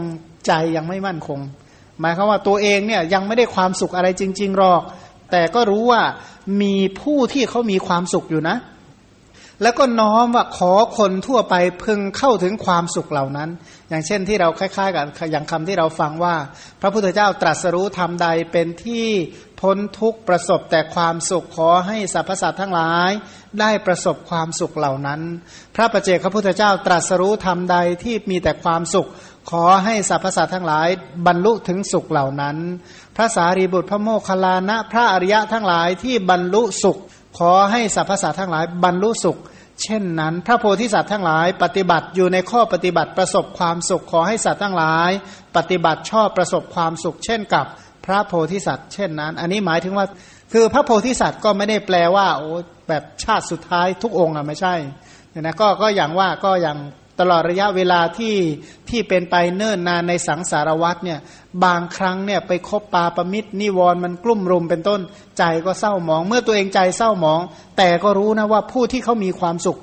[0.46, 1.40] ใจยังไม่มั่นคง
[2.00, 4.82] หมายความว่าตัวเองเนี่ยยังไม่ได้ความสุขอะไรจริง ๆหรอก
[5.30, 6.02] แต่ก็รู้ว่า
[6.62, 8.56] มีผู้ที่เขามีความสุขอยู่นะ
[9.62, 13.48] แล้วก็น้อมว่าขอคนทั่วไปพึงเข้าถึงความสุขเหล่านั้น
[13.88, 16.34] อย่างเช่นที่เราคล้ายๆ กับอย่างคำที่เราฟังว่า
[16.80, 19.06] พระพุทธเจ้าตรัสรู้ธรรมใดเป็นที่
[19.60, 23.10] พ้นทุกประสบแต่ความสุขขอให้สรรพสัตว์ทั้งหลาย
[23.60, 25.20] ได้ประสบความสุขเหล่านั้น
[25.74, 29.08] พระประเจกพระพุทธเจ้าตรัสรู้ธรรมใดที่มีแต่ความสุข
[29.50, 30.88] ขอให้สรรพสัตว์ทั้งหลาย
[31.26, 32.56] บรรลุถึงสุขเหล่านั้น
[33.16, 36.98] พระสารีบุตรพระโมคคัลลานะพระอริยะทั้งหลายที่บรรลุสุข
[37.38, 39.38] ขอให้สรรพสัตว์ทั้งหลายบรรลุสุข
[39.82, 45.10] เช่นนั้น พระโพธิสัตว์ทั้งหลาย ปฏิบัติอยู่ในข้อปฏิบัติประสบความสุขขอให้สัตว์ทั้งหลาย
[45.56, 47.66] ปฏิบัติชอบประสบความสุข เช่นกับ
[48.08, 50.06] พระโพธิสัตว์ เช่นนั้น อันนี้หมายถึงว่า
[50.52, 52.50] คือพระโพธิสัตว์ก็ไม่ได้แปลว่าโอ้
[52.88, 54.74] แบบชาติสุดท้ายทุกองค์อะไม่ใช่
[55.40, 56.78] นะก็ก็อย่างว่าก็อย่าง
[57.20, 58.36] ตลอดระยะเวลาที่
[58.88, 61.20] ที่เป็นไปเนิ่นนานในสังสารวัตเนี่ย
[61.64, 65.00] บางครั้งเนี่ยไปคบปาประมิตรนิวรมันกลุ่มรุมเป็นต้น
[65.38, 67.40] ใจก็เศร้าหมอง เมื่อตัวเองใจเศร้าหมอง
[67.78, 69.78] แต่ก็รู้นะว่าผู้ที่เขามีความสุข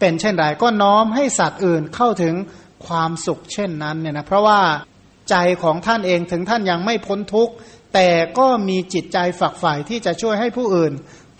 [0.00, 2.34] เป็นเช่นไรก็น้อมให้สัตว์อื่นเข้าถึง
[2.86, 4.60] ความสุขเช่นนั้นเนี่ยนะเพราะว่า
[5.30, 7.54] ใจของท่านเองถึงท่านยังไม่พ้นทุกข์
[7.94, 8.08] แต่
[8.38, 10.92] ก็มีจิตใจฝักใฝ่ที่จะช่วยให้ผู้อื่น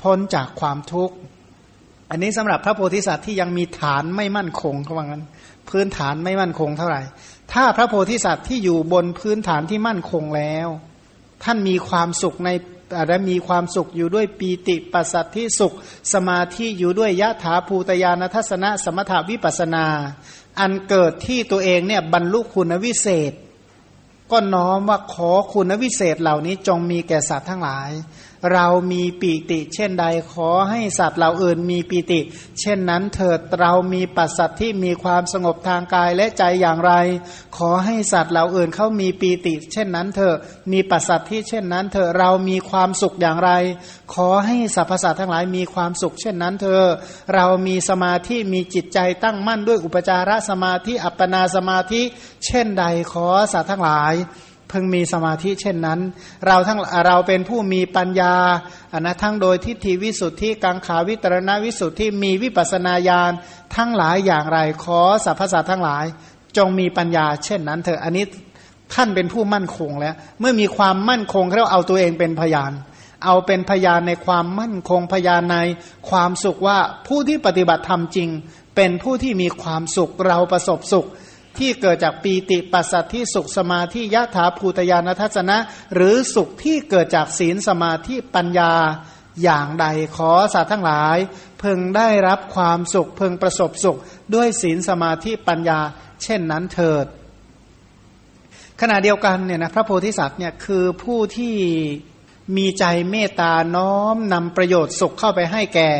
[0.02, 1.14] พ้นจากความทุกข์
[2.10, 5.24] อันนี้สำหรับพระโพธิสัตว์ที่ยังมีฐานไม่มั่นคงเขาว่างั้น
[5.68, 7.02] พื้นฐานไม่มั่นคงเท่าไหร่
[7.52, 10.68] ถ้าพระโพธิสัตว์ที่อยู่บนพื้นฐานที่มั่นคงแล้ว
[11.44, 12.50] ท่านมีความสุขใน
[13.08, 15.74] และมีความสุขอยู่ด้วยปีติปัสสัทธิสุข
[16.12, 19.86] สมาธิอยู่ด้วยยะถาภูตยานทัศนะ สมถาวิปัสนา
[20.60, 23.32] อันเกิดที่ตัวเองเนี่ยบรรลุคุณวิเศษ
[24.32, 27.90] ก็น้อมว่าขอคุณวิเศษเหล่านี้จงมีแก่สัตว์ทั้งหลาย
[28.52, 32.20] เรามีปีติเช่นใดขอให้สัตว์เราอื่นมีปีติ
[32.60, 36.92] เช่นนั้นเถิดเรามีปัสสัตที่มีความสงบทางกายและใจอย่างไร
[37.56, 40.36] ขอให้สัตว์เราอื่นเขามีปีติ เช่นนั้นเถอะ
[40.72, 43.50] มีปัสสัตที่เช่นนั้นเถอะเรามีความสุขอย่างไร
[44.14, 46.86] ขอให้สรรพสัตว์ทั้งหลายมีความสุข เช่นนั้นเถอะ
[47.34, 52.02] เรามีสมาธิมีจิตใจตั้งมั่นด้วยอุปจารสมาธิอัปปนาสมาธิ
[52.44, 54.14] เช่นใดขอสัตว์ทั้งหลาย
[54.68, 56.00] เพิ่งมีสมาธิเช่นนั้น
[56.46, 58.34] เราทั้งเราเป็นผู้มีปัญญา
[58.92, 63.32] อันนะทั้งโดยทิฏฐิวิสุทธิกังขาวิตรณวิสุทธิมีวิปัสนาญาณ
[63.76, 66.04] ทั้งหลายอย่างไรขอสรรพสัตว์ทั้งหลาย
[66.56, 68.24] จงมีปัญญา เช่นนั้นเถอะอันนี้
[68.94, 72.72] ท่านเป็นผู้มั่นคงแล้ว เมื่อมีความมั่นคงเราเอาตัวเองเป็นพยาน
[73.24, 75.56] เอาเป็นพยานในความมั่นคงพยานใน
[76.10, 78.28] ความสุขว่าผู้ที่ปฏิบัติธรรมจริง
[78.76, 81.06] เป็นผู้ที่มีความสุขเราประสบสุข
[81.58, 85.58] ที่เกิดจากปีติปัสสัตที่สุขสมาธิยะถาภูตยานทัศนะ
[85.94, 88.72] หรือสุขที่เกิดจากศีลสมาธิปัญญา
[89.42, 89.86] อย่างใด
[90.16, 91.16] ขอสัตว์ทั้งหลาย
[91.58, 93.98] เพึงได้รับความสุขพึงประสบสุข
[94.34, 95.80] ด้วยศีลสมาธิปัญญา
[96.22, 97.06] เช่นนั้นเถิด
[98.80, 101.56] ขณะเดียวกันเนี่ยนะพระโพธิสัตว์เนี่ยคือผู้ที่
[102.56, 105.90] มีใจเมตตาน้อมนำประโยชน์สุขเข้าไปให้แก่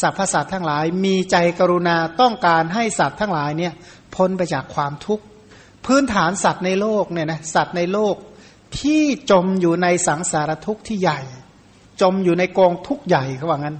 [0.00, 3.72] สรรพสัตว์ทั้งหลาย มีใจกรุณาต้องการให้สัตว์ทั้งหลายเนี่ย
[4.16, 5.24] พ้นไปจากความทุกข์
[5.86, 8.16] พื้นฐานสัตว์ในโลกเนี่ยนะสัตว์ในโลก
[8.80, 11.20] ที่จมอยู่ในสังสารทุกข์ที่ใหญ่
[12.00, 13.76] จมอยู่ในกองทุกข์ใหญ่เขาว่างั้น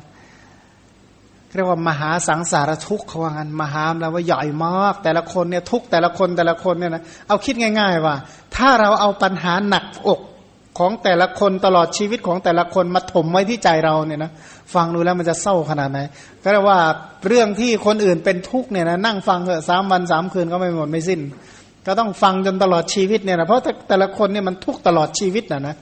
[1.54, 8.16] เรียกว่ามหาสังสารทุกข์เขาว่างั้นมหาแล้วว่าใหญ่มาก แต่ละคนเนี่ยทุกแต่ละคนแต่ละคนเนี่ยนะเอาคิดง่าย ๆ ว่า
[8.56, 10.20] ถ้าเราเอาปัญหาหนักอก
[10.76, 14.30] ของแต่ละคนตลอดชีวิตของแต่ละคนมาถมไว้ที่ใจเราเนี่ยนะ
[14.74, 15.98] ฟังดูแล้วมันจะเศร้าขนาดไหน
[16.42, 16.78] ก็เรียกว่า
[17.26, 21.20] เรื่องที่คนอื่นเป็นทุกข์เนี่ยนะนั่งฟังเถอะสามวันสามคืนก็ไม่หมดไม่สิ้น
[21.86, 25.76] ก็ต้องฟังจนตลอดชีวิตเนี่ยนะเพราะแต่ละคนเนี่ยมันทุกข์ตลอดชีวิตนะนะ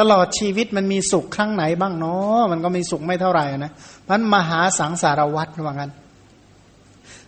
[0.00, 3.72] ตลอดชีวิตมันมีสุขครั้งไหนบ้างเนาะมันก็มีสุขไม่เท่าไหร่นะ
[4.10, 5.92] มันมหาสังสารวัฏว่างั้น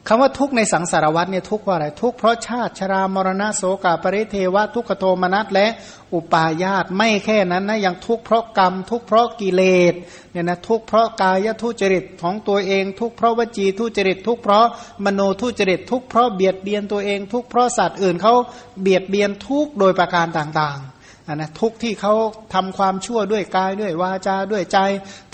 [0.08, 5.66] คำว่าทุกข์ในสังสารวัฏเนี่ยทุกข์เพราะอะไรทุกข์เพราะชาติชรามรณะโสกาปริเทวะทุกขโทมนัสและ
[6.14, 9.62] อุปาญาตไม่แค่นั้นนะยังทุกข์เพราะกรรม ทุกข์เพราะกิเล
[9.92, 9.94] ส
[10.32, 14.66] เนี่ยนะทุกข์เพราะกายทุจริตของตัวเอง ทุกข์เพราะวจีทุจริต ทุกข์เพราะ
[15.04, 18.34] มโนทุจริต ทุกข์เพราะเบียดเบียนตัวเอง ทุกข์เพราะสัตว์อื่นเขา
[18.80, 22.14] เบียดเบียนทุกข์โดยประการต่างๆนะทุกข์ที่เขา
[22.54, 24.78] ทำความชั่วด้วยกายด้วยวาจาด้วยใจ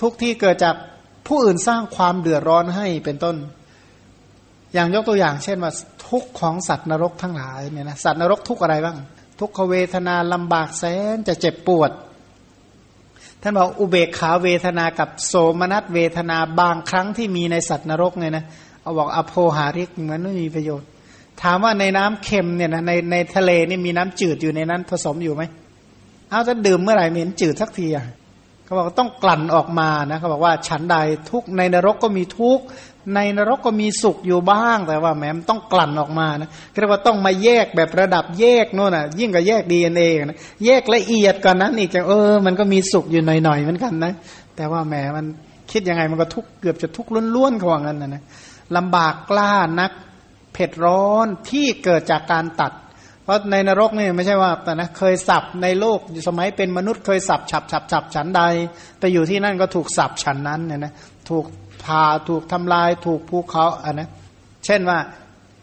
[0.00, 0.74] ทุกข์ที่เกิดจาก
[1.26, 3.38] ผู้อื่นสร้างความเดือดร้อนให้เป็นต้น
[4.74, 5.72] อย่างยกตัวอย่างเช่นว่า
[6.06, 8.96] ทุกของสัตว์นรกทั้งหลายเนี่ยนะสัตว์นรกทุกอะไรบ้าง
[9.40, 10.84] ทุกขเวทนาลำบากแส
[11.14, 11.90] นจะเจ็บปวด
[13.42, 18.44] ท่านบอกอุเบกขาเวทนากับโสมนัสเวทนาบางครั้งที่มีในสัตว์นรกเนี่ยนะ
[18.82, 20.88] เอาบอกอโภหาริกเหมือนไม่มีประโยชน์
[21.42, 25.42] ถามว่าในน้ำเค็มเนี่ยนะในในทะเลนี่มีน้ำจืดอยู่ในนั้นผสมอยู่ไหม
[26.30, 28.06] เอาจะดื่มเมื่อไหร่เหม็นจืดสักทีอะ
[28.64, 30.96] เขาบอกต้องกลั่นออกมานะเขาบอกว่าฉันใด
[31.30, 32.58] ทุกในนรกก็มีทุก
[33.14, 44.12] ในนรกก็มีสุขอยู่บ้างแต่ว่าแหมมต้องกลั่นออกมานะเรียกว่าต้องมาแยกแบบระดับแยกโน่นน่ะ ยิ่งกว่าแยกดีเอ็นเอนะแยกละเอียดก่อนนั้นอีกจังเออ มันก็มีสุขอยู่หน่อยๆเหมือนกันนะ
[44.56, 45.26] แต่ว่าแหมมัน
[45.72, 48.22] คิดยังไงมันก็ทุกเกือบจะทุกข์ล้วนๆเขาว่างั้นนะนะ
[48.76, 49.92] ลำบากกล้านัก
[50.52, 52.72] เผ็ดร้อนที่เกิดจากการตัด
[53.24, 55.98] เพราะในนรกนี่ไม่ใช่ว่าแต่นะเคยสับในโลก
[56.28, 58.42] สมัยเป็นมนุษย์เคยสับฉับฉับฉับฉันใด
[59.00, 60.92] ไปอยู่ที่นั่นก็ถูกสับฉันนั้นเนี่ยนะ
[61.28, 61.44] ถูก
[61.88, 64.08] พาถูกทำลายถูกภูเขาอะนะ
[64.64, 64.98] เช่นว่า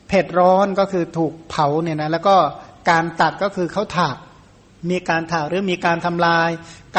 [0.07, 2.35] เผ็ดร้อนก็คือถูกเผาเนี่ยนะแล้วก็
[2.89, 4.17] การตัดก็คือเขาถาก
[4.89, 6.49] มีการถากหรือมีการทำลาย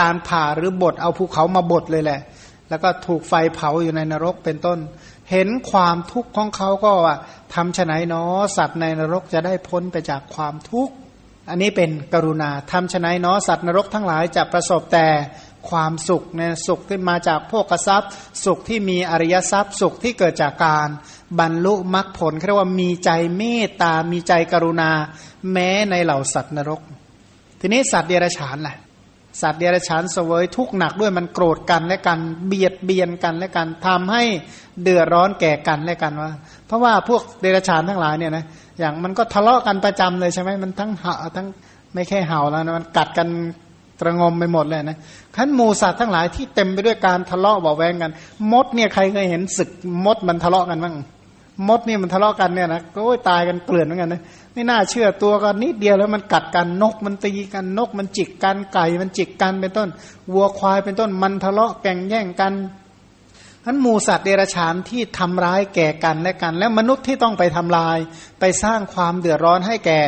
[0.01, 2.21] การผ่าหรือบดเอาภูเขามาบดเลยแหละ
[2.69, 4.79] แล้วก็ถูกไฟเผาอยู่ในนรกเป็นต้น
[5.31, 7.17] เห็นความทุกข์ของเขาก็ว่า
[7.55, 10.95] ทำฉไนเนาะสัตว์ในนรกจะได้พ้นไปจากความทุกข์
[11.51, 15.07] อันนี้เป็นกรุณาทำฉไนเนาะสัตว์นรกทั้งหลายจะประสบแต่
[15.71, 18.11] ความสุขเนี่ยสุขที่มาจากโภกทรัพย์
[18.45, 20.89] สุขที่มีอริยทรัพย์ สุขที่เกิดจากการ
[21.41, 24.91] บรรลุมรรคผลเรียกว่ามีใจเมตตา มีใจกรุณา
[25.53, 26.81] แม้ในเหล่าสัตว์นรก
[27.61, 28.77] ทีนี้สัตว์เดรัจฉานแหละ
[29.43, 34.23] สัตว์เดรัจฉานเสวยทุกข์หนักด้วยมันโกรธกันและกันเบียดเบียนกันและกันทำให้
[34.83, 36.31] เดือดร้อนแก่กันและกันว่า
[36.67, 38.45] เพราะว่าพวกเดรัจฉานทั้งหลายเนี่ยนะ
[38.79, 41.47] อย่างมันก็ทะเลาะกันประจำเลยใช่ไหมมันทั้งเห่าทั้ง
[41.93, 43.29] ไม่แค่เห่าแล้วนะมันกัดกัน
[44.01, 44.99] ตระงมไปหมดเลยนะ
[45.37, 48.13] ขันหมูสัตว์ทั้งหลายที่เต็มไปด้วยการทะเลาะเบาแวงกัน
[48.53, 49.71] มดเนี่ยใครเคยเห็นศึก
[50.05, 50.97] มดมันทะเลาะกันบ้าง
[51.69, 59.89] มดนี่มันทะเลาะกันเนี่ยนะโอ้ยตายกันเกลื่อนเหมือนกันนะไม่น่าเชื่อตัวกันนิดเดียวแล้วมันกัดกันนกมันตีกันนก มันจิกกันไก่ มันจิกกันเป็นต้น
[60.33, 62.55] วัวควายเป็นต้นมันทะเลาะแก่งแย่งกัน
[63.65, 67.99] ทั้นหมูสัตว์เดรัจฉานที่ทำร้ายแก่กันและกัน และมนุษย์ที่ต้องไปทำลาย
[68.41, 70.01] ไปสร้างความเดือดร้อนให้แก่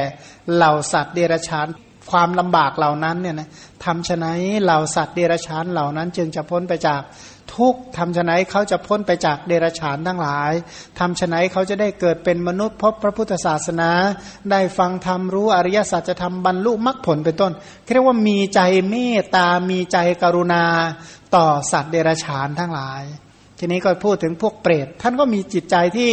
[0.54, 1.66] เหล่าสัตว์เดรัจฉาน
[2.10, 3.48] ความลำบากเหล่านั้นเนี่ยนะ
[3.84, 4.26] ทำฉะไหน
[4.62, 7.02] เหล่าสัตว์เดรัจฉานเหล่านั้น จึงจะพ้นไปจาก
[7.54, 10.52] ทุกทำฉะไหนเขาจะพ้นไปจากเดรัจฉานทั้งหลาย
[10.98, 13.90] ทำฉะไหนเขาจะได้เกิดเป็นมนุษย์พบพระพุทธศาสนา
[14.50, 17.52] ได้ฟังธรรมรู้อริยสัจจะทำบรรลุมรรคผลเป็นต้น
[17.92, 18.60] เรียกว่ามีใจ
[18.90, 20.64] เมตตา มีใจกรุณา
[21.34, 23.02] ต่อสัตว์เดรัจฉานทั้งหลาย
[23.58, 26.12] ทีนี้ก็พูดถึงพวกเปรต ท่านก็มีจิตใจที่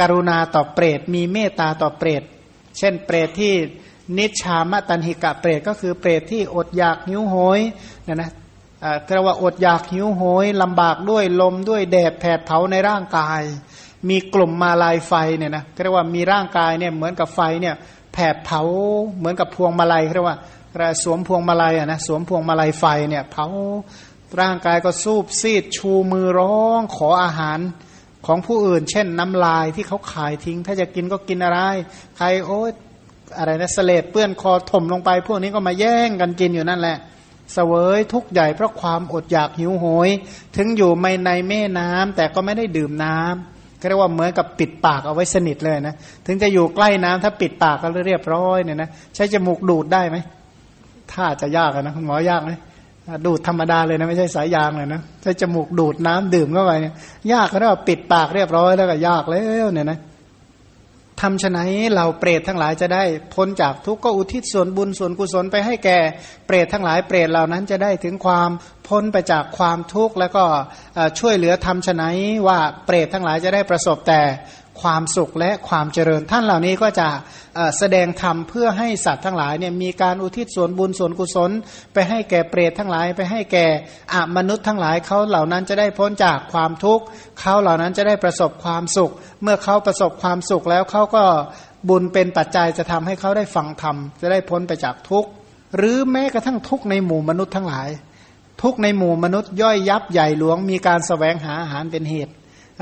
[0.00, 2.22] กรุณาต่อเปรต มีเมตตาต่อเปรต
[2.78, 3.54] เช่นเปรตที่
[4.18, 7.60] นิชามตันหิกะเปรตก็คือเปรตที่อดอยากหิวโหย
[8.04, 8.30] เนี่ยนะ
[9.14, 13.42] เรียกว่าอดอยากหิวโหยลำบากด้วยลมด้วยแดดแผดเผาในร่างกาย
[14.08, 17.74] มีกลุ่มมาลายไฟเนี่ยนะเรียกว่ามีร่างกายเนี่ยเหมือนกับไฟเนี่ย
[18.12, 18.62] แผดเผา
[19.18, 20.38] เหมือนกับพวงมาลัยเรียกว่า
[21.02, 23.46] สวมพวงมาลัยอะนะสวมพวงมาลัยไฟเนี่ยเผา
[24.40, 27.58] ร่างกายก็สูบซีดชูมือร้องขออาหาร
[28.26, 31.58] ของผู้อื่น เช่นน้ำลายที่เขาขายทิ้ง ถ้าจะกินก็กินอะไร
[32.16, 32.70] ใครโอ๊ย
[33.38, 36.96] อะไรนะสเลดเปื้อนคอถมลงไป พวกนี้ก็มาแย่งกันกินอยู่นั่นแหละ
[37.52, 40.08] เสวยทุกใหญ่เพราะความอดอยากหิวโหย
[40.56, 45.94] ถึงอยู่ไม่ในแม่น้ำแต่ก็ไม่ได้ดื่มน้ำก็เรียกว่าเหมือนกับปิดปากเอาไว้สนิทเลยนะ
[46.26, 50.16] ถึงจะอยู่ใกล้น้ำถ้าปิดปากก็เรียบร้อยเนี่ยนะใช้จมูกดูดได้ไหม
[51.12, 52.52] ถ้าจะยากนะคุณหมอยากไหม
[53.26, 56.94] ดูดธรรมดาเลยนะไม่ใช่สายยางเลยนะใช้จมูกดูดน้ำดื่มเข้าไปเนี่ย
[57.32, 59.98] ยากก็เรียกว่าปิดปากเรียบร้อยแล้วก็ยากแล้วเนี่ยนะ
[61.22, 61.60] ทำฉไหน
[61.94, 63.04] เราเปรตทั้งหลายจะได้
[63.34, 65.98] พ้นจากทุกข์ก็อุทิศส่วนบุญส่วนกุศลไปให้แก่
[66.46, 68.50] เปรตทั้งหลายเปรตเหล่านั้นจะได้ถึงความ
[68.88, 70.44] พ้นไปจากความทุกข์แล้วก็
[71.18, 72.04] ช่วยเหลือทำฉไหน
[72.46, 74.20] ว่าเปรตทั้งหลายจะได้ประสบแต่
[74.82, 77.08] ความสุขและความเจริญ ท่านเหล่านี้ก็จะ
[77.78, 81.50] แสดงธรรมเพื่อให้สัตว์ทั้งหลายเนี่ยมีการอุทิศส่วนบุญส่วนกุศล
[81.92, 83.66] ไปให้แก่เปรตทั้งหลาย ไปให้แก่
[84.12, 87.04] อมนุษย์ทั้งหลายเขาเหล่านั้นจะได้พ้นจากความทุกข์
[87.40, 91.24] เขาเหล่านั้นจะได้ประสบความสุข เมื่อเขาประสบความสุขแล้วเขาก็
[91.88, 95.28] บุญเป็นปัจจัยจะทำให้เขาได้ฟังธรรมจะได้พ้นไปจากทุกข์
[95.76, 97.88] หรือแม้กระทั่งทุกข์ในหมู่มนุษย์ทั้งหลาย
[98.62, 102.32] ทุกในหมู่มนุษย์ย่อยยับใหญ่หลวงมีการสแสวงหาอาหารเป็นเหตุ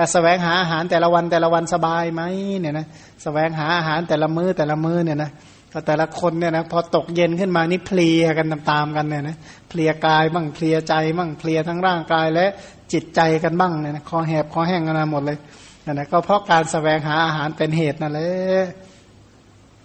[0.06, 2.22] สแสวงหาอาหารแต่ละวันแต่ละวันสบายไหม
[2.60, 2.90] เนี่ยนะส
[3.22, 5.31] แสวงหาอาหารแต่ละมือ้อแต่ละมื้อเนี่ยนะ
[5.72, 9.36] ก็แต่ละคนเนี่ยนะพอตกเย็นขึ้นมานี่เพลียกันตามๆกันเนี่ยนะ
[9.68, 12.47] เพลียกายบ้างเพลียใจบ้างเพลียทั้งร่างกายและ
[12.93, 15.39] จิตใจกันบ้างเนี่ยนะคอแหบคอแห้งกันมาหมดเลย
[15.86, 18.31] นะนะก็เพราะการสแสวงหาอาหารเป็นเหตุนั่นแหละ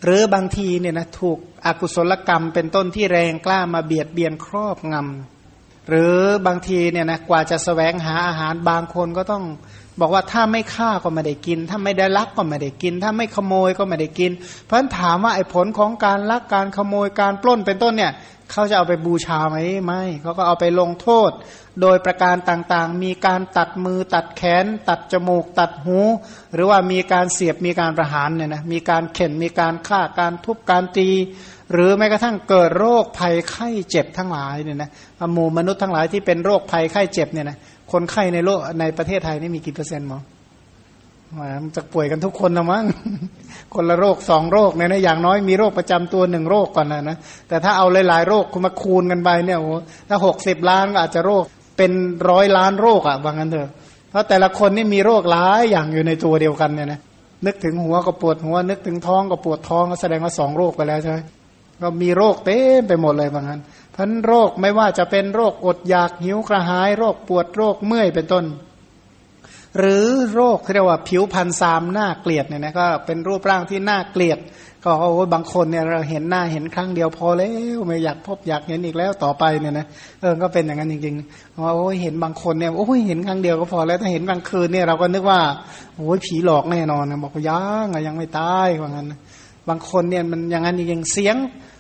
[0.03, 6.15] หรือบางทีเนี่ยนะถูกอกุศลกรรมเป็นต้นที่แรงกล้ามาเบียดเบียนครอบงำหรือ
[6.47, 9.43] บางทีเนี่ยนะกว่าจะสแสวงหาอาหารบางคนก็ต้อง
[9.99, 14.31] บอกว่าถ้าไม่ฆ่าก็ไม่ได้กิน ถ้าไม่ได้ลักก็ไม่ได้กิน ถ้าไม่ขโมยก็ไม่ได้กิน
[14.63, 18.13] เพราะฉะนั้นถามว่าไอ้ผลของการลักการขโมยการปล้นเป็นต้นเนี่ย
[18.51, 21.31] เขาจะเอาไปบูชาไหมไม่เขาก็เอาไปลงโทษ
[21.81, 25.99] โดยประการต่างๆ มีการตัดมือตัดแขน ตัดจมูก ตัดหู
[26.53, 31.09] หรือว่ามีการเสียบมีการประหารเนี่ยนะมีการเข็นมีการฆ่าการทุบการตี
[31.72, 34.89] หรือแม้กระทั่งเกิดโรคภัยไข้เจ็บทั้งหลายเนี่ยนะ
[35.34, 37.57] หมู่มนุษย์ทั้งหลายที่เป็นโรคภัยไข้เจ็บเนี่ยนะ
[37.91, 40.19] คนไข้ในโลกในประเทศไทยนี่มีกี่เปอร์เซ็นต์หมอ
[41.63, 42.85] มันจะป่วยกันทุกคนนะมั้ง
[43.73, 47.17] คนละโรคสองโรคเนี่ยนะอย่างน้อยมีโรคประจำตัวหนึ่งโรคก่อนนะนะ
[47.47, 49.73] แต่ถ้าเอาหลายๆโรคคุณมาคูณกันไปเนี่ยโอ้
[50.09, 51.43] ถ้าหกสิบล้านก็อาจจะโรค
[51.77, 51.91] เป็น
[52.29, 53.69] ร้อยล้านโรคอะว่างั้นเถอะ
[54.09, 56.99] เพราะแต่ละคนนี่มีโรคหลายอย่างอยู่ในตัวเดียวกันเนี่ยนะ
[57.45, 61.17] นึกถึงหัวก็ปวดหัว นึกถึงท้องก็ปวดท้องก็แสดงว่าสองโรคไปแล้วใช่ไหม
[61.81, 63.59] ก็มีโรคเต็มไปหมดเลยว่างั้น
[63.95, 68.45] พันโรคไม่ว่าจะเป็นโรคอดอยากหิวกระหาย โรคปวดโรคเมื่อยเป็นต้น
[69.80, 74.39] หรือโรคเรียกว่าผิวพันซามหน้าเกลียดเนี่ยนะก็เป็นรูปร่างที่น่าเกลียด
[74.84, 79.85] ก็โอ้บางคนเนี่ยเราเห็นหน้าเห็นครั้งเดียวพอแล้วไม่อยากพบอยากเห็นอีกแล้วต่อไปเนี่ยนะ
[80.22, 85.39] เออก็เป็นอย่างนั้นจริงๆว่าโอ้เห็นบางคนเนี่ยโอ้เห็นครั้งเดียวก็พอแล้วถ้าเห็นกลางคืนเนี่ยเราก็นึกว่า
[85.95, 89.07] โอ้ยผีหลอกแน่นอนบอกยังยังไม่ตายว่างั้น
[89.69, 91.35] บางคนเนี่ยมันอย่างนั้นจริงเสียง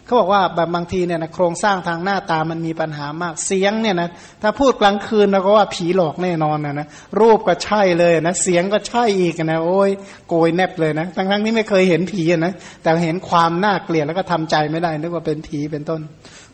[0.05, 4.09] เขาบอกว่าแบบบางทีเนี่ยนะโครงสร้างทางหน้าตามันมีปัญหามากเสียงเนี่ยนะ
[4.41, 6.87] ถ้าพูดกลางคืนเราก็ว่าผีหลอกแน่นอนนะนะ
[7.19, 9.89] รูปก็ใช่เลยนะเสียงก็ใช่อีกนะโอ้ย
[10.29, 16.01] โกยแนบเลยนะทั้งทั้งนี้ไม่เคยเห็นผีนะแต่เห็นความน่าเกลียดแล้วก็ทำใจไม่ได้นึกว่าเป็นผีเป็นต้น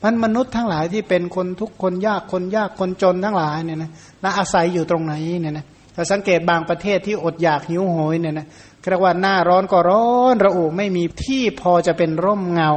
[0.03, 3.91] มันมนุษย์ทั้งหลายที่เป็นคนทุกคนยากคนยากคนจนทั้งหลายเนี่ยนะ
[4.23, 5.65] นะอาศัยอยู่ตรงไหนเนี่ยนะ
[5.95, 8.47] ถ้าสังเกตบางประเทศที่อดอยากหิวโหยเนี่ยนะ
[8.89, 12.71] เรียกว่าหน้าร้อนก็ร้อนระอุไม่มีที่พอจะเป็นร่มเงา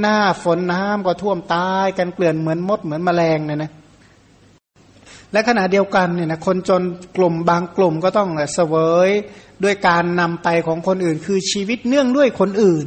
[0.00, 3.70] หน้าฝนน้ำก็ท่วมตายกันเกลื่อนเหมือนมดเหมือนแมลงเนี่ยนะ
[5.32, 6.82] และขณะเดียวกันเนี่ยนะคนจน
[7.16, 8.74] กลุ่มบางกลุ่มก็ต้องเสว
[9.08, 9.10] ย
[9.64, 12.86] ด้วยการนำไปของคนอื่น คือชีวิตเนื่องด้วยคนอื่น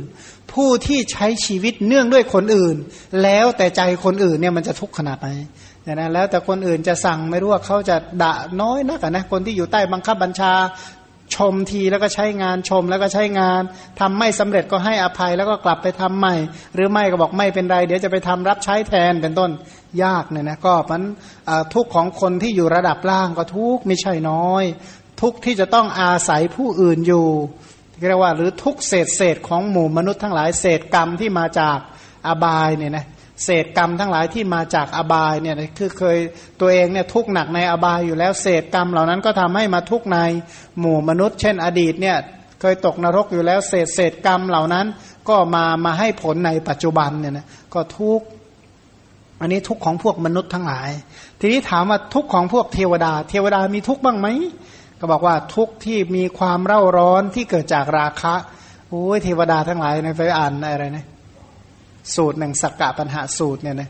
[0.53, 2.76] ผู้ที่ใช้ชีวิตเนื่องด้วยคนอื่น
[3.23, 5.27] แล้วแต่ใจคนอื่นเนี่ยมันจะทุกข์ขนาดไหน
[5.94, 10.53] นะแล้วแต่คนอื่นจะสั่งไม่รู้ว่าเขาจะด่าน้อยนักนะคนที่อยู่ใต้บังคับบัญชา
[11.35, 13.61] ชมทีแล้วก็ใช้งานชมแล้วก็ใช้งาน
[13.99, 16.35] ทำไม่สำเร็จก็ให้อภัยแล้วก็กลับไปทำใหม่
[16.76, 19.51] หรือไม่ก็บอกไม่เป็นไร เดี๋ยวจะไปทำรับใช้แทนเป็นต้น
[20.03, 21.03] ยากเนี่ยนะก็มัน
[21.73, 24.64] ทุกของคนที่อยู่ระดับล่างก็ทุกไม่ใช่น้อย
[25.22, 27.27] ทุกที่จะต้องอาศัยผู้อื่นอยู่
[28.07, 31.77] เรียกว่าหรือทุกเศษเศษของหมู่มนุษย์ทั้งหลายเศษกรรมที่มาจาก
[32.27, 33.06] อบายเนี่ยนะ
[33.44, 36.18] เศษกรรมทั้งหลายที่มาจากอบายเนี่ยคือเคย
[36.60, 40.18] ตัวเองเนี่ยทุกหนักในอบายอยู่แล้วเศษกรรมเหล่านั้นก็ทำให้มาทุกใน
[40.80, 42.18] หมู่มนุษย์ เช่น อดีตเนี่ย
[42.61, 44.86] เคยตกนรกอยู่แล้วเศษเศษกรรมเหล่านั้น
[45.30, 48.22] ก็มามาให้ผลในปัจจุบันเนี่ยนะก็ทุก
[49.41, 50.90] อันนี้ทุกของพวกมนุษย์ทั้งหลาย
[51.40, 54.28] ทีนี้ถามว่าทุกของพวกเทวดา เทวดามีทุกบ้างไหม
[54.99, 58.36] ก็บอกว่าทุกที่มีความเร่าร้อนที่เกิดจากราคะ
[58.90, 61.06] โอ้ยเทวดาทั้งหลายในไปอ่านอะไรนะ
[62.16, 63.90] สูตรหนึ่งสักกะปัญหาสูตรเนี่ยนะ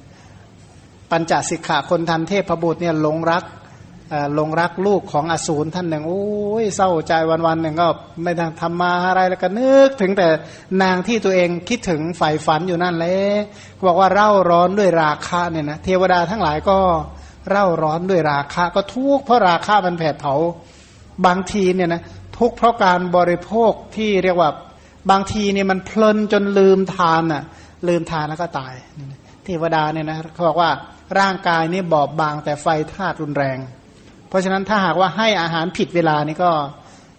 [1.12, 3.44] ปัญจสิกขาคนทันเทพบุตรเนี่ยหลงรัก
[4.36, 6.24] หลงรักลูกของอสูรท่านหนึ่งโอ้
[6.64, 7.88] ยเศร้าใจวันวันหนึ่งก็
[8.24, 10.28] ไม่ทำทำมาอะไรแล้วก็นึกถึงแต่
[10.82, 13.18] นางที่ตัวเองคิดถึงใฝ่ฝันอยู่นั่นแหละ
[13.88, 16.78] บอกว่าเร่าร้อนด้วยราคะเนี่ยนะเทวดาทั้งหลายก็
[17.50, 20.34] เร่าร้อนด้วยราคะก็ทุกข์เพราะราคะมันแผดเผา
[21.26, 22.02] บางทีเนี่ยนะ
[22.38, 24.50] ทุกเพราะการบริโภคที่เรียกว่า
[25.12, 27.44] บางทีเนี่ยมันเพลินจนลืมทานอะ
[27.88, 28.74] ลืมทานแล้วก็ตาย
[29.46, 30.72] เทวดาเนี่ยนะเขาบอกว่า
[31.20, 33.58] ร่างกายนี่บอบบางแต่ไฟธาตุรุนแรง
[34.30, 36.52] เพราะฉะนั้นถ้าหากว่าให้อาหารผิดเวลานี่ก็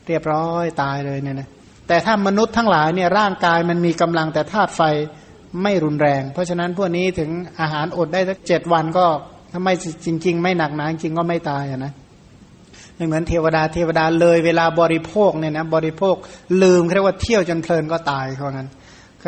[0.06, 1.48] เรียบร้อยตายเลยเนี่ยนะ
[1.88, 4.82] แต่ถ้ามนุษย์ทั้งหลายเนี่ยร่างกายมันมีกำลังแต่ธาตุไฟ
[5.62, 7.30] ไม่รุนแรง เพราะฉะนั้นพวกนี้ถึง
[7.60, 9.06] อาหารอดได้สักเจ็ดวันก็
[9.52, 9.74] ถ้าไม่
[10.04, 11.92] จริง ๆ ไม่หนักหนาจริงก็ไม่ตายนะ
[12.96, 16.14] ไม่เหมือนเทวดาเทวดาเลยเวลาบริโภคเนี่ยนะบริโภค
[16.62, 18.68] ลืมเรียกว่าเที่ยวจนเพลินก็ตายเพราะงั้น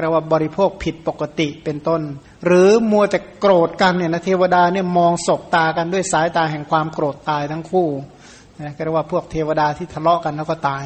[0.00, 2.00] เรียกว่าบริโภคผิดปกติเป็นต้น
[2.46, 7.88] หรือมัวแต่โกรธกันเนี่ยนะเทวดาเนี่ยมองศบตากันด้วยสายตาแห่งความโกรธตายทั้งคู่
[8.60, 10.84] นะเรียกว่าพวกเทวดาที่ทะเลาะกันแล้วก็ตาย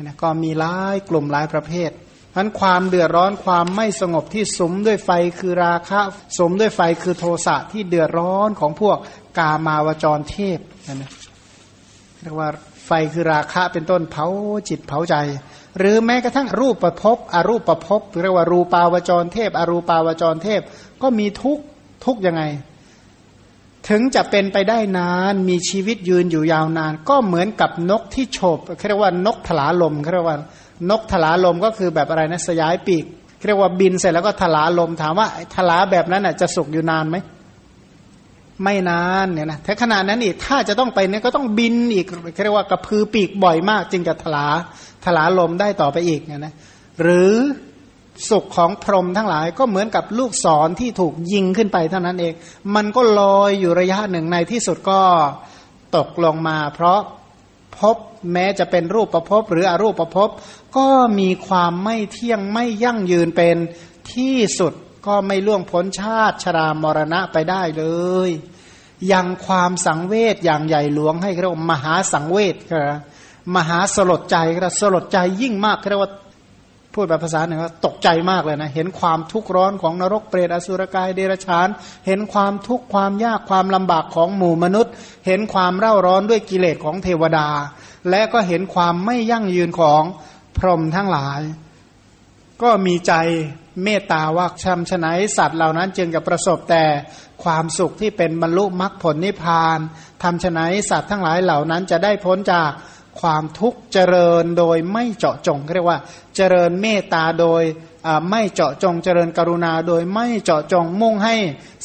[0.00, 1.90] นะก็มีหลายกลุ่มหลายประเภท
[2.36, 6.00] นั้นความเดือดร้อนความไม่สงบที่สมด้วยไฟคือราคะ
[6.38, 8.98] สมด้วยไฟคือโทสะที่เดือดร้อนของพวก
[9.38, 10.58] กามาวจรเทพ
[10.94, 11.10] นะ
[12.22, 12.48] เรียกว่า
[12.86, 14.26] ไฟคือราคะเป็นต้นเผา
[14.68, 15.14] จิตเผาใจ
[15.78, 20.60] หรือแม้กระทั่งรูปประพบอรูปประพบเรียกว่ารูปาวจรเทพ อรูปาวจรเทพ
[21.02, 21.58] ก็มีทุก
[22.04, 22.42] ทุกยังไง
[23.88, 30.38] ถึงจะเป็นไปได้นานมีชีวิตยืนอยู่ยาวนาน ก็เหมือนกับนกที่โฉบเรียกว่านกถลาลมเรียกว่า
[30.90, 33.04] นกถลาลมก็คือแบบอะไรนะสยายปีก
[33.46, 37.16] เรียกว่าบินเสร็จแล้วก็ถลาลมถามว่าถลาแบบนั้นจะสุกอยู่นานไหม
[38.64, 42.06] ไม่นานเนี่ยนะถ้าขนาดนั้นอีกถ้าจะต้องไปเนี่ยก็ต้องบินอีก
[42.42, 44.46] เรียกว่ากระพือปีกบ่อยมาก จึงจะถลา
[45.04, 46.54] ถลาลมได้ต่อไปอีกเนี่ยนะ
[47.00, 47.34] หรือ
[48.30, 52.34] สุขของพรหมทั้งหลายก็เหมือนกับลูกศรที่ถูกยิงขึ้นไปเท่านั้นเอง
[52.74, 55.00] มันก็ลอยอยู่ระยะหนึ่งในที่สุดก็
[55.96, 57.00] ตกลงมา เพราะ
[57.78, 57.96] พบ
[58.32, 60.30] แม้จะเป็นรูปประพบหรืออรูปประพบ
[60.76, 63.56] ก็มีความไม่เที่ยงไม่ยั่งยืนเป็น
[64.12, 64.72] ที่สุด
[65.06, 67.84] ก็ไม่ล่วงพ้นชาติชรามรณะไปได้เล
[68.28, 68.30] ย
[69.12, 72.98] ยังความสังเวชอย่างใหญ่หลวงให้เรียกว่ามหาสังเวชครับ
[73.56, 76.12] มหาสลดใจครับสลดใจยิ่งมากเรียกว่า
[76.94, 81.68] พูดแบบภาษาหนึ่งว่าตกใจมากเลยนะ เห็นความทุกข์ร้อนของนรกเปรตอสุรกายเดรัจฉาน
[82.06, 84.92] เห็นความทุกข์ความยากความลำบากของหมู่มนุษย์
[85.26, 87.48] เห็นความเร่าร้อนด้วยกิเลสของเทวดา
[88.10, 90.02] และก็เห็นความไม่ยั่งยืนของ
[90.56, 91.40] พรหมทั้งหลาย
[92.62, 93.14] ก็มีใจ
[93.82, 96.84] เมตตาว่าชำชนะสัตว์เหล่านั้นจึงจะประสบแต่
[97.44, 99.78] ความสุขที่เป็นบรรลุมรรคผลนิพพาน
[100.22, 102.70] ทำชนะสัตว์ทั้งหลายเหล่านั้นจะได้พ้นจาก
[103.20, 105.98] ความทุกข์เจริญโดยไม่เจาะจงเรียกว่า
[106.36, 107.62] เจริญเมตตาโดย
[108.30, 111.34] ไม่เจาะจงเจริญกรุณาโดยไม่เจาะจงมุ่งให้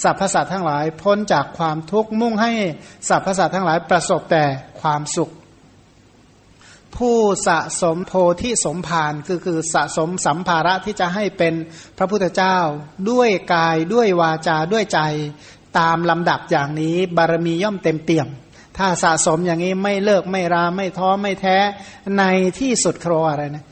[0.03, 2.51] สรรพสัตว์ทั้งหลาย พ้นจากความทุกข์มุ่งให้
[3.09, 4.43] สรรพสัตว์ทั้งหลายประสบแต่
[4.81, 5.31] ความสุข
[6.97, 11.53] ผู้สะสมโพธิสมภารคือคือสะสมสัมภาระที่จะให้เป็น
[11.97, 12.57] พระพุทธเจ้า
[13.09, 14.99] ด้วยกายด้วยวาจาด้วยใจ
[15.79, 18.27] ตามลำดับอย่างนี้บารมีย่อมเต็มเปี่ยม
[18.77, 21.57] ถ้าสะสมอย่างนี้ไม่เลิกไม่ราไม่ท้อไม่แท้
[22.17, 22.23] ใน
[22.59, 23.65] ที่สุดครออะไรนะ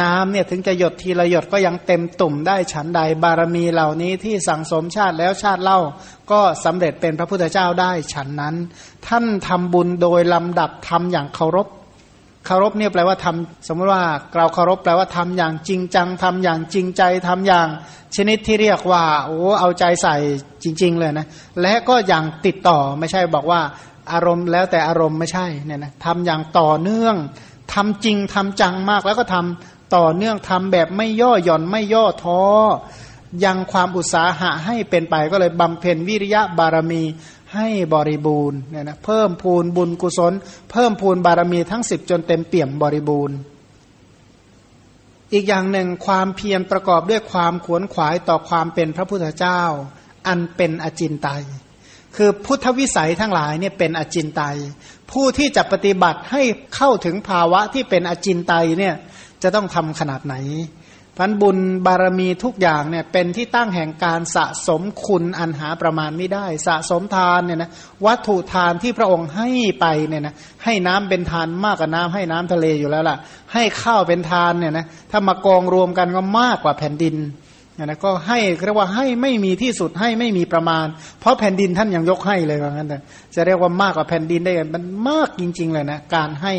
[0.00, 5.80] น้ำเนี่ยถึงจะหยดทีละหยดก็ยังเต็มตุ่มได้ฉันใดบารมีเหล่านี้ที่สั่งสมชาติแล้วชาติเล่า
[6.30, 8.54] ก็สำเร็จเป็นพระพุทธเจ้าได้ฉันนั้น
[9.06, 11.68] ท่านทำบุญโดยลำดับทำอย่างเคารพ
[12.46, 14.04] เคารพเนี่ยแปลว่าทำสมมติว่า
[14.36, 17.68] เราเคารพแปลว่าทำอย่างจริงจังทำอย่างจริงใจทำอย่าง
[18.16, 20.16] ชนิดที่เรียกว่าโอ้เอาใจใส่
[20.62, 21.26] จริง ๆ เลยนะ
[21.60, 23.60] และก็อย่างติดต่อไม่ใช่บอกว่า
[24.12, 27.16] อารมณ์แล้วแต่อารมณ์ไม่ใช่เนี่ยนะทำอย่างต่อเนื่อง
[27.74, 32.42] ทำจริงทำจังมากแล้วก็ทำต่อเนื่องทำแบบไม่ย่อหย่อนไม่ย่อท้อ
[33.44, 37.02] ยังความอุตสาหะให้เป็นไปก็เลยบำเพ็ญวิริยะบารมี
[37.54, 40.32] ให้บริบูรณ์เนี่ยนะเพิ่มพูนบุญกุศล
[40.70, 43.36] เพิ่มพูนบารมีทั้งสิบจนเต็มเปี่ยมบริบูรณ์
[45.32, 49.62] อีกอย่างหนึ่งความเพียรประกอบด้วยความขวนขวายต่อความเป็นพระพุทธเจ้า
[50.26, 51.44] อันเป็นอจินไตย
[52.16, 54.56] คือพุทธวิสัยทั้งหลายเนี่ยเป็นอจินไตย
[55.10, 56.42] ผู้ที่จะปฏิบัติให้
[56.74, 58.94] เข้าถึงภาวะที่เป็นอจินไตยเนี่ย
[59.42, 60.34] จะต้องทำขนาดไหน
[61.18, 67.70] พันบุญบารมีทุกอย่างเนี่ยเป็นที่ตั้งแห่งการสะสมคุณอันหาประมาณไม่ได้ สะสมทานเนี่ยนะ
[68.06, 69.48] วัตถุทานที่พระองค์ให้
[69.80, 70.34] ไปเนี่ยนะ
[70.64, 73.16] ให้น้ำเป็นทานมากกว่าน้ำให้น้ำทะเลอยู่แล้วล่ะ
[73.52, 77.16] ให้ข้าวเป็นทานเนี่ยนะถ้ามากองรวมกันก็มากกว่าแผ่นดิน
[77.84, 80.86] นะก็ให้เรียกว่าให้ไม่มีที่สุดให้ไม่มีประมาณ
[81.20, 82.98] เพราะแผ่นดินท่านยังยกให้เลยว่างั้นแต่
[83.34, 86.54] จะเรียกว่ามากกว่าแผ่นดินได้มันมากจริง ๆ เลยนะ การให้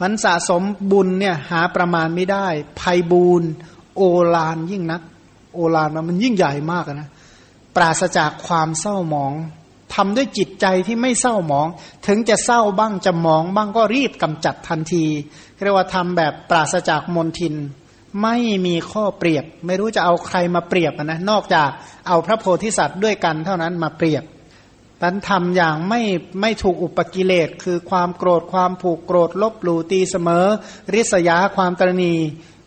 [0.00, 0.62] มันสะสม
[0.92, 2.46] บุญเนี่ยหาประมาณไม่ได้
[2.80, 3.42] ภัยบูน
[3.96, 4.02] โอ
[4.34, 5.02] ลานยิ่งนัก
[5.54, 7.08] โอลานมันยิ่งใหญ่มากนะ
[7.76, 9.32] ปราศจากความเศร้าหมอง
[9.94, 11.66] ทำด้วยจิตใจที่ไม่เศร้าหมอง
[12.06, 15.04] ถึงจะเศร้าบ้างจะหมองบ้างก็รีบกำจัดทันที
[15.62, 17.54] เรียกว่าทำแบบปราศจากมนทิน
[18.22, 18.36] ไม่
[18.66, 21.68] มีข้อเปรียบ ไม่รู้จะเอาใครมาเปรียบนะนอกจาก
[22.08, 24.24] เอาพระโพธิสัตว์ด้วยกันเท่านั้นมาเปรียบ
[25.02, 26.02] ตันทำอย่างไม่
[26.40, 30.46] ไม่ถูกอุปกิเลสคือความโกรธความผูกโกรธ ลบหลู่ตีเสมอ
[30.94, 32.14] ริษยาความตรณี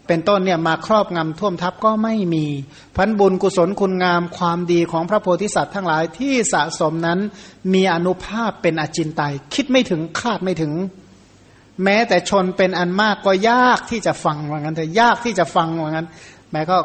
[0.07, 2.45] เป็นต้นเนี่ยมาครอบงำท่วมทับก็ไม่มี
[2.95, 7.19] พันบุญกุศลคุณงามความดีของพระโพธิสัตว์ทั้งหลายที่สะสมนั้น
[7.73, 10.71] มีอนุภาพเป็นอจินไตยคิดไม่ถึงคาดไม่ถึง
[11.83, 16.07] แม้แต่ชนเป็นอันมากก็ยากที่จะฟังว่างั้นแต่ยากที่จะฟังว่างั้น
[16.51, 16.77] แม้ก็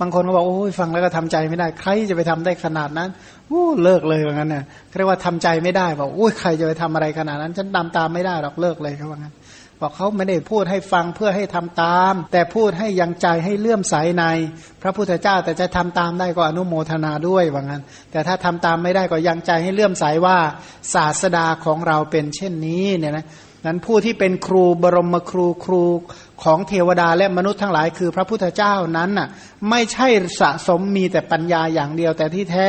[0.00, 3.08] บางคนก็บอกโอ้ยฟังแล้วก็ทำใจไม่ได้ ใครจะไปทำได้ขนาดนั้น
[3.48, 4.64] โอ้เลิกเลยว่างั้นเนี่ย
[4.96, 9.34] เรียกว่าทำใจไม่ได้บอกโอ้ยใครจะไปทำอะไรขนาดนั้น ฉันตามตามไม่ได้หรอกเลิกเลยเขาว่างั้น
[9.82, 14.24] บอกเขาไม่ได้พูดให้ฟังเพื่อให้ทำตาม แต่พูดให้ยังใจให้เลื่อมใสใน
[14.82, 20.36] พระพุทธเจ้าแต่จะทำตามได้ก็อนุโมทนาด้วยว่างั้น แต่ถ้าทำตามไม่ได้ก็ยังใจให้เลื่อมใสว่า
[20.94, 23.26] ศาสดาของเราเป็นเช่นนี้เนี่ยนะ
[23.66, 25.84] นั้นผู้ที่เป็นครูบรมครูครู
[26.42, 29.28] ของเทวดาและมนุษย์ทั้งหลายคือพระพุทธเจ้านั้นน่ะ
[29.70, 30.08] ไม่ใช่
[30.40, 32.68] สะสมมีแต่ปัญญาอย่างเดียว แต่ที่แท้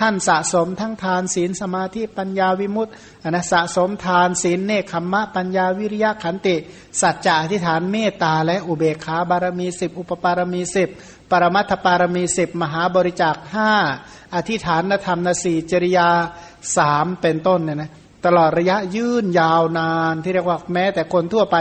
[0.00, 2.92] ท่านสะสมทั้งทานศีลสมาธิปัญญาวิมุตติ
[3.30, 6.56] นะสะสมทานศีลเนคขมมะปัญญาวิริยะขันติ
[7.00, 10.88] สัจจะอธิษฐานเมตตาและอุเบกขาบารมีสิบอุปปารมีสิบ
[11.30, 13.72] ปรมัตถปารมีสิบมหาบริจาคห้า
[14.34, 16.08] อธิฐานธรรมนสีจริยา
[16.76, 17.90] สามเป็นต้นเนี่ยนะ
[18.24, 21.56] ตลอดระยะยืนยาวนานที่เรียกว่าแม้แต่คนทั่วไป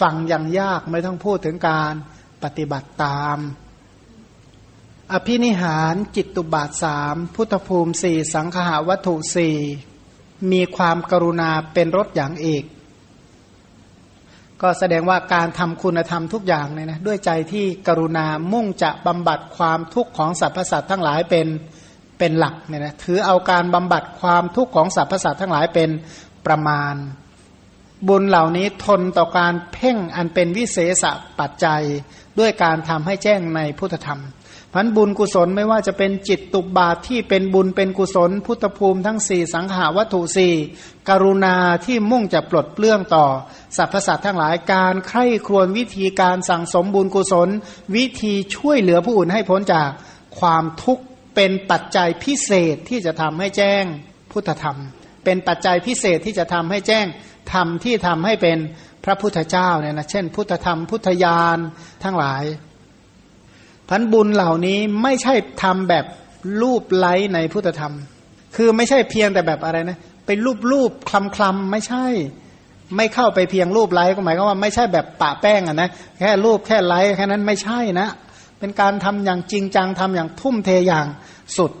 [0.00, 1.92] ฟังยังยากไม่ต้องพูดถึงการ
[2.42, 3.38] ปฏิบัติตาม
[5.12, 9.56] อภินิหารจิตตุบาทสามพุทธภูมิสี่สังขาวัตถุสี่
[10.52, 12.64] มีความกรุณาเป็นรถอย่างเอก
[14.62, 21.46] ก็แสดงว่าการทำคุณธรรมทุกอย่างเนี่ยนะด้วยใจที่กรุณามุ่งจะบำบัดความทุกข์ของสรรพสัตว์ทั้งหลายเป็น
[22.18, 25.90] เป็นหลักเนี่ยนะถือเอาการบำบัดความทุกข์ของสรรพสัตว์ทั้งหลายเป็น
[26.46, 26.94] ประมาณ
[28.08, 31.04] บุญเหล่านี้ทนต่อการเพ่งอันเป็นวิเศษ
[31.38, 31.82] ปัจจัย
[32.38, 34.20] ด้วยการทำให้แจ้งในพุทธธรรม
[34.76, 40.54] พันบุญกุศลไม่ว่าจะเป็นจิตตุบาทที่เป็นบุญเป็นกุศล พุทธภูมิทั้งสี่สังหาวัตถุสี่
[41.08, 43.26] กรุณาที่มุ่งจะปลดเปลื้องต่อ
[43.76, 47.48] สรรพสัตว์ทั้งหลายการใคร่ครวญวิธีการสั่งสมบุญกุศล
[47.96, 49.88] วิธีช่วยเหลือผู้อื่นให้พ้นจาก
[50.38, 51.04] ความทุกข์
[51.34, 53.84] เป็นปัจจัยพิเศษที่จะทำให้แจ้ง
[54.32, 54.78] พุทธธรรม
[55.24, 57.06] เป็นปัจจัยพิเศษที่จะทำให้แจ้ง
[57.52, 58.58] ธรรมที่ทำให้เป็น
[59.04, 61.58] พระพุทธเจ้าเนี่ยนะเช่น พุทธธรรมพุทธญาณ
[62.04, 62.44] ทั้งหลาย
[63.88, 66.04] พันบุญเหล่านี้ไม่ใช่ทำแบบ
[66.62, 67.94] รูปไล้ในพุทธธรรม
[68.56, 72.06] คือไม่ใช่เพียงแต่แบบอะไรนะเป็นรูปรูปคลำคลำไม่ใช่
[72.96, 75.88] ไม่เข้าไปเพียงรูปไล้ก็หมายความว่าไม่ใช่แบบปะแป้งอะนะ
[76.18, 78.08] แค่รูปแค่ไล้แค่นั้นไม่ใช่นะ
[78.58, 81.06] เป็นการทำอย่างจริงจังทำอย่างทุ่มเทอย่าง
[81.56, 81.72] สุด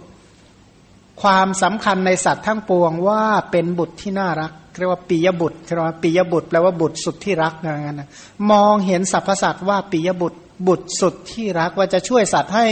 [1.22, 8.08] ความสำคัญในสัตว์ทั้งปวงว่าเป็นบุตรที่น่ารักเรียกว่าปียบุตรเรียกว่าปียบุตรแปลว่าบุตรสุดที่รักอย่างนั้นนะ
[8.50, 12.66] มองเห็นสรรพสัตว์ว่าปียบุตรบุตรสุดที่รักว่าจะช่วยสัตว์ให้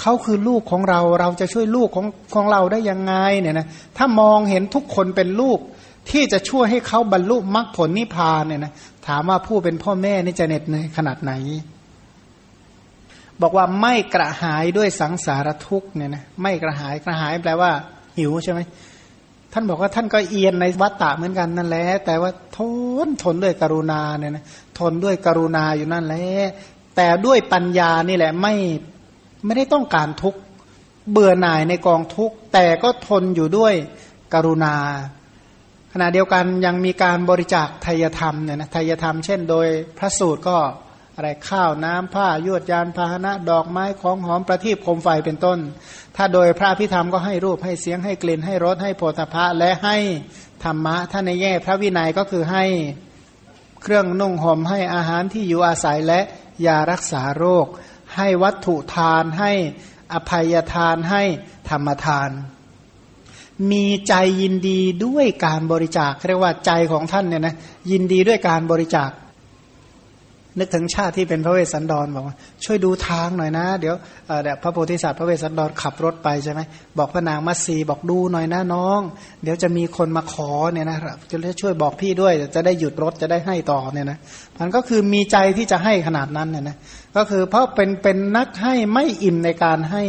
[0.00, 3.66] เขาคือลูกของเราเราจะช่วยลูกของของเราได้ยังไงเนี่ยนะ
[3.96, 5.58] ถ้ามองเห็นทุกคนเป็นลูก
[6.10, 8.72] ที่จะช่วยให้เขาบรรลุมรรคผลนิพพานเนี่ยนะ
[9.06, 11.32] ถามว่าผู้เป็นพ่อแม่นี่จะเหน็ดเหนื่อยขนาดไหน
[13.42, 17.70] บอกว่าไม่กระหายด้วยสังสารทุกเนี่ยนะไม่กระหายกระหายแปลว่า
[18.18, 18.60] หิวใช่ไหม
[19.52, 22.58] ท่านบอกว่าท่านก็เอียนในวัฏฏะเหมือนกันนั่นแหละแต่ว่าท
[23.06, 24.44] นทนด้วยกรุณาเนี่ยนะ
[24.78, 26.26] ทนด้วยกรุณาอยู่นั่นแหละ
[26.96, 28.54] แต่ด้วยปัญญานี่แหละไม่
[29.44, 30.34] ไม่ได้ต้องการทุก
[31.10, 33.74] เบื่อหน่ายในกองทุกแต่ก็ทนอยู่ด้วย
[34.34, 34.74] กรุณา
[35.92, 39.66] ขณะเดียวกันยังมีการบริจาคทายธรรมเนี่ยนะทายธรรมเช่น โดย
[39.98, 40.56] พระสูตรก็
[41.16, 45.58] อะไรข้าวน้ำผ้ายวดยานพาหนะ ดอกไม้ของหอมประทีปโคมไฟเป็นต้น
[46.16, 49.96] ถ้าโดยพระพิธรรมก็ให้รูปให้เสียงให้กลิ่นให้รสให้โพธพะและให้
[50.64, 52.64] ธรรมะ ถ้าในแง่พระวินัยก็คือให้
[53.82, 56.20] เครื่องนุ่งห่มให้อาหารที่อยู่อาศัยและ
[56.66, 57.66] ยารักษาโรค
[58.16, 59.52] ให้วัตถุทานให้
[60.12, 61.22] อภัยทานให้
[61.68, 62.30] ธรรมทาน
[63.70, 67.56] มีใจยินดีด้วยการบริจาคเรียกว่าใจของท่านเนี่ยนะ
[67.90, 69.10] ยินดีด้วยการบริจาค
[70.58, 73.94] นึกถึงชาติที่เป็นพระเวสสันดรบอกว่าช่วยดูทางหน่อยนะ เดี๋ยว
[74.42, 76.60] เดี๋ยวพระโพธิสัตว์พระเวสสันดรขับรถไปใช่ไหม
[76.98, 79.00] บอกพระนางมัตสีบอกดูหน่อยนะน้อง
[79.42, 80.98] เดี๋ยวจะมีคนมาขอเนี่ยนะ
[81.30, 84.18] จะช่วยบอกพี่ด้วยจะได้หยุดรถจะได้ให้ต่อเนี่ยนะ
[84.58, 86.76] มันก็คือมีใจที่จะให้ขนาดนั้นเนี่ยนะ
[87.16, 90.04] ก็คือเพราะเป็นเป็นนักให้ไม่อิ่มในการให้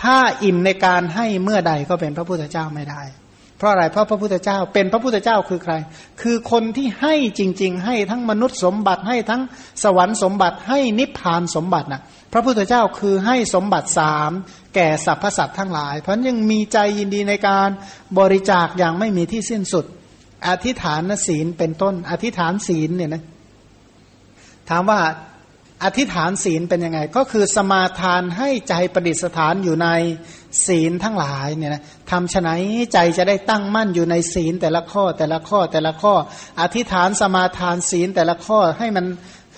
[0.00, 3.02] ถ้าอิ่มในการให้เมื่อใดก็เป็นพระพุทธเจ้าไม่ได้
[3.62, 5.74] เพราะอะไรเพราะพระพุทธเจ้า เป็นพระพุทธเจ้าคือใคร
[6.22, 9.42] คือคนที่ให้จริง ๆ ให้ทั้งมนุษย์สมบัติให้ทั้ง
[9.84, 12.02] สวรรค์สมบัติให้นิพพานสมบัตินะ
[12.32, 14.30] พระพุทธเจ้าคือให้สมบัติสาม
[14.74, 17.68] แก่สรรพสัตว์ทั้งหลาย เพราะยังมีใจยินดีในการ
[18.18, 19.84] บริจาคอย่างไม่มีที่สิ้นสุด
[20.48, 23.22] อธิษฐานศีลเป็นต้น อธิษฐานศีลเนี่ยนะ
[24.70, 25.00] ถามว่า
[25.84, 29.88] อธิษฐานศีลเป็นยังไง ก็คือสมาทานให้ใจประดิษฐานอยู่ใน
[30.66, 32.50] ศีลทั้งหลายเนี่ยนะทำฉไน
[32.92, 36.14] ใจจะได้ตั้งมั่นอยู่ในศีลแต่ละข้อแต่ละข้อแต่ละข้อ
[36.60, 39.06] อธิษฐานสมาทานศีลแต่ละข้อให้มัน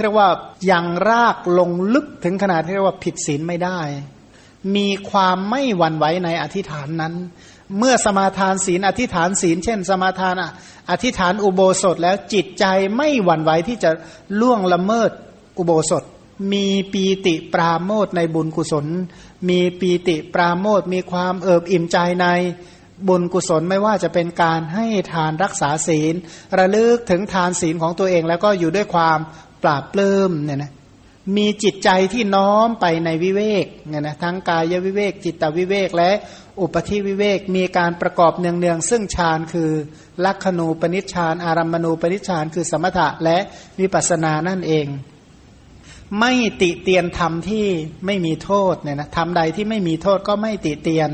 [0.01, 0.29] เรียกว่า
[0.71, 3.81] ยังรากลงลึกถึงขนาดที่เรียกว่าผิดศีลไม่ได้
[4.77, 7.15] มีความไม่หวั่นไหวในอธิษฐานนั้น
[7.79, 10.35] เมื่อสมาทานศีลอธิษฐานศีล เช่น สมาทาน
[10.91, 12.65] อธิษฐานอุโบสถแล้วจิตใจ
[12.97, 13.91] ไม่หวั่นไหวที่จะ
[14.41, 15.11] ล่วงละเมิด
[15.59, 16.03] อุโบสถ
[16.53, 18.87] มีปีติปราโมทในบุญกุศล
[19.49, 22.27] มีปีติปราโมทมีความเอิบอิ่มใจใน
[23.09, 26.15] บุญกุศลไม่ว่าจะเป็นการให้ทานรักษาศีล
[26.59, 29.19] ระลึกถึงทานศีลของตัวเองแล้วก็อยู่ด้วยความ
[29.63, 30.73] ปราบปลื้มเนี่ยนะ
[31.37, 36.11] มีจิตใจที่น้อมไปในวิเวกเนี่ยนะทั้งกายวิเวก จิตตวิเวกและ
[36.61, 39.71] อุปธิวิเวกมีการประกอบเนืองๆซึ่งฌานคือ
[40.25, 43.39] ลักขณูปนิชฌานอารัมมณูปนิชฌานคือสมถะและ
[43.81, 44.87] วิปัสสนานั่นเอง
[46.21, 46.33] ไม่
[46.63, 47.67] ติเตียนธรรมที่
[48.07, 51.11] ไม่มีโทษเนี่ยนะธรรมใดที่ไม่มีโทษก็ไม่ติเตียน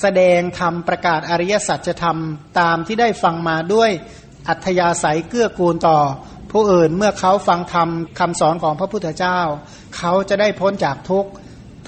[0.00, 2.18] แสดงธรรมประกาศอริยสัจธรรม
[2.60, 3.90] ตามที่ได้ฟังมาด้วย
[4.48, 5.98] อัธยาศัยเกื้อกูลต่อ
[6.52, 7.88] ผู้อื่นเมื่อเขาฟังธรรม
[8.18, 9.38] คำสอนของพระพุทธเจ้า
[9.96, 11.30] เขาจะได้พ้นจากทุกข์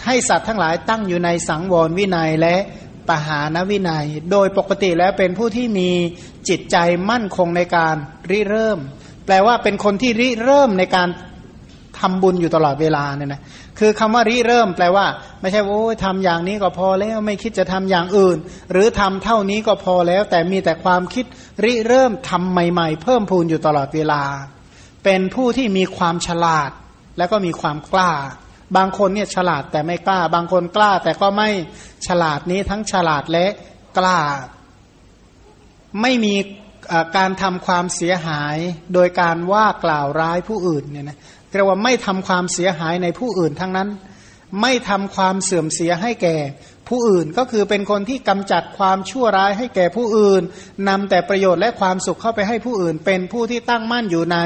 [0.05, 2.57] ให้สัตว์ทั้งหลายตั้งอยู่ในสังวรวินัยและ
[3.09, 5.91] ปหานวินัย โดยปกติแล้วเป็นผู้ที่มี
[6.49, 6.77] จิตใจ
[7.11, 7.97] มั่นคงในการ
[8.31, 8.79] ริเริ่ม
[9.27, 11.09] แปลว่าเป็นคนที่ริเริ่มในการ
[12.05, 13.41] ทำบุญอยู่ตลอดเวลาเนี่ยนะ
[13.79, 15.07] คือคำว่าริเริ่มแปลว่า
[15.41, 18.37] ไม่ใช่โอ้ยทำอย่างนี้ก็พอแล้วไม่คิดจะทำอย่างอื่น
[18.73, 21.25] หรือทำเท่านี้ก็พอแล้ว แต่มีแต่ความคิด
[21.65, 24.23] ริเริ่มทำใหม่ ๆ เพิ่มพูนอยู่ตลอดเวลา
[25.05, 26.71] เป็นผู้ที่มีความฉลาด
[27.19, 28.13] แล้วก็มีความกล้า
[28.77, 31.51] บางคนเนี่ยฉลาดแต่ไม่กล้า บางคนกล้าแต่ก็ไม่
[32.07, 33.47] ฉลาดนี้ทั้งฉลาดและ
[33.99, 34.19] กล้า
[36.03, 36.35] ไม่มี
[37.17, 38.57] การทำความเสียหาย
[38.95, 41.19] โดยการว่ากล่าวร้ายผู้อื่นเนี่ยนะ
[41.57, 43.89] เรียกว่าไม่ทำความเสียหายในผู้อื่นทั้งนั้น
[44.61, 46.37] ไม่ทำความเสื่อมเสียให้แก่
[46.89, 50.43] ผู้อื่นก็คือเป็นคนที่กำจัดความชั่วร้ายให้แก่ผู้อื่น
[50.89, 54.39] นำแต่ประโยชน์และความสุขเข้าไปให้ผู้อื่น เป็นผู้ที่ตั้งมั่นอยู่ใน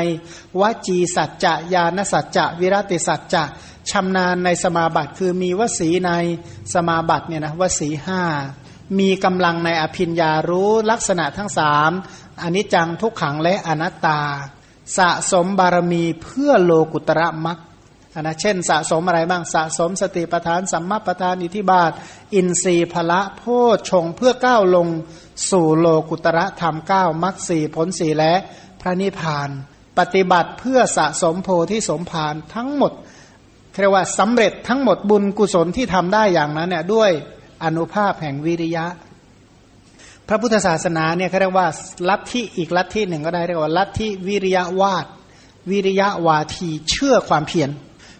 [0.60, 3.44] วจีสัจจะญาณสัจจะวิรติสัจจะ
[3.90, 6.12] ชำนาญในสมาบัติ คือมีวสีใน
[6.74, 8.22] สมาบัติเนี่ยนะวสีห้า
[8.98, 11.90] มีกำลังในอภิญญารู้ลักษณะทั้งสาม
[12.42, 14.20] อนิจจังทุกขังและอนัตตา
[14.96, 17.58] สะสมบารมีเพื่อโลกุตระมัก
[18.20, 21.92] นะเช่นสะสมอะไรบ้างสะสมสติปทานสัมมาปทานอิทิบาท
[22.34, 23.42] อินทรีย์พละโพ
[23.90, 24.88] ชงเพื่อก้าวลง
[25.50, 28.34] สู่โลกุตระธรรมเก้ามักสี่ผลสี่และ
[28.80, 29.48] พระนิพพาน
[29.98, 32.92] ปฏิบัติเพื่อสะสมโพธิสมภารทั้งหมด
[33.80, 37.10] เรียกว่าสำเร็จทั้งหมดบุญกุศลที่ทำได้อย่างนั้นเนี่ยด้วย
[37.64, 38.86] อนุภาพแห่งวิริยะ
[40.28, 41.68] พระพุทธศาสนาเนี่ยเขาเรียกว่า
[42.08, 45.06] ลัทธิอีกลัทธิหนึ่งก็ได้เรียกว่าลัทธิวิริยะวาด
[45.70, 47.70] วิริยะวาทีเชื่อความเพียร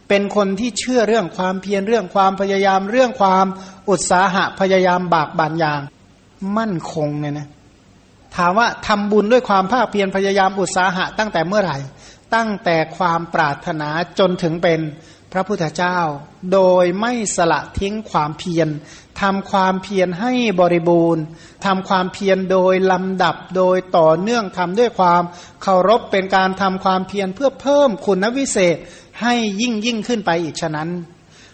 [0.09, 3.47] เป็นคนที่เชื่อเรื่องความเพียรเรื่องความพยายามเรื่องความ
[3.91, 5.81] อุตสาหะพยายามบากบั่นอย่าง
[6.57, 7.49] มั่นคงเนี่ยนะ
[8.37, 11.79] ถามว่าทำบุญด้วยความภาคเพียรพยายามอุตสาหะตั้งแต่เมื่อไหร่
[12.35, 14.81] ตั้งแต่ความปรารถนาจนถึงเป็น
[15.33, 15.99] พระพุทธเจ้า
[16.53, 18.69] โดยไม่สละทิ้งความเพียร
[19.21, 21.23] ทำความเพียรให้บริบูรณ์
[21.65, 25.23] ทำความเพียรโดยลำดับโดยต่อเนื่องทำด้วยความ
[25.63, 28.77] เคารพเป็นการทำความเพียรเพื่อเพิ่มคุณวิเศษ
[29.23, 30.89] ให้ยิ่งยิ่งขึ้นไปอีกฉะนั้น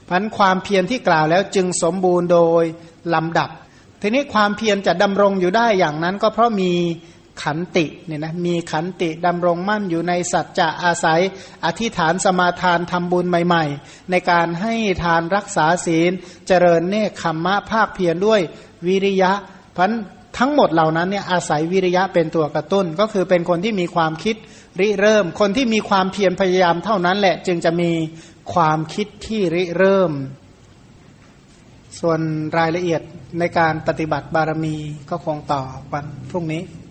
[0.09, 2.65] พันความเพียรที่กล่าวแล้วจึงสมบูรณ์โดย
[3.15, 3.51] ลำดับ
[4.01, 6.73] ทีนี้ความเพียรจะดำรงอยู่ได้อย่างนั้นก็เพราะมี
[7.43, 11.20] ขันติเนี่ยนะมีขันติดำรงมั่นอยู่ในสัจจะอาศัย
[11.65, 14.74] อธิษฐานสมาทานทำบุญใหม่ ๆ ในการให้
[15.05, 16.12] ทานรักษาศีล
[16.47, 18.40] เจริญเนคขมมะภาคเพียรด้วย
[18.86, 19.32] วิริยะ
[19.77, 19.93] พัน
[20.39, 24.36] ทั้งหมดเหล่านั้นเนี่ยอาศัยวิริยะเป็นตัวกระตุ้น ก็คือเป็นคนที่มีความคิด
[24.81, 27.90] ริเริ่ม คนที่มีความเพียรพยายามเท่านั้นแหละจึงจะมี
[28.55, 30.12] ความคิดที่ริเริ่ม
[32.01, 32.20] ส่วน
[32.59, 33.02] รายละเอียด
[33.39, 34.77] ในการปฏิบัติบารมี
[35.11, 35.62] ก็คงต่อ
[35.93, 36.62] วันพรุ่งนี้